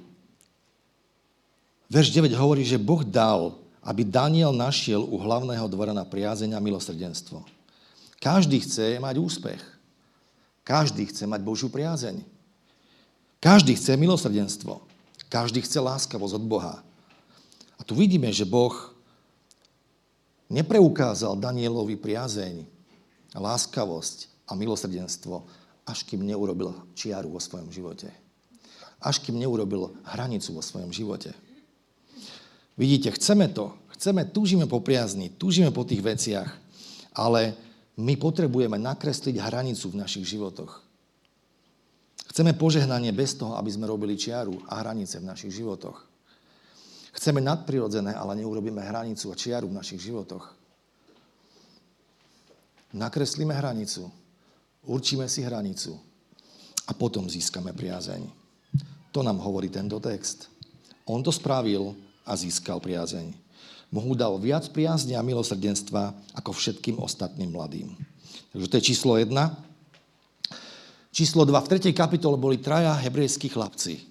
Verš 1.88 2.12
9 2.12 2.36
hovorí, 2.36 2.68
že 2.68 2.76
Boh 2.76 3.08
dal, 3.08 3.56
aby 3.80 4.04
Daniel 4.04 4.52
našiel 4.52 5.00
u 5.00 5.16
hlavného 5.16 5.64
dvora 5.72 5.96
na 5.96 6.04
priazeň 6.04 6.52
a 6.52 6.60
milosrdenstvo. 6.60 7.57
Každý 8.18 8.60
chce 8.66 8.98
mať 8.98 9.16
úspech. 9.18 9.62
Každý 10.66 11.08
chce 11.08 11.24
mať 11.30 11.42
Božiu 11.46 11.70
priazeň. 11.70 12.26
Každý 13.40 13.78
chce 13.78 13.96
milosrdenstvo. 13.96 14.82
Každý 15.30 15.62
chce 15.62 15.80
láskavosť 15.80 16.36
od 16.36 16.46
Boha. 16.48 16.76
A 17.78 17.82
tu 17.86 17.94
vidíme, 17.94 18.28
že 18.34 18.48
Boh 18.48 18.74
nepreukázal 20.50 21.38
Danielovi 21.38 22.00
priazeň, 22.00 22.66
láskavosť 23.38 24.50
a 24.50 24.56
milosrdenstvo, 24.58 25.46
až 25.86 26.04
kým 26.04 26.26
neurobil 26.26 26.74
čiaru 26.98 27.32
vo 27.32 27.40
svojom 27.40 27.70
živote. 27.70 28.10
Až 28.98 29.22
kým 29.22 29.38
neurobil 29.38 29.94
hranicu 30.04 30.58
vo 30.58 30.64
svojom 30.66 30.90
živote. 30.90 31.32
Vidíte, 32.74 33.14
chceme 33.14 33.46
to. 33.52 33.78
Chceme, 33.98 34.26
túžime 34.30 34.66
po 34.66 34.82
priazni, 34.82 35.30
túžime 35.34 35.74
po 35.74 35.82
tých 35.82 36.02
veciach, 36.06 36.50
ale 37.14 37.58
my 37.98 38.14
potrebujeme 38.14 38.78
nakresliť 38.78 39.42
hranicu 39.42 39.90
v 39.90 40.00
našich 40.06 40.38
životoch. 40.38 40.86
Chceme 42.30 42.54
požehnanie 42.54 43.10
bez 43.10 43.34
toho, 43.34 43.58
aby 43.58 43.74
sme 43.74 43.90
robili 43.90 44.14
čiaru 44.14 44.54
a 44.70 44.86
hranice 44.86 45.18
v 45.18 45.26
našich 45.26 45.58
životoch. 45.58 46.06
Chceme 47.18 47.42
nadprirodzené, 47.42 48.14
ale 48.14 48.38
neurobíme 48.38 48.78
hranicu 48.78 49.34
a 49.34 49.40
čiaru 49.40 49.74
v 49.74 49.78
našich 49.82 50.06
životoch. 50.06 50.54
Nakreslíme 52.94 53.58
hranicu, 53.58 54.06
určíme 54.86 55.26
si 55.26 55.42
hranicu 55.42 55.98
a 56.86 56.94
potom 56.94 57.26
získame 57.26 57.74
priazeň. 57.74 58.22
To 59.10 59.26
nám 59.26 59.42
hovorí 59.42 59.74
tento 59.74 59.98
text. 59.98 60.54
On 61.10 61.26
to 61.26 61.34
spravil 61.34 61.98
a 62.22 62.38
získal 62.38 62.78
priazeň 62.78 63.47
mu 63.92 64.14
dal 64.16 64.36
viac 64.40 64.68
priazne 64.76 65.16
a 65.16 65.24
milosrdenstva 65.24 66.12
ako 66.36 66.52
všetkým 66.52 67.00
ostatným 67.00 67.56
mladým. 67.56 67.96
Takže 68.52 68.68
to 68.68 68.78
je 68.80 68.88
číslo 68.94 69.16
1. 69.16 69.32
Číslo 71.16 71.48
2. 71.48 71.56
V 71.56 71.68
3. 71.82 71.96
kapitole 71.96 72.36
boli 72.36 72.60
traja 72.60 72.94
hebrejskí 73.00 73.50
chlapci. 73.50 74.04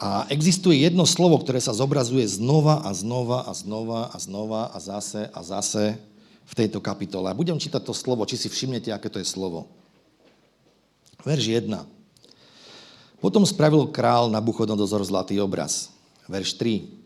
A 0.00 0.26
existuje 0.32 0.82
jedno 0.82 1.06
slovo, 1.06 1.38
ktoré 1.38 1.62
sa 1.62 1.76
zobrazuje 1.76 2.26
znova 2.26 2.82
a 2.82 2.90
znova 2.92 3.46
a 3.46 3.52
znova 3.54 4.10
a 4.10 4.16
znova 4.18 4.62
a 4.74 4.78
zase 4.82 5.30
a 5.30 5.40
zase 5.44 5.96
v 6.44 6.52
tejto 6.52 6.82
kapitole. 6.82 7.30
A 7.30 7.36
budem 7.36 7.56
čítať 7.56 7.80
to 7.80 7.94
slovo, 7.96 8.26
či 8.26 8.36
si 8.36 8.48
všimnete, 8.50 8.90
aké 8.92 9.08
to 9.08 9.22
je 9.22 9.28
slovo. 9.28 9.70
Verš 11.24 11.46
1. 11.46 11.72
Potom 13.22 13.48
spravil 13.48 13.88
král 13.88 14.28
Nabuchodonozor 14.28 15.00
zlatý 15.06 15.40
obraz. 15.40 15.88
Verš 16.28 16.60
3 16.60 17.03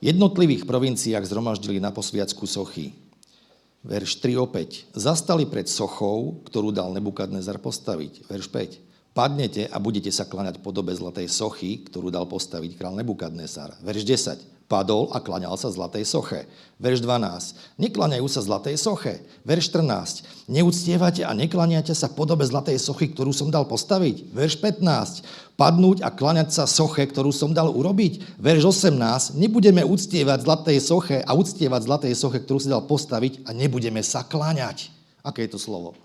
jednotlivých 0.00 0.64
provinciách 0.68 1.24
zhromaždili 1.24 1.80
na 1.80 1.92
posviacku 1.94 2.44
sochy. 2.44 2.92
Verš 3.80 4.20
3 4.20 4.36
opäť. 4.36 4.84
Zastali 4.92 5.48
pred 5.48 5.64
sochou, 5.64 6.44
ktorú 6.44 6.68
dal 6.68 6.92
Nebukadnezar 6.92 7.56
postaviť. 7.60 8.28
Verš 8.28 8.52
5. 8.52 9.16
Padnete 9.16 9.68
a 9.72 9.76
budete 9.80 10.12
sa 10.12 10.28
kláňať 10.28 10.60
podobe 10.60 10.92
zlatej 10.92 11.32
sochy, 11.32 11.82
ktorú 11.88 12.12
dal 12.12 12.28
postaviť 12.28 12.76
král 12.76 12.92
Nebukadnezar. 12.94 13.80
Verš 13.80 14.04
10 14.04 14.59
padol 14.70 15.10
a 15.10 15.18
klaňal 15.18 15.58
sa 15.58 15.66
zlatej 15.66 16.06
soche. 16.06 16.46
Verš 16.78 17.02
12. 17.02 17.82
Neklaňajú 17.82 18.26
sa 18.30 18.40
zlatej 18.40 18.78
soche. 18.78 19.18
Verš 19.42 19.74
14. 19.74 20.46
Neúctievate 20.46 21.26
a 21.26 21.34
neklaniate 21.34 21.90
sa 21.90 22.06
podobe 22.06 22.46
zlatej 22.46 22.78
sochy, 22.78 23.10
ktorú 23.10 23.34
som 23.34 23.50
dal 23.50 23.66
postaviť. 23.66 24.30
Verš 24.30 24.62
15. 24.62 25.58
Padnúť 25.58 26.06
a 26.06 26.14
klaňať 26.14 26.54
sa 26.54 26.64
soche, 26.70 27.02
ktorú 27.02 27.34
som 27.34 27.50
dal 27.50 27.68
urobiť. 27.74 28.38
Verš 28.38 28.86
18. 28.86 29.34
Nebudeme 29.34 29.82
uctievať 29.82 30.46
zlatej 30.46 30.78
soche 30.78 31.18
a 31.26 31.34
uctievať 31.34 31.80
zlatej 31.90 32.14
soche, 32.14 32.38
ktorú 32.38 32.62
si 32.62 32.70
dal 32.70 32.86
postaviť 32.86 33.44
a 33.44 33.50
nebudeme 33.50 34.00
sa 34.06 34.22
kláňať. 34.22 34.94
Aké 35.26 35.50
je 35.50 35.52
to 35.52 35.60
slovo? 35.60 35.98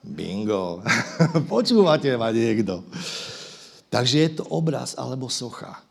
Bingo. 0.00 0.80
Počúvate 1.52 2.14
ma 2.16 2.32
niekto. 2.32 2.86
Takže 3.92 4.16
je 4.16 4.30
to 4.40 4.48
obraz 4.48 4.96
alebo 4.96 5.28
socha. 5.28 5.89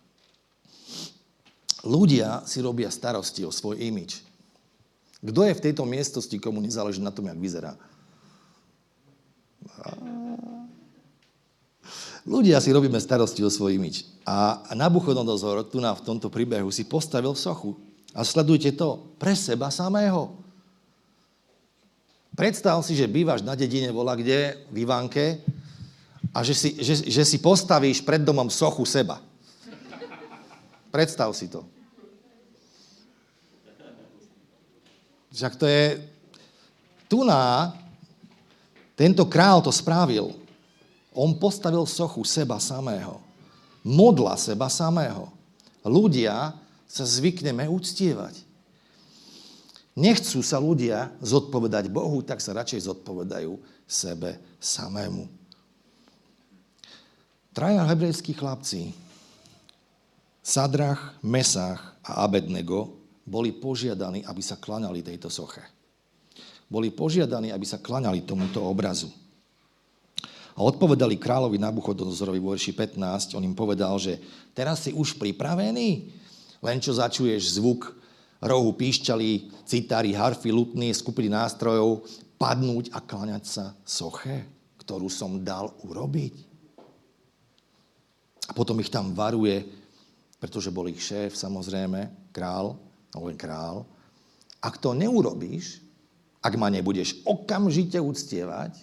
Ľudia 1.83 2.43
si 2.43 2.59
robia 2.59 2.91
starosti 2.91 3.47
o 3.47 3.51
svoj 3.51 3.79
imič. 3.79 4.19
Kto 5.19 5.43
je 5.43 5.55
v 5.55 5.63
tejto 5.63 5.83
miestnosti, 5.83 6.35
komu 6.39 6.63
nezáleží 6.63 7.03
na 7.03 7.11
tom, 7.11 7.27
jak 7.27 7.39
vyzerá? 7.39 7.75
Ľudia 12.27 12.59
si 12.59 12.71
robíme 12.75 12.99
starosti 12.99 13.43
o 13.43 13.51
svoj 13.51 13.79
imič. 13.79 14.07
A 14.27 14.59
Nabuchodonozor 14.75 15.67
tu 15.67 15.79
na 15.79 15.95
v 15.95 16.03
tomto 16.03 16.27
príbehu 16.27 16.67
si 16.71 16.83
postavil 16.83 17.31
sochu. 17.35 17.75
A 18.11 18.23
sledujte 18.27 18.75
to, 18.75 19.15
pre 19.21 19.35
seba 19.35 19.71
samého. 19.71 20.35
Predstav 22.35 22.79
si, 22.87 22.95
že 22.95 23.11
bývaš 23.11 23.43
na 23.43 23.55
dedine, 23.55 23.91
vola 23.91 24.15
kde, 24.15 24.55
v 24.71 24.87
Ivánke, 24.87 25.43
a 26.31 26.39
že 26.45 26.53
si, 26.55 26.69
že, 26.79 27.03
že 27.09 27.23
si 27.25 27.37
postavíš 27.41 28.05
pred 28.05 28.21
domom 28.21 28.47
sochu 28.47 28.85
seba. 28.85 29.19
Predstav 30.89 31.29
si 31.37 31.49
to. 31.49 31.65
Však 35.33 35.53
to 35.55 35.65
je... 35.69 36.01
Tu 37.09 37.25
na 37.25 37.73
tento 38.93 39.25
král 39.25 39.61
to 39.65 39.73
spravil. 39.73 40.35
On 41.13 41.33
postavil 41.33 41.81
sochu 41.89 42.21
seba 42.21 42.61
samého. 42.61 43.17
Modla 43.81 44.37
seba 44.37 44.69
samého. 44.69 45.31
Ľudia 45.81 46.53
sa 46.85 47.05
zvykneme 47.05 47.65
uctievať. 47.65 48.45
Nechcú 49.97 50.39
sa 50.45 50.61
ľudia 50.61 51.09
zodpovedať 51.23 51.89
Bohu, 51.89 52.21
tak 52.21 52.39
sa 52.43 52.53
radšej 52.53 52.91
zodpovedajú 52.91 53.57
sebe 53.89 54.37
samému. 54.61 55.25
Traja 57.51 57.83
hebrejskí 57.83 58.37
chlapci 58.37 58.93
Sadrach, 60.49 61.21
Mesách 61.21 61.77
a 62.01 62.25
Abednego 62.25 62.97
boli 63.21 63.53
požiadaní, 63.53 64.25
aby 64.25 64.41
sa 64.41 64.57
klaňali 64.57 65.05
tejto 65.05 65.29
soche. 65.29 65.61
Boli 66.65 66.89
požiadaní, 66.89 67.53
aby 67.53 67.69
sa 67.69 67.77
klaňali 67.77 68.25
tomuto 68.25 68.65
obrazu. 68.65 69.13
A 70.57 70.65
odpovedali 70.65 71.21
kráľovi 71.21 71.61
Nabuchodonozorovi 71.61 72.41
vo 72.41 72.57
verši 72.57 72.73
15, 72.73 73.37
on 73.37 73.45
im 73.45 73.53
povedal, 73.53 73.93
že 74.01 74.17
teraz 74.57 74.89
si 74.89 74.91
už 74.91 75.21
pripravený, 75.21 76.17
len 76.65 76.77
čo 76.81 76.97
začuješ 76.97 77.61
zvuk 77.61 77.93
rohu 78.41 78.73
píšťali, 78.73 79.61
citári, 79.69 80.17
harfy, 80.17 80.49
lutny, 80.49 80.89
skupiny 80.89 81.29
nástrojov, 81.29 82.09
padnúť 82.41 82.89
a 82.97 82.99
klaňať 83.05 83.43
sa 83.45 83.65
soche, 83.85 84.49
ktorú 84.81 85.13
som 85.13 85.45
dal 85.45 85.69
urobiť. 85.85 86.33
A 88.49 88.51
potom 88.57 88.81
ich 88.81 88.89
tam 88.89 89.13
varuje, 89.13 89.78
pretože 90.39 90.71
bol 90.71 90.87
ich 90.87 91.03
šéf, 91.03 91.35
samozrejme, 91.35 92.31
král, 92.31 92.79
alebo 93.11 93.29
král. 93.35 93.83
Ak 94.63 94.79
to 94.79 94.95
neurobíš, 94.95 95.83
ak 96.39 96.55
ma 96.55 96.71
nebudeš 96.71 97.19
okamžite 97.27 97.99
uctievať, 97.99 98.79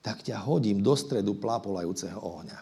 tak 0.00 0.24
ťa 0.24 0.40
hodím 0.48 0.80
do 0.80 0.96
stredu 0.96 1.36
plápolajúceho 1.36 2.16
ohňa. 2.16 2.56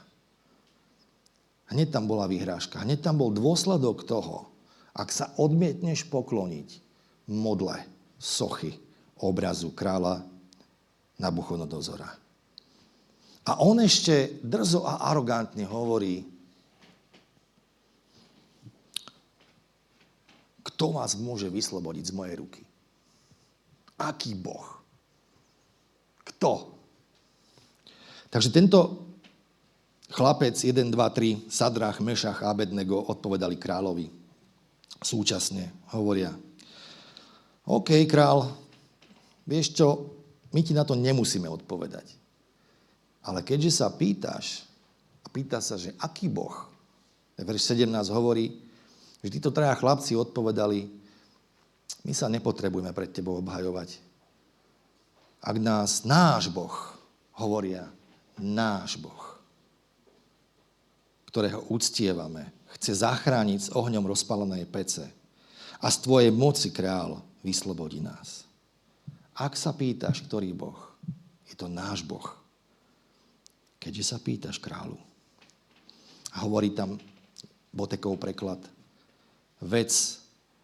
Hneď 1.70 1.94
tam 1.94 2.10
bola 2.10 2.26
vyhrážka, 2.26 2.82
hneď 2.82 3.06
tam 3.06 3.22
bol 3.22 3.30
dôsledok 3.30 4.02
toho, 4.02 4.50
ak 4.98 5.14
sa 5.14 5.30
odmietneš 5.38 6.10
pokloniť 6.10 6.82
modle, 7.30 7.78
sochy, 8.18 8.74
obrazu 9.22 9.70
kráľa 9.70 10.26
Nabuchodonozora. 11.18 12.10
A 13.48 13.52
on 13.64 13.82
ešte 13.82 14.38
drzo 14.38 14.86
a 14.86 15.10
arogantne 15.10 15.66
hovorí, 15.66 16.37
kto 20.68 21.00
vás 21.00 21.16
môže 21.16 21.48
vyslobodiť 21.48 22.12
z 22.12 22.16
mojej 22.16 22.36
ruky? 22.36 22.62
Aký 23.98 24.36
Boh? 24.36 24.78
Kto? 26.22 26.76
Takže 28.28 28.52
tento 28.52 29.08
chlapec 30.12 30.54
1, 30.60 30.92
2, 30.92 31.48
3, 31.48 31.48
Sadrach, 31.48 32.04
Mešach 32.04 32.44
a 32.44 32.52
Abednego 32.52 33.00
odpovedali 33.08 33.56
kráľovi. 33.56 34.06
Súčasne 35.00 35.88
hovoria, 35.96 36.32
OK, 37.68 38.08
král, 38.08 38.48
vieš 39.44 39.76
čo, 39.76 39.88
my 40.56 40.60
ti 40.64 40.72
na 40.72 40.88
to 40.88 40.96
nemusíme 40.96 41.44
odpovedať. 41.44 42.16
Ale 43.28 43.44
keďže 43.44 43.84
sa 43.84 43.92
pýtaš, 43.92 44.64
a 45.20 45.28
pýta 45.28 45.60
sa, 45.60 45.76
že 45.76 45.92
aký 46.00 46.32
Boh, 46.32 46.64
verš 47.36 47.76
17 47.76 47.92
hovorí, 48.08 48.67
že 49.22 49.28
títo 49.28 49.50
traja 49.50 49.74
chlapci 49.74 50.14
odpovedali, 50.14 50.86
my 52.06 52.12
sa 52.14 52.30
nepotrebujeme 52.30 52.94
pred 52.94 53.10
tebou 53.10 53.38
obhajovať. 53.42 53.98
Ak 55.42 55.56
nás 55.58 56.02
náš 56.06 56.50
Boh, 56.50 56.74
hovoria, 57.38 57.86
náš 58.38 58.98
Boh, 58.98 59.38
ktorého 61.30 61.62
úctievame, 61.70 62.50
chce 62.78 63.02
zachrániť 63.02 63.60
s 63.68 63.72
ohňom 63.74 64.06
rozpalenej 64.06 64.66
pece 64.70 65.06
a 65.78 65.86
z 65.90 65.96
tvojej 66.02 66.30
moci, 66.34 66.74
král, 66.74 67.22
vyslobodí 67.42 68.02
nás. 68.02 68.46
Ak 69.38 69.54
sa 69.54 69.70
pýtaš, 69.70 70.26
ktorý 70.26 70.50
Boh, 70.50 70.78
je 71.46 71.54
to 71.54 71.70
náš 71.70 72.02
Boh. 72.02 72.34
Keďže 73.78 74.04
sa 74.04 74.18
pýtaš 74.18 74.58
kráľu. 74.58 74.98
A 76.34 76.42
hovorí 76.42 76.74
tam 76.74 76.98
Botekov 77.70 78.18
preklad. 78.18 78.58
Vec, 79.58 79.90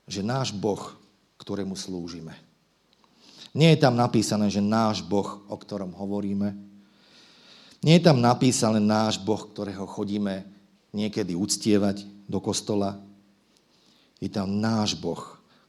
že 0.07 0.23
náš 0.23 0.55
Boh, 0.55 0.95
ktorému 1.41 1.75
slúžime. 1.75 2.35
Nie 3.55 3.75
je 3.75 3.83
tam 3.87 3.95
napísané, 3.95 4.51
že 4.51 4.59
náš 4.59 5.03
Boh, 5.03 5.43
o 5.47 5.57
ktorom 5.59 5.95
hovoríme. 5.95 6.55
Nie 7.87 8.01
je 8.01 8.07
tam 8.07 8.19
napísané 8.19 8.83
náš 8.83 9.23
Boh, 9.23 9.39
ktorého 9.39 9.87
chodíme 9.87 10.43
niekedy 10.91 11.39
uctievať 11.39 12.03
do 12.27 12.43
kostola. 12.43 12.99
Je 14.19 14.27
tam 14.27 14.51
náš 14.59 14.99
Boh, 14.99 15.21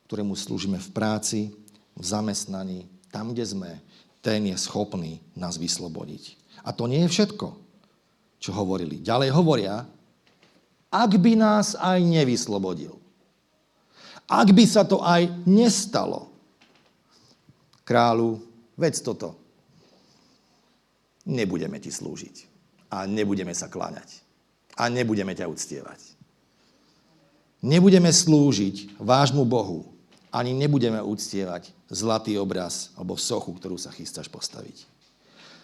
ktorému 0.10 0.34
slúžime 0.34 0.82
v 0.82 0.90
práci, 0.90 1.54
v 1.94 2.04
zamestnaní, 2.04 2.90
tam, 3.14 3.32
kde 3.32 3.46
sme, 3.46 3.72
ten 4.20 4.42
je 4.50 4.58
schopný 4.58 5.22
nás 5.38 5.56
vyslobodiť. 5.62 6.36
A 6.66 6.74
to 6.74 6.90
nie 6.90 7.06
je 7.06 7.14
všetko, 7.14 7.48
čo 8.42 8.52
hovorili. 8.52 9.00
Ďalej 9.00 9.30
hovoria, 9.30 9.86
ak 10.90 11.12
by 11.22 11.34
nás 11.38 11.78
aj 11.78 12.02
nevyslobodil, 12.02 13.05
ak 14.26 14.48
by 14.52 14.66
sa 14.66 14.84
to 14.86 15.02
aj 15.02 15.30
nestalo, 15.46 16.34
kráľu, 17.86 18.42
vec 18.76 18.98
toto, 19.00 19.38
nebudeme 21.30 21.78
ti 21.78 21.94
slúžiť 21.94 22.36
a 22.94 23.06
nebudeme 23.06 23.54
sa 23.54 23.70
kláňať 23.70 24.22
a 24.78 24.90
nebudeme 24.90 25.34
ťa 25.38 25.46
uctievať. 25.50 26.02
Nebudeme 27.66 28.14
slúžiť 28.14 29.02
vášmu 29.02 29.42
Bohu, 29.46 29.90
ani 30.30 30.52
nebudeme 30.52 31.00
uctievať 31.00 31.72
zlatý 31.88 32.36
obraz 32.36 32.92
alebo 32.94 33.16
sochu, 33.16 33.56
ktorú 33.56 33.80
sa 33.80 33.90
chystáš 33.90 34.28
postaviť. 34.28 34.86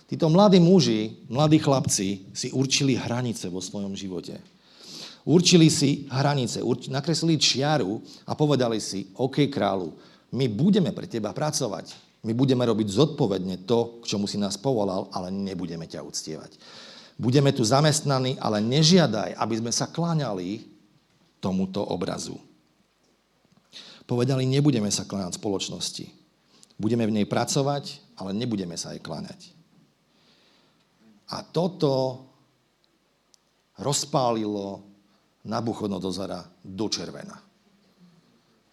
Títo 0.08 0.28
mladí 0.28 0.60
muži, 0.60 1.24
mladí 1.32 1.60
chlapci 1.60 2.28
si 2.36 2.48
určili 2.52 3.00
hranice 3.00 3.48
vo 3.48 3.64
svojom 3.64 3.96
živote. 3.96 4.40
Určili 5.22 5.70
si 5.70 6.10
hranice, 6.10 6.66
nakreslili 6.90 7.38
čiaru 7.38 8.02
a 8.26 8.34
povedali 8.34 8.82
si, 8.82 9.14
OK 9.22 9.46
kráľu, 9.54 9.94
my 10.34 10.50
budeme 10.50 10.90
pre 10.96 11.06
teba 11.06 11.36
pracovať, 11.36 11.94
my 12.26 12.34
budeme 12.34 12.66
robiť 12.66 12.88
zodpovedne 12.90 13.66
to, 13.66 14.02
k 14.02 14.16
čomu 14.16 14.26
si 14.26 14.42
nás 14.42 14.58
povolal, 14.58 15.10
ale 15.14 15.30
nebudeme 15.30 15.86
ťa 15.86 16.02
uctievať. 16.02 16.58
Budeme 17.22 17.54
tu 17.54 17.62
zamestnaní, 17.62 18.38
ale 18.42 18.62
nežiadaj, 18.66 19.38
aby 19.38 19.56
sme 19.62 19.70
sa 19.70 19.86
kláňali 19.86 20.66
tomuto 21.38 21.82
obrazu. 21.86 22.38
Povedali, 24.10 24.50
nebudeme 24.50 24.90
sa 24.90 25.06
kláňať 25.06 25.38
spoločnosti. 25.38 26.06
Budeme 26.82 27.06
v 27.06 27.22
nej 27.22 27.26
pracovať, 27.30 28.02
ale 28.18 28.34
nebudeme 28.34 28.74
sa 28.74 28.98
aj 28.98 29.06
kláňať. 29.06 29.42
A 31.30 31.46
toto 31.46 32.26
rozpálilo 33.78 34.91
Nabuchodonozora 35.42 36.46
do 36.62 36.86
červena. 36.90 37.38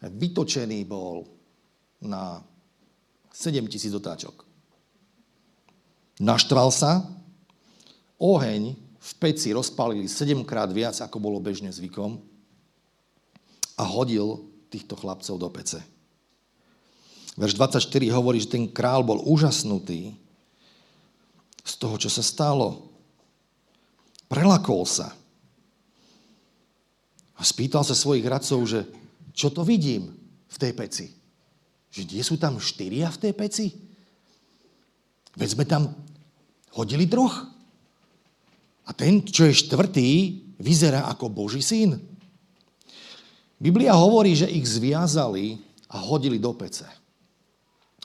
Vytočený 0.04 0.84
bol 0.84 1.24
na 2.04 2.38
7 3.32 3.66
tisíc 3.66 3.90
otáčok. 3.90 4.46
Naštval 6.18 6.68
sa, 6.74 7.06
oheň 8.18 8.74
v 8.98 9.10
peci 9.22 9.54
rozpálili 9.54 10.10
7 10.10 10.42
krát 10.42 10.70
viac, 10.74 10.98
ako 10.98 11.16
bolo 11.22 11.38
bežne 11.38 11.70
zvykom 11.70 12.18
a 13.78 13.84
hodil 13.86 14.42
týchto 14.68 14.98
chlapcov 14.98 15.38
do 15.38 15.48
pece. 15.54 15.80
Verš 17.38 17.54
24 17.54 17.86
hovorí, 18.10 18.42
že 18.42 18.50
ten 18.50 18.66
král 18.66 19.06
bol 19.06 19.22
úžasnutý 19.22 20.18
z 21.62 21.74
toho, 21.78 21.94
čo 21.94 22.10
sa 22.10 22.22
stalo. 22.26 22.90
Prelakol 24.26 24.82
sa. 24.82 25.14
A 27.38 27.42
spýtal 27.46 27.86
sa 27.86 27.94
svojich 27.94 28.26
radcov, 28.26 28.66
že 28.66 28.82
čo 29.30 29.54
to 29.54 29.62
vidím 29.62 30.10
v 30.50 30.56
tej 30.58 30.72
peci? 30.74 31.06
Že 31.94 32.02
nie 32.10 32.22
sú 32.26 32.34
tam 32.34 32.58
štyria 32.58 33.06
v 33.14 33.20
tej 33.22 33.32
peci? 33.38 33.66
Veď 35.38 35.48
sme 35.54 35.64
tam 35.64 35.94
hodili 36.74 37.06
troch. 37.06 37.46
A 38.82 38.90
ten, 38.90 39.22
čo 39.22 39.46
je 39.46 39.54
štvrtý, 39.54 40.10
vyzerá 40.58 41.06
ako 41.06 41.30
Boží 41.30 41.62
syn. 41.62 42.02
Biblia 43.58 43.94
hovorí, 43.94 44.34
že 44.34 44.50
ich 44.50 44.66
zviazali 44.66 45.62
a 45.86 46.02
hodili 46.02 46.42
do 46.42 46.50
pece. 46.54 46.86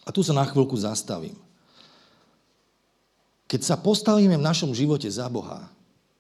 A 0.06 0.10
tu 0.14 0.22
sa 0.22 0.38
na 0.38 0.46
chvíľku 0.46 0.78
zastavím. 0.78 1.38
Keď 3.50 3.62
sa 3.62 3.76
postavíme 3.78 4.38
v 4.38 4.46
našom 4.46 4.74
živote 4.74 5.10
za 5.10 5.30
Boha, 5.30 5.70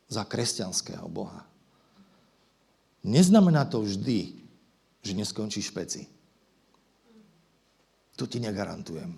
za 0.09 0.21
kresťanského 0.25 1.05
Boha, 1.09 1.45
neznamená 3.03 3.67
to 3.67 3.83
vždy, 3.83 4.33
že 5.03 5.13
neskončíš 5.13 5.71
v 5.71 5.75
peci. 5.75 6.01
To 8.15 8.23
ti 8.25 8.39
negarantujem. 8.39 9.11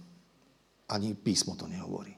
Ani 0.90 1.14
písmo 1.14 1.58
to 1.58 1.70
nehovorí. 1.70 2.14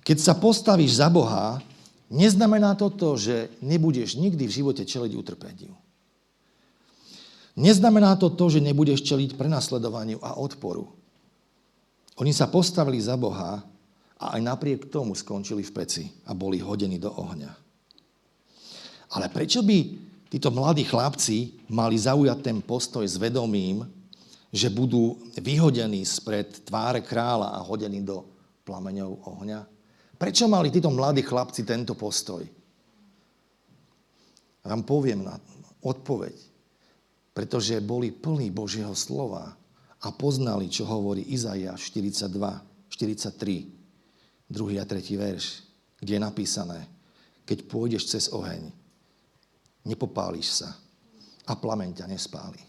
Keď 0.00 0.18
sa 0.18 0.34
postavíš 0.34 0.98
za 0.98 1.10
Boha, 1.12 1.62
Neznamená 2.10 2.74
to 2.74 2.90
to, 2.90 3.14
že 3.14 3.36
nebudeš 3.62 4.18
nikdy 4.18 4.50
v 4.50 4.56
živote 4.62 4.82
čeliť 4.82 5.14
utrpeniu. 5.14 5.70
Neznamená 7.54 8.18
to 8.18 8.34
to, 8.34 8.50
že 8.50 8.58
nebudeš 8.58 9.06
čeliť 9.06 9.38
prenasledovaniu 9.38 10.18
a 10.18 10.34
odporu. 10.42 10.90
Oni 12.18 12.34
sa 12.34 12.50
postavili 12.50 12.98
za 12.98 13.14
Boha 13.14 13.62
a 14.18 14.26
aj 14.34 14.40
napriek 14.42 14.90
tomu 14.90 15.14
skončili 15.14 15.62
v 15.62 15.70
peci 15.70 16.04
a 16.26 16.34
boli 16.34 16.58
hodení 16.58 16.98
do 16.98 17.14
ohňa. 17.14 17.69
Ale 19.16 19.26
prečo 19.30 19.62
by 19.62 19.78
títo 20.30 20.54
mladí 20.54 20.86
chlapci 20.86 21.66
mali 21.70 21.98
zaujať 21.98 22.38
ten 22.40 22.58
postoj 22.62 23.02
s 23.02 23.18
vedomím, 23.18 23.82
že 24.50 24.70
budú 24.70 25.18
vyhodení 25.38 26.02
spred 26.06 26.66
tváre 26.66 27.02
kráľa 27.02 27.58
a 27.58 27.60
hodení 27.62 28.02
do 28.02 28.26
plameňov 28.66 29.10
ohňa? 29.26 29.60
Prečo 30.18 30.46
mali 30.46 30.70
títo 30.70 30.90
mladí 30.90 31.22
chlapci 31.22 31.62
tento 31.66 31.94
postoj? 31.94 32.42
Vám 34.60 34.82
poviem 34.84 35.24
na 35.24 35.34
odpoveď. 35.82 36.36
Pretože 37.30 37.78
boli 37.80 38.10
plní 38.10 38.50
Božieho 38.50 38.92
slova 38.92 39.54
a 39.54 39.60
a 40.00 40.08
poznali, 40.08 40.72
čo 40.72 40.88
hovorí 40.88 41.28
Izaiáš 41.28 41.92
42, 41.92 42.32
43, 42.88 43.68
druhý 44.48 44.80
a 44.80 44.88
tretí 44.88 45.20
verš, 45.20 45.60
kde 46.00 46.16
je 46.16 46.20
napísané, 46.20 46.88
keď 47.44 47.68
pôjdeš 47.68 48.08
cez 48.08 48.24
oheň, 48.32 48.72
nepopáliš 49.84 50.64
sa 50.64 50.76
a 51.48 51.52
plameň 51.56 52.02
ťa 52.02 52.06
nespáli. 52.06 52.60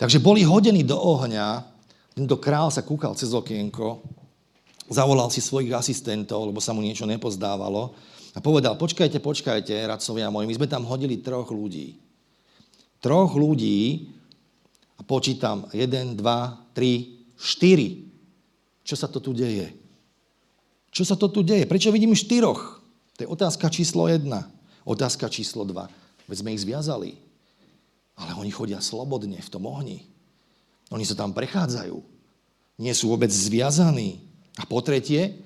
Takže 0.00 0.18
boli 0.18 0.42
hodení 0.42 0.82
do 0.82 0.96
ohňa, 0.98 1.62
tento 2.16 2.36
král 2.40 2.72
sa 2.72 2.82
kúkal 2.82 3.14
cez 3.14 3.30
okienko, 3.30 4.02
zavolal 4.90 5.30
si 5.30 5.38
svojich 5.38 5.72
asistentov, 5.72 6.50
lebo 6.50 6.58
sa 6.58 6.74
mu 6.74 6.82
niečo 6.82 7.06
nepozdávalo 7.06 7.94
a 8.32 8.38
povedal, 8.40 8.74
počkajte, 8.80 9.20
počkajte, 9.20 9.74
radcovia 9.86 10.32
moji, 10.32 10.48
my 10.48 10.56
sme 10.56 10.68
tam 10.68 10.88
hodili 10.88 11.20
troch 11.20 11.52
ľudí. 11.52 12.00
Troch 13.02 13.34
ľudí, 13.34 14.08
a 14.98 15.02
počítam, 15.02 15.66
jeden, 15.74 16.14
dva, 16.14 16.62
tri, 16.78 17.18
štyri. 17.34 18.06
Čo 18.86 18.94
sa 18.94 19.10
to 19.10 19.18
tu 19.18 19.34
deje? 19.34 19.74
Čo 20.94 21.02
sa 21.02 21.18
to 21.18 21.26
tu 21.26 21.42
deje? 21.42 21.66
Prečo 21.66 21.90
vidím 21.90 22.14
štyroch? 22.14 22.78
To 23.16 23.18
je 23.18 23.26
otázka 23.26 23.66
číslo 23.66 24.06
jedna. 24.06 24.46
Otázka 24.82 25.30
číslo 25.30 25.62
dva. 25.62 25.86
Veď 26.26 26.36
sme 26.42 26.54
ich 26.54 26.62
zviazali. 26.62 27.18
Ale 28.18 28.36
oni 28.38 28.50
chodia 28.52 28.78
slobodne 28.82 29.40
v 29.40 29.52
tom 29.52 29.64
ohni. 29.66 30.04
Oni 30.92 31.02
sa 31.06 31.16
tam 31.16 31.32
prechádzajú. 31.32 31.96
Nie 32.82 32.92
sú 32.92 33.08
vôbec 33.08 33.32
zviazaní. 33.32 34.20
A 34.60 34.68
po 34.68 34.84
tretie, 34.84 35.40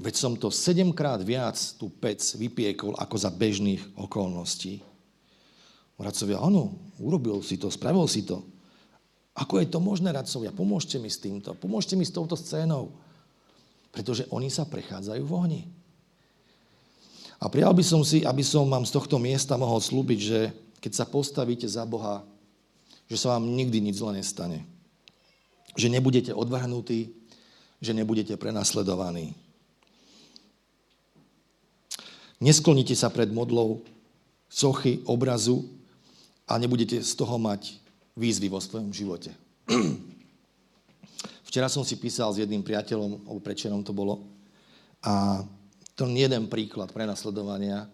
veď 0.00 0.14
som 0.16 0.32
to 0.38 0.48
sedemkrát 0.48 1.20
viac 1.20 1.58
tú 1.76 1.92
pec 1.92 2.22
vypiekol 2.38 2.96
ako 2.96 3.16
za 3.20 3.28
bežných 3.28 3.82
okolností. 3.98 4.80
Radcovia, 6.02 6.42
áno, 6.42 6.74
urobil 6.98 7.38
si 7.46 7.54
to, 7.60 7.70
spravil 7.70 8.10
si 8.10 8.26
to. 8.26 8.42
Ako 9.38 9.62
je 9.62 9.70
to 9.70 9.78
možné, 9.78 10.10
radcovia? 10.10 10.50
Pomôžte 10.50 10.98
mi 10.98 11.06
s 11.06 11.22
týmto. 11.22 11.54
Pomôžte 11.54 11.94
mi 11.94 12.02
s 12.02 12.10
touto 12.10 12.34
scénou. 12.34 12.90
Pretože 13.94 14.26
oni 14.34 14.50
sa 14.50 14.66
prechádzajú 14.66 15.22
v 15.22 15.32
ohni. 15.32 15.62
A 17.42 17.50
prijal 17.50 17.74
by 17.74 17.82
som 17.82 18.06
si, 18.06 18.22
aby 18.22 18.46
som 18.46 18.70
vám 18.70 18.86
z 18.86 18.94
tohto 18.94 19.18
miesta 19.18 19.58
mohol 19.58 19.82
slúbiť, 19.82 20.20
že 20.22 20.54
keď 20.78 20.92
sa 20.94 21.10
postavíte 21.10 21.66
za 21.66 21.82
Boha, 21.82 22.22
že 23.10 23.18
sa 23.18 23.34
vám 23.34 23.50
nikdy 23.50 23.82
nič 23.82 23.98
zle 23.98 24.14
nestane. 24.14 24.62
Že 25.74 25.90
nebudete 25.90 26.30
odvrhnutí, 26.30 27.10
že 27.82 27.90
nebudete 27.90 28.38
prenasledovaní. 28.38 29.34
Nesklonite 32.38 32.94
sa 32.94 33.10
pred 33.10 33.34
modlou 33.34 33.82
sochy, 34.46 35.02
obrazu, 35.02 35.66
a 36.46 36.58
nebudete 36.58 37.00
z 37.00 37.12
toho 37.16 37.38
mať 37.40 37.80
výzvy 38.18 38.52
vo 38.52 38.60
svojom 38.60 38.92
živote. 38.92 39.32
Včera 41.48 41.72
som 41.72 41.80
si 41.80 41.96
písal 41.96 42.28
s 42.28 42.40
jedným 42.44 42.60
priateľom, 42.60 43.24
alebo 43.24 43.40
prečerom 43.40 43.80
to 43.80 43.96
bolo, 43.96 44.26
a 45.00 45.42
to 45.96 46.08
je 46.08 46.24
jeden 46.24 46.48
príklad 46.48 46.90
prenasledovania 46.90 47.88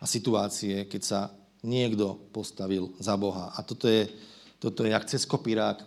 a 0.00 0.04
situácie, 0.04 0.90
keď 0.90 1.02
sa 1.02 1.20
niekto 1.64 2.18
postavil 2.34 2.92
za 3.00 3.14
Boha. 3.16 3.54
A 3.56 3.62
toto 3.62 3.88
je, 3.88 4.10
toto 4.58 4.84
je 4.84 4.92
jak 4.92 5.04
cez 5.08 5.22
kopírák 5.24 5.80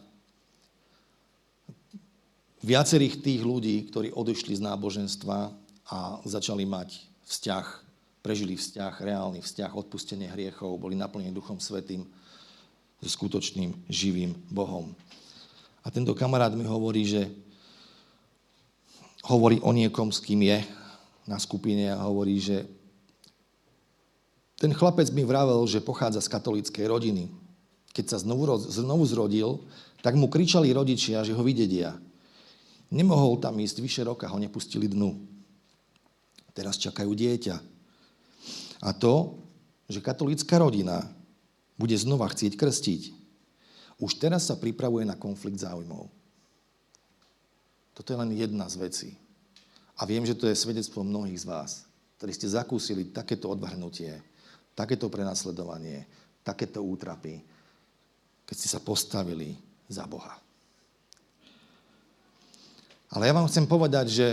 viacerých 2.65 3.21
tých 3.21 3.41
ľudí, 3.45 3.85
ktorí 3.91 4.09
odišli 4.15 4.57
z 4.57 4.65
náboženstva 4.65 5.39
a 5.87 5.97
začali 6.25 6.65
mať 6.65 6.89
vzťah 7.27 7.87
prežili 8.27 8.59
vzťah, 8.59 8.99
reálny 8.99 9.39
vzťah, 9.39 9.71
odpustenie 9.71 10.27
hriechov, 10.27 10.75
boli 10.75 10.99
naplnení 10.99 11.31
Duchom 11.31 11.63
Svetým 11.63 12.03
so 12.99 13.07
skutočným 13.07 13.71
živým 13.87 14.35
Bohom. 14.51 14.91
A 15.79 15.87
tento 15.87 16.11
kamarát 16.11 16.51
mi 16.51 16.67
hovorí, 16.67 17.07
že 17.07 17.31
hovorí 19.23 19.63
o 19.63 19.71
niekom, 19.71 20.11
s 20.11 20.19
kým 20.19 20.43
je 20.43 20.59
na 21.27 21.37
skupine 21.37 21.91
a 21.91 21.99
hovorí, 22.07 22.39
že 22.39 22.63
ten 24.57 24.73
chlapec 24.73 25.11
mi 25.13 25.21
vravel, 25.21 25.61
že 25.69 25.83
pochádza 25.83 26.23
z 26.23 26.33
katolíckej 26.33 26.85
rodiny. 26.89 27.29
Keď 27.93 28.05
sa 28.09 28.17
znovu, 28.17 28.57
znovu 28.57 29.05
zrodil, 29.05 29.61
tak 30.01 30.17
mu 30.17 30.31
kričali 30.31 30.73
rodičia, 30.73 31.21
že 31.21 31.35
ho 31.35 31.43
vydedia. 31.45 31.93
Nemohol 32.89 33.37
tam 33.37 33.59
ísť 33.59 33.77
vyše 33.83 34.01
roka, 34.07 34.31
ho 34.31 34.39
nepustili 34.39 34.89
dnu. 34.89 35.13
Teraz 36.55 36.79
čakajú 36.81 37.13
dieťa. 37.13 37.55
A 38.81 38.89
to, 38.97 39.37
že 39.91 40.01
katolícka 40.01 40.57
rodina 40.57 41.05
bude 41.77 41.93
znova 41.93 42.25
chcieť 42.31 42.57
krstiť, 42.57 43.01
už 44.01 44.17
teraz 44.17 44.49
sa 44.49 44.57
pripravuje 44.57 45.05
na 45.05 45.17
konflikt 45.17 45.61
záujmov. 45.61 46.09
Toto 47.97 48.09
je 48.13 48.17
len 48.17 48.31
jedna 48.33 48.69
z 48.69 48.75
vecí. 48.77 49.09
A 49.97 50.05
viem, 50.05 50.25
že 50.25 50.37
to 50.37 50.45
je 50.45 50.53
svedectvo 50.53 51.01
mnohých 51.01 51.41
z 51.41 51.49
vás, 51.49 51.71
ktorí 52.17 52.31
ste 52.33 52.53
zakúsili 52.53 53.09
takéto 53.09 53.49
odvrhnutie, 53.49 54.21
takéto 54.77 55.09
prenasledovanie, 55.09 56.05
takéto 56.45 56.85
útrapy, 56.85 57.41
keď 58.45 58.55
ste 58.55 58.69
sa 58.69 58.79
postavili 58.79 59.57
za 59.89 60.05
Boha. 60.05 60.37
Ale 63.11 63.25
ja 63.25 63.33
vám 63.33 63.49
chcem 63.49 63.65
povedať, 63.65 64.05
že 64.11 64.27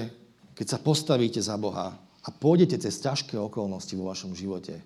keď 0.54 0.66
sa 0.76 0.78
postavíte 0.78 1.40
za 1.40 1.56
Boha, 1.56 1.96
a 2.24 2.28
pôjdete 2.32 2.80
cez 2.80 2.96
ťažké 3.04 3.36
okolnosti 3.36 3.92
vo 3.92 4.08
vašom 4.08 4.32
živote, 4.32 4.80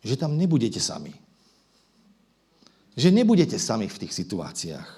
že 0.00 0.14
tam 0.14 0.38
nebudete 0.38 0.78
sami. 0.78 1.10
Že 2.94 3.10
nebudete 3.10 3.58
sami 3.58 3.90
v 3.90 4.00
tých 4.06 4.14
situáciách. 4.14 4.90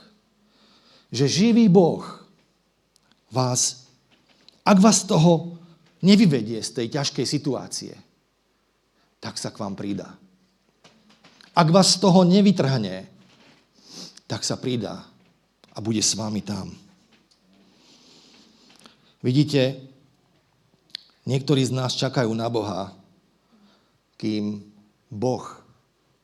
Že 1.13 1.25
živý 1.29 1.67
Boh 1.73 2.05
vás, 3.33 3.82
ak 4.63 4.79
vás 4.79 5.03
toho 5.07 5.59
nevyvedie 6.03 6.63
z 6.63 6.71
tej 6.83 6.87
ťažkej 6.99 7.27
situácie, 7.27 7.95
tak 9.23 9.39
sa 9.39 9.55
k 9.55 9.61
vám 9.63 9.79
prída. 9.79 10.19
Ak 11.53 11.69
vás 11.69 11.95
z 11.95 12.03
toho 12.03 12.25
nevytrhne, 12.25 13.07
tak 14.27 14.43
sa 14.43 14.57
prída 14.57 15.05
a 15.73 15.79
bude 15.79 16.01
s 16.01 16.17
vami 16.17 16.41
tam. 16.41 16.73
Vidíte, 19.23 19.93
Niektorí 21.23 21.63
z 21.63 21.71
nás 21.71 21.95
čakajú 21.95 22.35
na 22.35 22.51
Boha, 22.51 22.91
kým 24.19 24.59
Boh 25.07 25.47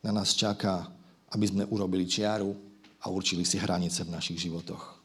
na 0.03 0.11
nás 0.11 0.35
čaká, 0.35 0.91
aby 1.31 1.47
sme 1.47 1.71
urobili 1.71 2.03
čiaru 2.03 2.51
a 2.99 3.07
určili 3.07 3.47
si 3.47 3.63
hranice 3.63 4.03
v 4.03 4.15
našich 4.15 4.43
životoch. 4.43 4.99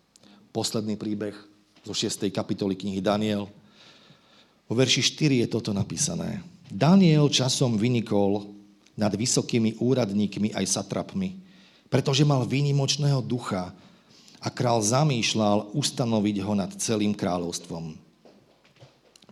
Posledný 0.49 0.97
príbeh 0.97 1.37
zo 1.83 1.91
6. 1.91 2.31
kapitoly 2.31 2.79
knihy 2.79 3.03
Daniel. 3.03 3.51
Vo 4.67 4.73
verši 4.73 5.03
4 5.03 5.43
je 5.43 5.47
toto 5.51 5.75
napísané. 5.75 6.39
Daniel 6.71 7.27
časom 7.27 7.75
vynikol 7.75 8.47
nad 8.95 9.11
vysokými 9.13 9.77
úradníkmi 9.77 10.55
aj 10.55 10.65
satrapmi, 10.79 11.37
pretože 11.91 12.23
mal 12.23 12.47
výnimočného 12.47 13.19
ducha 13.21 13.75
a 14.43 14.47
král 14.49 14.79
zamýšľal 14.79 15.75
ustanoviť 15.75 16.37
ho 16.43 16.53
nad 16.55 16.71
celým 16.79 17.11
kráľovstvom. 17.13 17.95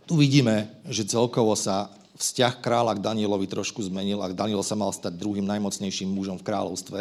Tu 0.05 0.13
vidíme, 0.19 0.67
že 0.91 1.07
celkovo 1.07 1.55
sa 1.55 1.87
vzťah 2.19 2.59
kráľa 2.59 2.99
k 2.99 3.03
Danielovi 3.03 3.47
trošku 3.47 3.81
zmenil 3.81 4.19
a 4.19 4.29
Daniel 4.29 4.61
sa 4.61 4.75
mal 4.75 4.91
stať 4.91 5.17
druhým 5.17 5.47
najmocnejším 5.47 6.11
mužom 6.11 6.37
v 6.37 6.45
kráľovstve. 6.45 6.99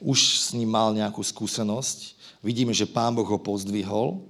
Už 0.00 0.18
s 0.40 0.48
ním 0.52 0.70
mal 0.70 0.92
nejakú 0.92 1.24
skúsenosť. 1.24 2.16
Vidíme, 2.44 2.70
že 2.70 2.86
pán 2.86 3.16
Boh 3.16 3.26
ho 3.26 3.38
pozdvihol. 3.40 4.22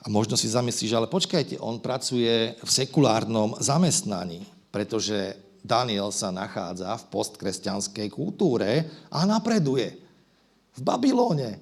A 0.00 0.06
možno 0.06 0.38
si 0.38 0.46
zamyslíš, 0.46 0.94
ale 0.94 1.10
počkajte, 1.10 1.58
on 1.58 1.82
pracuje 1.82 2.54
v 2.62 2.70
sekulárnom 2.70 3.58
zamestnaní, 3.58 4.46
pretože 4.70 5.34
Daniel 5.66 6.14
sa 6.14 6.30
nachádza 6.30 6.94
v 6.94 7.08
postkresťanskej 7.10 8.06
kultúre 8.14 8.86
a 9.10 9.26
napreduje. 9.26 9.98
V 10.78 10.80
Babylóne. 10.80 11.58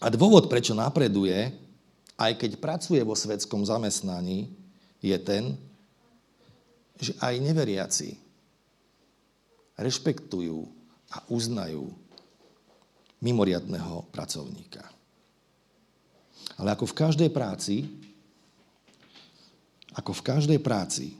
A 0.00 0.06
dôvod, 0.08 0.48
prečo 0.48 0.72
napreduje, 0.72 1.52
aj 2.16 2.32
keď 2.40 2.50
pracuje 2.56 3.04
vo 3.04 3.12
svetskom 3.12 3.68
zamestnaní, 3.68 4.48
je 5.04 5.14
ten, 5.20 5.54
že 6.98 7.14
aj 7.20 7.34
neveriaci 7.38 8.27
rešpektujú 9.78 10.66
a 11.14 11.24
uznajú 11.30 11.94
mimoriadného 13.22 14.10
pracovníka. 14.10 14.82
Ale 16.58 16.74
ako 16.74 16.90
v 16.90 16.98
každej 16.98 17.30
práci, 17.30 17.86
ako 19.94 20.10
v 20.10 20.22
každej 20.26 20.58
práci, 20.58 21.14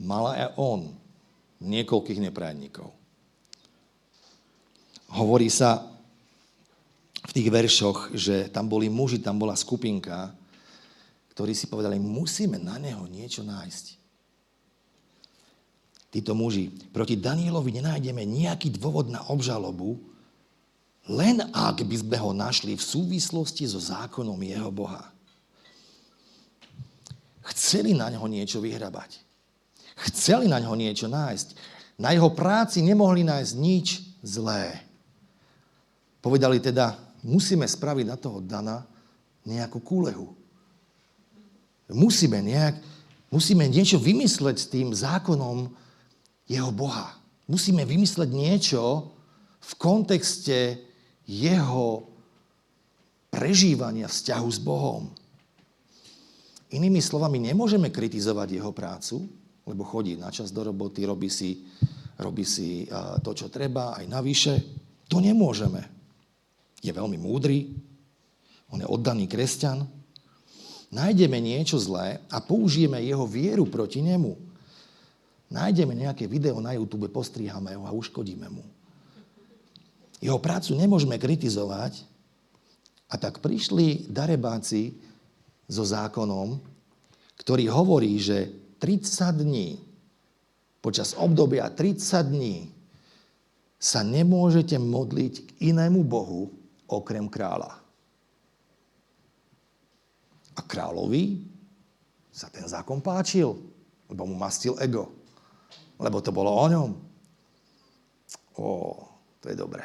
mal 0.00 0.32
aj 0.32 0.56
on 0.56 0.88
niekoľkých 1.60 2.24
neprajníkov. 2.24 2.88
Hovorí 5.12 5.52
sa 5.52 5.84
v 7.20 7.32
tých 7.36 7.52
veršoch, 7.52 8.16
že 8.16 8.48
tam 8.48 8.64
boli 8.64 8.88
muži, 8.88 9.20
tam 9.20 9.36
bola 9.36 9.52
skupinka, 9.52 10.32
ktorí 11.36 11.52
si 11.52 11.68
povedali, 11.68 12.00
musíme 12.00 12.56
na 12.56 12.80
neho 12.80 13.04
niečo 13.04 13.44
nájsť. 13.44 13.99
Títo 16.10 16.34
muži, 16.34 16.74
proti 16.90 17.14
Danielovi 17.14 17.78
nenájdeme 17.78 18.26
nejaký 18.26 18.74
dôvod 18.74 19.08
na 19.08 19.22
obžalobu, 19.30 19.98
len 21.10 21.42
ak 21.50 21.86
by 21.86 21.96
sme 21.96 22.16
ho 22.18 22.30
našli 22.34 22.74
v 22.74 22.82
súvislosti 22.82 23.66
so 23.66 23.78
zákonom 23.78 24.38
jeho 24.42 24.70
Boha. 24.70 25.10
Chceli 27.50 27.96
na 27.96 28.10
ňo 28.10 28.30
niečo 28.30 28.62
vyhrabať. 28.62 29.18
Chceli 30.10 30.46
na 30.46 30.62
ňo 30.62 30.78
niečo 30.78 31.10
nájsť. 31.10 31.48
Na 31.98 32.14
jeho 32.14 32.30
práci 32.30 32.80
nemohli 32.80 33.26
nájsť 33.26 33.52
nič 33.58 33.86
zlé. 34.22 34.78
Povedali 36.22 36.60
teda, 36.60 36.94
musíme 37.24 37.64
spraviť 37.64 38.06
na 38.06 38.16
toho 38.16 38.38
Dana 38.44 38.84
nejakú 39.44 39.80
kúlehu. 39.80 40.36
Musíme, 41.90 42.38
nejak, 42.38 42.78
musíme 43.34 43.66
niečo 43.66 43.98
vymysleť 43.98 44.56
s 44.56 44.70
tým 44.70 44.94
zákonom 44.94 45.74
jeho 46.50 46.74
Boha. 46.74 47.14
Musíme 47.46 47.86
vymysleť 47.86 48.26
niečo 48.34 49.14
v 49.62 49.72
kontexte 49.78 50.82
jeho 51.30 52.10
prežívania 53.30 54.10
vzťahu 54.10 54.48
s 54.50 54.58
Bohom. 54.58 55.14
Inými 56.74 56.98
slovami, 56.98 57.38
nemôžeme 57.38 57.94
kritizovať 57.94 58.58
jeho 58.58 58.74
prácu, 58.74 59.30
lebo 59.62 59.86
chodí 59.86 60.18
na 60.18 60.34
čas 60.34 60.50
do 60.50 60.66
roboty, 60.66 61.06
robí 61.06 61.30
si, 61.30 61.62
robí 62.18 62.42
si 62.42 62.90
to, 63.22 63.30
čo 63.30 63.46
treba, 63.46 63.94
aj 63.94 64.06
navyše. 64.10 64.54
To 65.06 65.22
nemôžeme. 65.22 65.86
Je 66.82 66.90
veľmi 66.90 67.18
múdry, 67.18 67.70
on 68.74 68.82
je 68.82 68.86
oddaný 68.90 69.30
kresťan. 69.30 69.86
Nájdeme 70.90 71.38
niečo 71.38 71.78
zlé 71.78 72.18
a 72.30 72.42
použijeme 72.42 72.98
jeho 73.02 73.26
vieru 73.26 73.66
proti 73.70 74.02
nemu. 74.02 74.49
Nájdeme 75.50 75.98
nejaké 75.98 76.30
video 76.30 76.62
na 76.62 76.78
YouTube, 76.78 77.10
postrihame 77.10 77.74
ho 77.74 77.82
a 77.82 77.90
uškodíme 77.90 78.46
mu. 78.46 78.62
Jeho 80.22 80.38
prácu 80.38 80.78
nemôžeme 80.78 81.18
kritizovať 81.18 82.06
a 83.10 83.18
tak 83.18 83.42
prišli 83.42 84.06
darebáci 84.06 84.94
so 85.66 85.82
zákonom, 85.82 86.62
ktorý 87.42 87.66
hovorí, 87.66 88.14
že 88.22 88.46
30 88.78 89.42
dní, 89.42 89.68
počas 90.78 91.18
obdobia 91.18 91.66
30 91.66 92.30
dní 92.30 92.70
sa 93.80 94.06
nemôžete 94.06 94.78
modliť 94.78 95.34
k 95.34 95.50
inému 95.74 96.06
Bohu 96.06 96.52
okrem 96.86 97.26
kráľa. 97.26 97.80
A 100.54 100.60
kráľovi 100.62 101.42
sa 102.30 102.46
ten 102.52 102.68
zákon 102.68 103.02
páčil, 103.02 103.56
lebo 104.06 104.22
mu 104.28 104.36
mastil 104.38 104.78
ego. 104.78 105.19
Lebo 106.00 106.24
to 106.24 106.32
bolo 106.32 106.56
o 106.56 106.66
ňom. 106.66 106.90
Ó, 108.56 108.68
to 109.40 109.46
je 109.52 109.56
dobré. 109.56 109.84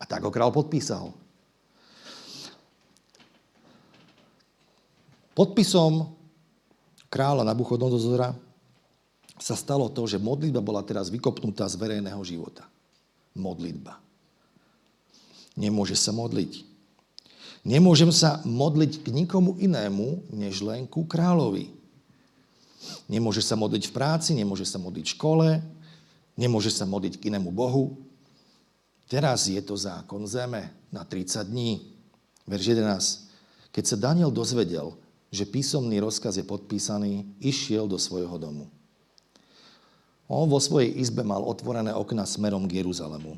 A 0.00 0.04
tak 0.04 0.24
ho 0.24 0.30
král 0.32 0.52
podpísal. 0.52 1.12
Podpisom 5.32 6.04
kráľa 7.08 7.48
Nabuchodonozora 7.48 8.36
sa 9.40 9.56
stalo 9.56 9.88
to, 9.88 10.04
že 10.04 10.20
modlitba 10.20 10.60
bola 10.60 10.84
teraz 10.84 11.08
vykopnutá 11.08 11.64
z 11.64 11.80
verejného 11.80 12.20
života. 12.20 12.68
Modlitba. 13.32 13.96
Nemôže 15.56 15.96
sa 15.96 16.12
modliť. 16.12 16.68
Nemôžem 17.64 18.12
sa 18.12 18.40
modliť 18.44 19.04
k 19.04 19.06
nikomu 19.12 19.56
inému, 19.56 20.32
než 20.32 20.60
len 20.64 20.84
ku 20.84 21.04
kráľovi. 21.08 21.79
Nemôže 23.10 23.44
sa 23.44 23.58
modliť 23.58 23.90
v 23.90 23.94
práci, 23.94 24.30
nemôže 24.32 24.64
sa 24.64 24.80
modliť 24.80 25.04
v 25.04 25.14
škole, 25.16 25.48
nemôže 26.38 26.72
sa 26.72 26.88
modliť 26.88 27.20
k 27.20 27.26
inému 27.28 27.52
Bohu. 27.52 28.00
Teraz 29.10 29.50
je 29.50 29.60
to 29.60 29.76
zákon 29.76 30.24
zeme 30.24 30.70
na 30.88 31.04
30 31.04 31.44
dní. 31.44 31.82
Verš 32.48 32.78
11. 32.78 33.74
Keď 33.74 33.84
sa 33.84 33.96
Daniel 33.98 34.32
dozvedel, 34.32 34.96
že 35.30 35.46
písomný 35.46 36.02
rozkaz 36.02 36.40
je 36.40 36.46
podpísaný, 36.46 37.26
išiel 37.38 37.86
do 37.86 37.98
svojho 37.98 38.34
domu. 38.38 38.66
On 40.30 40.46
vo 40.46 40.62
svojej 40.62 40.94
izbe 40.94 41.26
mal 41.26 41.42
otvorené 41.42 41.90
okna 41.90 42.22
smerom 42.22 42.66
k 42.66 42.82
Jeruzalemu. 42.82 43.34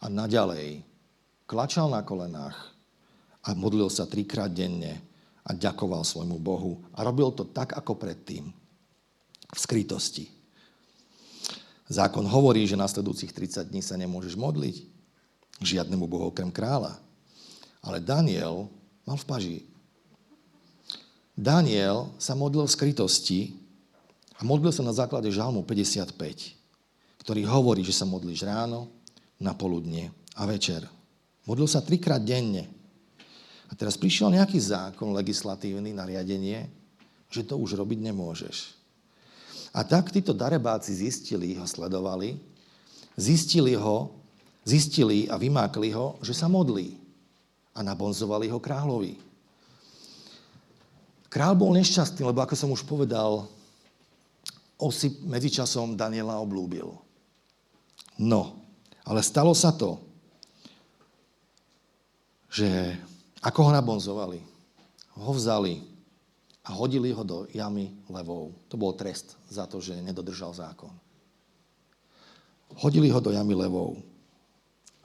A 0.00 0.08
naďalej 0.08 0.84
klačal 1.44 1.88
na 1.88 2.04
kolenách 2.04 2.56
a 3.44 3.56
modlil 3.56 3.88
sa 3.88 4.04
trikrát 4.04 4.52
denne 4.52 5.00
a 5.50 5.56
ďakoval 5.58 6.06
svojmu 6.06 6.38
Bohu. 6.38 6.78
A 6.94 7.02
robil 7.02 7.34
to 7.34 7.42
tak, 7.42 7.74
ako 7.74 7.98
predtým. 7.98 8.54
V 9.50 9.58
skrytosti. 9.58 10.30
Zákon 11.90 12.22
hovorí, 12.22 12.62
že 12.70 12.78
nasledujúcich 12.78 13.34
30 13.34 13.66
dní 13.66 13.82
sa 13.82 13.98
nemôžeš 13.98 14.38
modliť 14.38 14.86
žiadnemu 15.58 16.06
Bohu 16.06 16.30
okrem 16.30 16.54
kráľa. 16.54 17.02
Ale 17.82 17.98
Daniel 17.98 18.70
mal 19.02 19.18
v 19.18 19.26
paži 19.26 19.58
Daniel 21.40 22.12
sa 22.20 22.36
modlil 22.36 22.68
v 22.68 22.74
skrytosti 22.76 23.56
a 24.36 24.44
modlil 24.44 24.68
sa 24.76 24.84
na 24.84 24.92
základe 24.92 25.32
žalmu 25.32 25.64
55, 25.64 26.12
ktorý 27.24 27.42
hovorí, 27.48 27.80
že 27.80 27.96
sa 27.96 28.04
modlíš 28.04 28.44
ráno, 28.44 28.92
na 29.40 29.56
poludne 29.56 30.12
a 30.36 30.44
večer. 30.44 30.84
Modlil 31.48 31.64
sa 31.64 31.80
trikrát 31.80 32.20
denne. 32.20 32.68
A 33.70 33.72
teraz 33.78 33.94
prišiel 33.94 34.34
nejaký 34.34 34.58
zákon 34.58 35.14
legislatívny, 35.14 35.94
nariadenie, 35.94 36.66
že 37.30 37.46
to 37.46 37.54
už 37.54 37.78
robiť 37.78 38.02
nemôžeš. 38.10 38.74
A 39.70 39.86
tak 39.86 40.10
títo 40.10 40.34
darebáci 40.34 40.90
zistili, 40.90 41.54
ho 41.54 41.62
sledovali, 41.62 42.34
zistili 43.14 43.78
ho, 43.78 44.10
zistili 44.66 45.30
a 45.30 45.38
vymákli 45.38 45.94
ho, 45.94 46.18
že 46.26 46.34
sa 46.34 46.50
modlí. 46.50 46.98
A 47.78 47.86
nabonzovali 47.86 48.50
ho 48.50 48.58
kráľovi. 48.58 49.14
Král 51.30 51.54
bol 51.54 51.70
nešťastný, 51.78 52.26
lebo 52.26 52.42
ako 52.42 52.58
som 52.58 52.74
už 52.74 52.82
povedal, 52.82 53.46
osi 54.74 55.14
medzičasom 55.22 55.94
Daniela 55.94 56.42
oblúbil. 56.42 56.90
No, 58.18 58.58
ale 59.06 59.22
stalo 59.22 59.54
sa 59.54 59.70
to, 59.70 60.02
že 62.50 62.98
ako 63.40 63.58
ho 63.66 63.70
nabonzovali, 63.72 64.40
ho 65.16 65.32
vzali 65.32 65.80
a 66.64 66.76
hodili 66.76 67.08
ho 67.10 67.24
do 67.24 67.48
jamy 67.50 67.92
levou. 68.12 68.52
To 68.68 68.76
bol 68.76 68.92
trest 68.92 69.36
za 69.48 69.64
to, 69.64 69.80
že 69.80 69.96
nedodržal 69.96 70.52
zákon. 70.52 70.92
Hodili 72.78 73.10
ho 73.10 73.18
do 73.18 73.32
jamy 73.32 73.56
levou. 73.56 73.98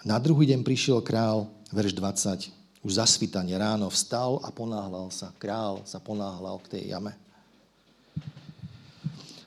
Na 0.06 0.22
druhý 0.22 0.46
deň 0.54 0.62
prišiel 0.62 1.02
král, 1.02 1.50
verš 1.74 1.98
20, 1.98 2.86
už 2.86 3.02
zasvitanie 3.02 3.58
ráno 3.58 3.90
vstal 3.90 4.38
a 4.46 4.54
ponáhľal 4.54 5.10
sa. 5.10 5.34
Král 5.42 5.82
sa 5.90 5.98
ponáhľal 5.98 6.62
k 6.62 6.78
tej 6.78 6.84
jame. 6.94 7.18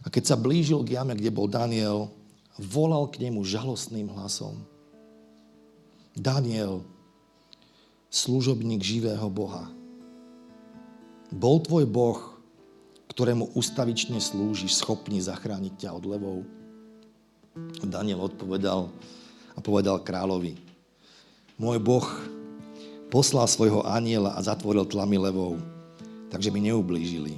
A 0.02 0.10
keď 0.10 0.34
sa 0.34 0.36
blížil 0.40 0.82
k 0.82 0.98
jame, 0.98 1.14
kde 1.14 1.30
bol 1.30 1.46
Daniel, 1.46 2.10
volal 2.58 3.06
k 3.06 3.22
nemu 3.22 3.46
žalostným 3.46 4.10
hlasom. 4.10 4.58
Daniel, 6.18 6.82
služobník 8.08 8.80
živého 8.80 9.28
Boha. 9.28 9.68
Bol 11.28 11.60
tvoj 11.60 11.84
Boh, 11.84 12.18
ktorému 13.12 13.52
ustavične 13.52 14.16
slúžiš, 14.16 14.80
schopný 14.80 15.20
zachrániť 15.20 15.74
ťa 15.84 15.90
od 15.92 16.04
levou? 16.08 16.38
Daniel 17.84 18.24
odpovedal 18.24 18.88
a 19.52 19.58
povedal 19.60 20.00
kráľovi, 20.00 20.56
môj 21.58 21.78
Boh 21.82 22.06
poslal 23.10 23.50
svojho 23.50 23.82
aniela 23.84 24.38
a 24.38 24.40
zatvoril 24.40 24.86
tlamy 24.86 25.18
levou, 25.18 25.58
takže 26.30 26.54
mi 26.54 26.64
neublížili, 26.70 27.34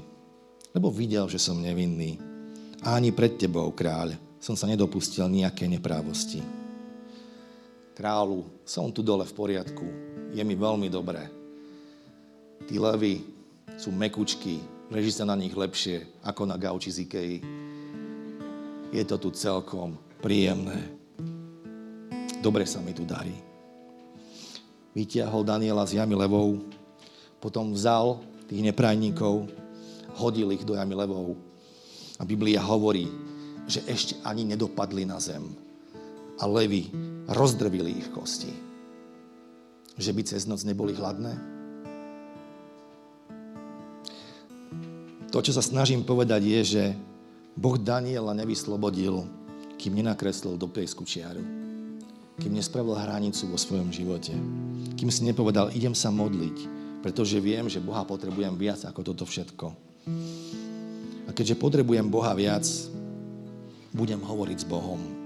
lebo 0.77 0.93
videl, 0.93 1.27
že 1.27 1.41
som 1.41 1.59
nevinný. 1.59 2.21
A 2.85 2.97
ani 2.97 3.11
pred 3.11 3.41
tebou, 3.41 3.73
kráľ, 3.73 4.17
som 4.41 4.57
sa 4.57 4.69
nedopustil 4.69 5.29
nejaké 5.29 5.69
neprávosti. 5.69 6.60
Kráľu, 8.01 8.49
som 8.65 8.89
tu 8.89 9.05
dole 9.05 9.29
v 9.29 9.37
poriadku, 9.37 9.87
je 10.33 10.41
mi 10.41 10.57
veľmi 10.57 10.89
dobré. 10.89 11.29
Tí 12.65 12.81
levy 12.81 13.21
sú 13.77 13.93
mekučky, 13.93 14.65
leží 14.89 15.13
sa 15.13 15.29
na 15.29 15.37
nich 15.37 15.53
lepšie 15.53 16.09
ako 16.25 16.49
na 16.49 16.57
gauči 16.57 16.89
z 16.89 17.05
Ikei. 17.05 17.45
Je 18.89 19.05
to 19.05 19.21
tu 19.21 19.29
celkom 19.37 20.01
príjemné. 20.25 20.81
Dobre 22.41 22.65
sa 22.65 22.81
mi 22.81 22.97
tu 22.97 23.05
darí 23.05 23.51
vytiahol 24.95 25.47
Daniela 25.47 25.87
z 25.87 26.03
jamy 26.03 26.19
levou, 26.19 26.63
potom 27.39 27.73
vzal 27.73 28.21
tých 28.51 28.63
neprajníkov, 28.63 29.47
hodil 30.19 30.51
ich 30.51 30.67
do 30.67 30.75
jamy 30.75 30.95
levou. 30.99 31.39
A 32.21 32.27
Biblia 32.27 32.61
hovorí, 32.61 33.09
že 33.65 33.81
ešte 33.87 34.19
ani 34.27 34.45
nedopadli 34.45 35.07
na 35.07 35.17
zem. 35.23 35.47
A 36.41 36.49
levy 36.49 36.89
rozdrvili 37.29 38.01
ich 38.01 38.09
kosti. 38.11 38.51
Že 40.01 40.11
by 40.17 40.23
cez 40.25 40.49
noc 40.49 40.65
neboli 40.65 40.97
hladné? 40.97 41.37
To, 45.31 45.39
čo 45.39 45.55
sa 45.55 45.63
snažím 45.63 46.03
povedať, 46.03 46.43
je, 46.43 46.61
že 46.65 46.85
Boh 47.55 47.79
Daniela 47.79 48.35
nevyslobodil, 48.35 49.29
kým 49.79 49.95
nenakreslil 50.01 50.59
do 50.59 50.67
piesku 50.67 51.07
čiaru. 51.07 51.45
Kým 52.41 52.57
nespravil 52.57 52.97
hranicu 52.97 53.47
vo 53.47 53.61
svojom 53.61 53.93
živote. 53.93 54.33
Kým 54.97 55.13
si 55.13 55.23
nepovedal, 55.29 55.71
idem 55.77 55.93
sa 55.93 56.09
modliť, 56.09 56.57
pretože 57.05 57.37
viem, 57.37 57.69
že 57.69 57.85
Boha 57.85 58.03
potrebujem 58.03 58.57
viac 58.57 58.83
ako 58.89 59.01
toto 59.13 59.29
všetko. 59.29 59.67
A 61.29 61.31
keďže 61.37 61.61
potrebujem 61.61 62.09
Boha 62.09 62.33
viac, 62.35 62.65
budem 63.93 64.19
hovoriť 64.19 64.59
s 64.65 64.67
Bohom. 64.67 65.20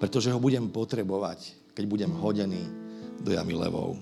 Pretože 0.00 0.32
ho 0.32 0.40
budem 0.40 0.64
potrebovať, 0.72 1.52
keď 1.76 1.84
budem 1.84 2.12
hodený 2.16 2.64
do 3.20 3.36
jamy 3.36 3.52
levou. 3.52 4.00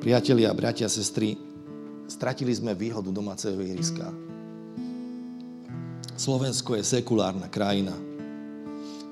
Priatelia, 0.00 0.52
bratia, 0.56 0.88
sestry, 0.88 1.36
stratili 2.08 2.52
sme 2.52 2.72
výhodu 2.72 3.12
domáceho 3.12 3.56
ihriska. 3.60 4.08
Slovensko 6.16 6.76
je 6.76 6.84
sekulárna 6.84 7.48
krajina. 7.52 7.92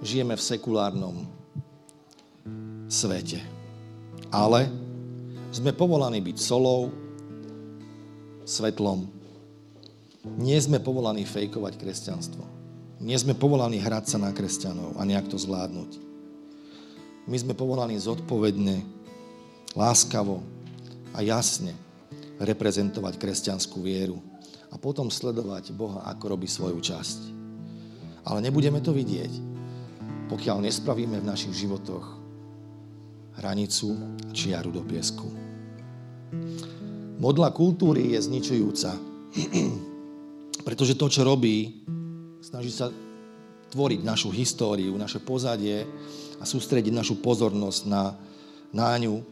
Žijeme 0.01 0.37
v 0.37 0.43
sekulárnom 0.43 1.17
svete. 2.93 3.41
Ale 4.29 4.69
sme 5.53 5.73
povolaní 5.73 6.21
byť 6.21 6.37
solou, 6.41 6.93
svetlom. 8.45 9.09
Nie 10.37 10.61
sme 10.61 10.77
povolaní 10.77 11.25
fejkovať 11.25 11.81
kresťanstvo. 11.81 12.52
Nie 13.03 13.19
sme 13.19 13.35
povolaní 13.35 13.83
hrať 13.83 14.15
sa 14.15 14.19
na 14.23 14.31
kresťanov 14.31 14.95
a 14.95 15.03
nejak 15.03 15.27
to 15.27 15.35
zvládnuť. 15.35 15.99
My 17.27 17.37
sme 17.39 17.59
povolaní 17.59 17.99
zodpovedne, 17.99 18.87
láskavo, 19.75 20.43
a 21.13 21.19
jasne 21.21 21.77
reprezentovať 22.41 23.21
kresťanskú 23.21 23.85
vieru 23.85 24.19
a 24.73 24.81
potom 24.81 25.13
sledovať 25.13 25.77
Boha, 25.77 26.09
ako 26.09 26.25
robí 26.33 26.49
svoju 26.49 26.81
časť. 26.81 27.19
Ale 28.25 28.41
nebudeme 28.41 28.81
to 28.81 28.97
vidieť, 28.97 29.33
pokiaľ 30.33 30.65
nespravíme 30.65 31.21
v 31.21 31.29
našich 31.29 31.53
životoch 31.53 32.07
hranicu 33.37 33.99
čiaru 34.33 34.73
do 34.73 34.81
piesku. 34.81 35.29
Modla 37.21 37.53
kultúry 37.53 38.17
je 38.17 38.21
zničujúca, 38.25 38.97
pretože 40.67 40.97
to, 40.97 41.07
čo 41.13 41.23
robí, 41.23 41.85
snaží 42.43 42.75
sa 42.75 42.91
tvoriť 43.71 44.03
našu 44.03 44.35
históriu, 44.35 44.99
naše 44.99 45.23
pozadie 45.23 45.87
a 46.43 46.45
sústrediť 46.45 46.91
našu 46.91 47.23
pozornosť 47.23 47.83
na, 47.87 48.19
na 48.75 48.91
ňu 48.99 49.23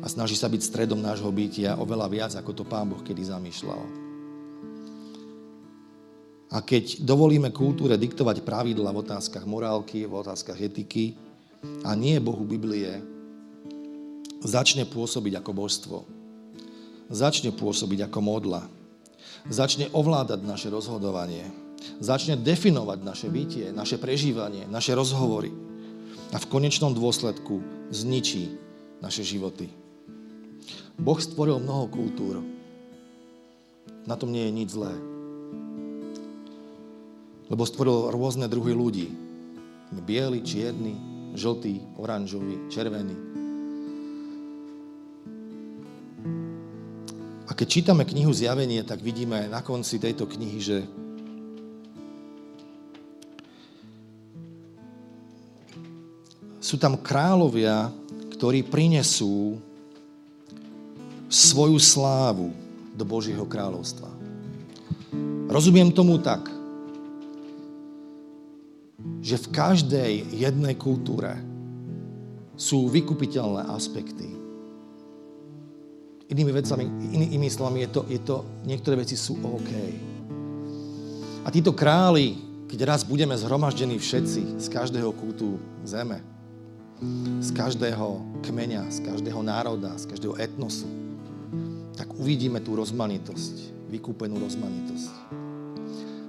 a 0.00 0.06
snaží 0.08 0.34
sa 0.34 0.48
byť 0.48 0.60
stredom 0.64 0.98
nášho 0.98 1.28
bytia 1.28 1.76
oveľa 1.76 2.08
viac, 2.08 2.32
ako 2.32 2.50
to 2.56 2.64
Pán 2.64 2.88
Boh 2.88 3.04
kedy 3.04 3.28
zamýšľal. 3.28 3.84
A 6.52 6.60
keď 6.60 7.00
dovolíme 7.04 7.48
kultúre 7.52 7.96
diktovať 7.96 8.44
pravidla 8.44 8.92
v 8.92 9.00
otázkach 9.04 9.44
morálky, 9.44 10.04
v 10.04 10.20
otázkach 10.20 10.60
etiky 10.60 11.16
a 11.84 11.96
nie 11.96 12.20
Bohu 12.20 12.44
Biblie, 12.44 13.00
začne 14.44 14.84
pôsobiť 14.88 15.40
ako 15.40 15.50
božstvo. 15.52 15.98
Začne 17.12 17.52
pôsobiť 17.56 18.08
ako 18.08 18.20
modla. 18.20 18.68
Začne 19.48 19.88
ovládať 19.96 20.44
naše 20.44 20.68
rozhodovanie. 20.68 21.61
Začne 22.02 22.34
definovať 22.38 22.98
naše 23.02 23.28
bytie, 23.30 23.70
naše 23.70 23.98
prežívanie, 23.98 24.66
naše 24.66 24.94
rozhovory. 24.94 25.50
A 26.32 26.40
v 26.40 26.50
konečnom 26.50 26.96
dôsledku 26.96 27.60
zničí 27.92 28.56
naše 29.04 29.22
životy. 29.22 29.68
Boh 30.96 31.18
stvoril 31.18 31.58
mnoho 31.58 31.90
kultúr. 31.90 32.40
Na 34.06 34.14
tom 34.18 34.30
nie 34.34 34.46
je 34.48 34.52
nič 34.54 34.68
zlé. 34.74 34.94
Lebo 37.50 37.62
stvoril 37.68 38.14
rôzne 38.14 38.48
druhy 38.48 38.72
ľudí. 38.72 39.08
Bieli, 39.92 40.40
čierny, 40.40 40.96
žltý, 41.36 41.84
oranžový, 42.00 42.72
červený. 42.72 43.16
A 47.44 47.52
keď 47.52 47.66
čítame 47.68 48.08
knihu 48.08 48.32
Zjavenie, 48.32 48.80
tak 48.80 49.04
vidíme 49.04 49.52
na 49.52 49.60
konci 49.60 50.00
tejto 50.00 50.24
knihy, 50.24 50.56
že 50.56 50.88
sú 56.72 56.80
tam 56.80 56.96
kráľovia, 56.96 57.92
ktorí 58.32 58.64
prinesú 58.64 59.60
svoju 61.28 61.76
slávu 61.76 62.48
do 62.96 63.04
Božieho 63.04 63.44
kráľovstva. 63.44 64.08
Rozumiem 65.52 65.92
tomu 65.92 66.16
tak, 66.16 66.48
že 69.20 69.36
v 69.36 69.52
každej 69.52 70.12
jednej 70.32 70.72
kultúre 70.80 71.36
sú 72.56 72.88
vykupiteľné 72.88 73.68
aspekty. 73.68 74.32
Inými 76.32 76.52
vecami, 76.56 76.88
iný, 76.88 77.36
inými 77.36 77.52
slovami, 77.52 77.84
je 77.84 77.90
to, 77.92 78.00
je 78.08 78.20
to, 78.24 78.36
niektoré 78.64 78.96
veci 78.96 79.12
sú 79.12 79.36
OK. 79.44 79.72
A 81.44 81.52
títo 81.52 81.76
králi, 81.76 82.32
keď 82.64 82.96
raz 82.96 83.04
budeme 83.04 83.36
zhromaždení 83.36 84.00
všetci 84.00 84.56
z 84.56 84.66
každého 84.72 85.12
kútu 85.12 85.60
zeme, 85.84 86.31
z 87.42 87.50
každého 87.50 88.40
kmeňa, 88.46 88.86
z 88.90 88.98
každého 89.02 89.42
národa, 89.42 89.98
z 89.98 90.06
každého 90.06 90.38
etnosu, 90.38 90.86
tak 91.98 92.08
uvidíme 92.14 92.62
tú 92.62 92.78
rozmanitosť, 92.78 93.90
vykúpenú 93.90 94.38
rozmanitosť. 94.38 95.12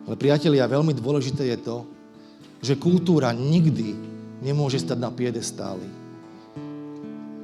Ale 0.03 0.15
priatelia, 0.19 0.67
veľmi 0.67 0.91
dôležité 0.97 1.53
je 1.55 1.57
to, 1.61 1.77
že 2.59 2.79
kultúra 2.79 3.31
nikdy 3.31 3.95
nemôže 4.43 4.81
stať 4.83 4.99
na 4.99 5.11
piedestáli. 5.11 5.87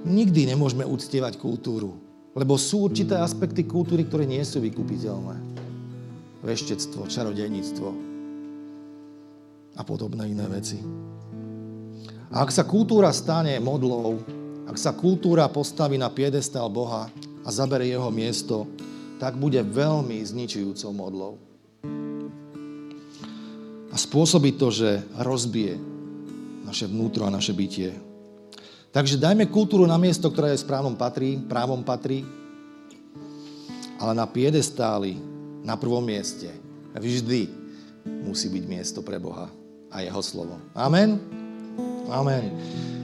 Nikdy 0.03 0.55
nemôžeme 0.55 0.83
uctievať 0.83 1.39
kultúru, 1.39 1.95
lebo 2.35 2.55
sú 2.55 2.87
určité 2.87 3.19
aspekty 3.19 3.67
kultúry, 3.67 4.07
ktoré 4.07 4.27
nie 4.27 4.43
sú 4.43 4.63
vykupiteľné. 4.63 5.37
Veštectvo, 6.39 7.07
čarodejníctvo 7.07 7.87
a 9.75 9.81
podobné 9.83 10.31
iné 10.31 10.47
veci. 10.47 10.79
A 12.29 12.45
ak 12.45 12.53
sa 12.53 12.61
kultúra 12.61 13.09
stane 13.09 13.57
modlou, 13.57 14.21
ak 14.69 14.77
sa 14.77 14.93
kultúra 14.93 15.49
postaví 15.49 15.97
na 15.97 16.13
piedestal 16.13 16.69
Boha 16.69 17.09
a 17.41 17.49
zabere 17.49 17.89
jeho 17.89 18.13
miesto, 18.13 18.69
tak 19.17 19.33
bude 19.33 19.57
veľmi 19.65 20.21
zničujúcou 20.21 20.93
modlou. 20.93 21.33
A 23.89 23.95
spôsobí 23.97 24.53
to, 24.61 24.69
že 24.69 25.01
rozbije 25.17 25.81
naše 26.69 26.85
vnútro 26.85 27.25
a 27.25 27.33
naše 27.33 27.49
bytie. 27.49 27.97
Takže 28.93 29.17
dajme 29.17 29.49
kultúru 29.49 29.89
na 29.89 29.97
miesto, 29.97 30.29
ktoré 30.29 30.53
je 30.53 30.61
správnom 30.61 30.93
patrí, 30.93 31.41
právom 31.41 31.81
patrí, 31.81 32.21
ale 33.97 34.13
na 34.13 34.29
piedestáli, 34.29 35.17
na 35.65 35.73
prvom 35.73 36.05
mieste, 36.05 36.53
vždy 36.93 37.49
musí 38.21 38.53
byť 38.53 38.63
miesto 38.69 39.01
pre 39.01 39.17
Boha 39.17 39.49
a 39.89 40.05
jeho 40.05 40.21
slovo. 40.21 40.61
Amen. 40.77 41.48
Amen. 42.09 42.51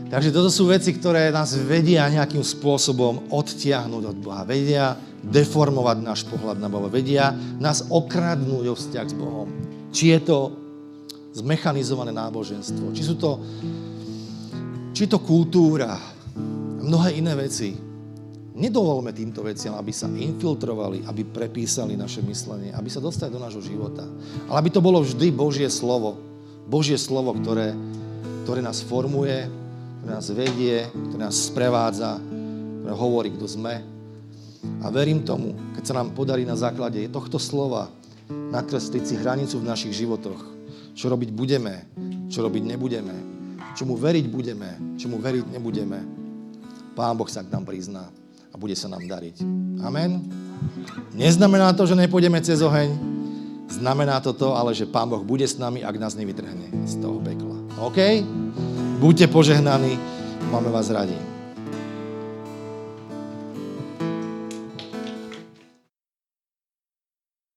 Takže 0.06 0.30
toto 0.30 0.54
sú 0.54 0.70
veci, 0.70 0.94
ktoré 0.94 1.34
nás 1.34 1.58
vedia 1.58 2.06
nejakým 2.06 2.46
spôsobom 2.46 3.34
odtiahnuť 3.34 4.04
od 4.06 4.18
Boha. 4.22 4.46
Vedia 4.46 4.94
deformovať 5.26 5.98
náš 6.06 6.22
pohľad 6.30 6.62
na 6.62 6.70
Boha. 6.70 6.94
Vedia 6.94 7.34
nás 7.58 7.90
okradnúť 7.90 8.66
o 8.70 8.76
vzťah 8.78 9.06
s 9.10 9.16
Bohom. 9.18 9.50
Či 9.90 10.14
je 10.14 10.20
to 10.22 10.38
zmechanizované 11.36 12.16
náboženstvo, 12.16 12.96
či 12.96 13.04
sú 13.04 13.20
to, 13.20 13.42
či 14.96 15.10
to 15.10 15.20
kultúra, 15.20 16.00
mnohé 16.86 17.20
iné 17.20 17.34
veci. 17.36 17.76
Nedovolme 18.56 19.12
týmto 19.12 19.44
veciam, 19.44 19.76
aby 19.76 19.92
sa 19.92 20.08
infiltrovali, 20.08 21.04
aby 21.04 21.28
prepísali 21.28 22.00
naše 22.00 22.24
myslenie, 22.24 22.72
aby 22.72 22.88
sa 22.88 23.04
dostali 23.04 23.28
do 23.36 23.42
nášho 23.42 23.60
života. 23.60 24.08
Ale 24.48 24.64
aby 24.64 24.72
to 24.72 24.80
bolo 24.80 25.04
vždy 25.04 25.28
Božie 25.36 25.68
slovo. 25.68 26.16
Božie 26.72 26.96
slovo, 26.96 27.36
ktoré 27.36 27.76
ktoré 28.46 28.62
nás 28.62 28.86
formuje, 28.86 29.50
ktoré 30.06 30.12
nás 30.14 30.30
vedie, 30.30 30.86
ktoré 30.86 31.22
nás 31.26 31.50
sprevádza, 31.50 32.22
ktoré 32.86 32.94
hovorí, 32.94 33.34
kto 33.34 33.50
sme. 33.50 33.82
A 34.86 34.94
verím 34.94 35.26
tomu, 35.26 35.58
keď 35.74 35.84
sa 35.90 35.98
nám 35.98 36.14
podarí 36.14 36.46
na 36.46 36.54
základe 36.54 37.02
tohto 37.10 37.42
slova 37.42 37.90
nakresliť 38.30 39.02
si 39.02 39.16
hranicu 39.18 39.58
v 39.58 39.70
našich 39.70 39.98
životoch, 39.98 40.38
čo 40.94 41.10
robiť 41.10 41.34
budeme, 41.34 41.90
čo 42.30 42.46
robiť 42.46 42.64
nebudeme, 42.70 43.16
čomu 43.74 43.98
veriť 43.98 44.26
budeme, 44.30 44.70
čomu 45.02 45.18
veriť 45.18 45.46
nebudeme. 45.58 46.00
Pán 46.94 47.18
Boh 47.18 47.28
sa 47.28 47.42
k 47.42 47.50
nám 47.50 47.66
prizná 47.66 48.14
a 48.54 48.56
bude 48.56 48.78
sa 48.78 48.88
nám 48.88 49.04
dariť. 49.10 49.42
Amen. 49.84 50.22
Neznamená 51.18 51.74
to, 51.74 51.84
že 51.90 51.98
nepôjdeme 51.98 52.40
cez 52.46 52.64
oheň, 52.64 52.94
znamená 53.74 54.22
to 54.24 54.32
to, 54.32 54.56
ale 54.56 54.72
že 54.72 54.88
Pán 54.88 55.12
Boh 55.12 55.22
bude 55.22 55.44
s 55.44 55.60
nami, 55.60 55.84
ak 55.84 55.98
nás 56.00 56.16
nevytrhne 56.16 56.72
z 56.88 56.96
toho 57.04 57.20
pekla. 57.20 57.45
OK? 57.78 57.98
Buďte 59.00 59.28
požehnaní, 59.28 60.00
máme 60.52 60.70
vás 60.70 60.90
radi. 60.90 61.35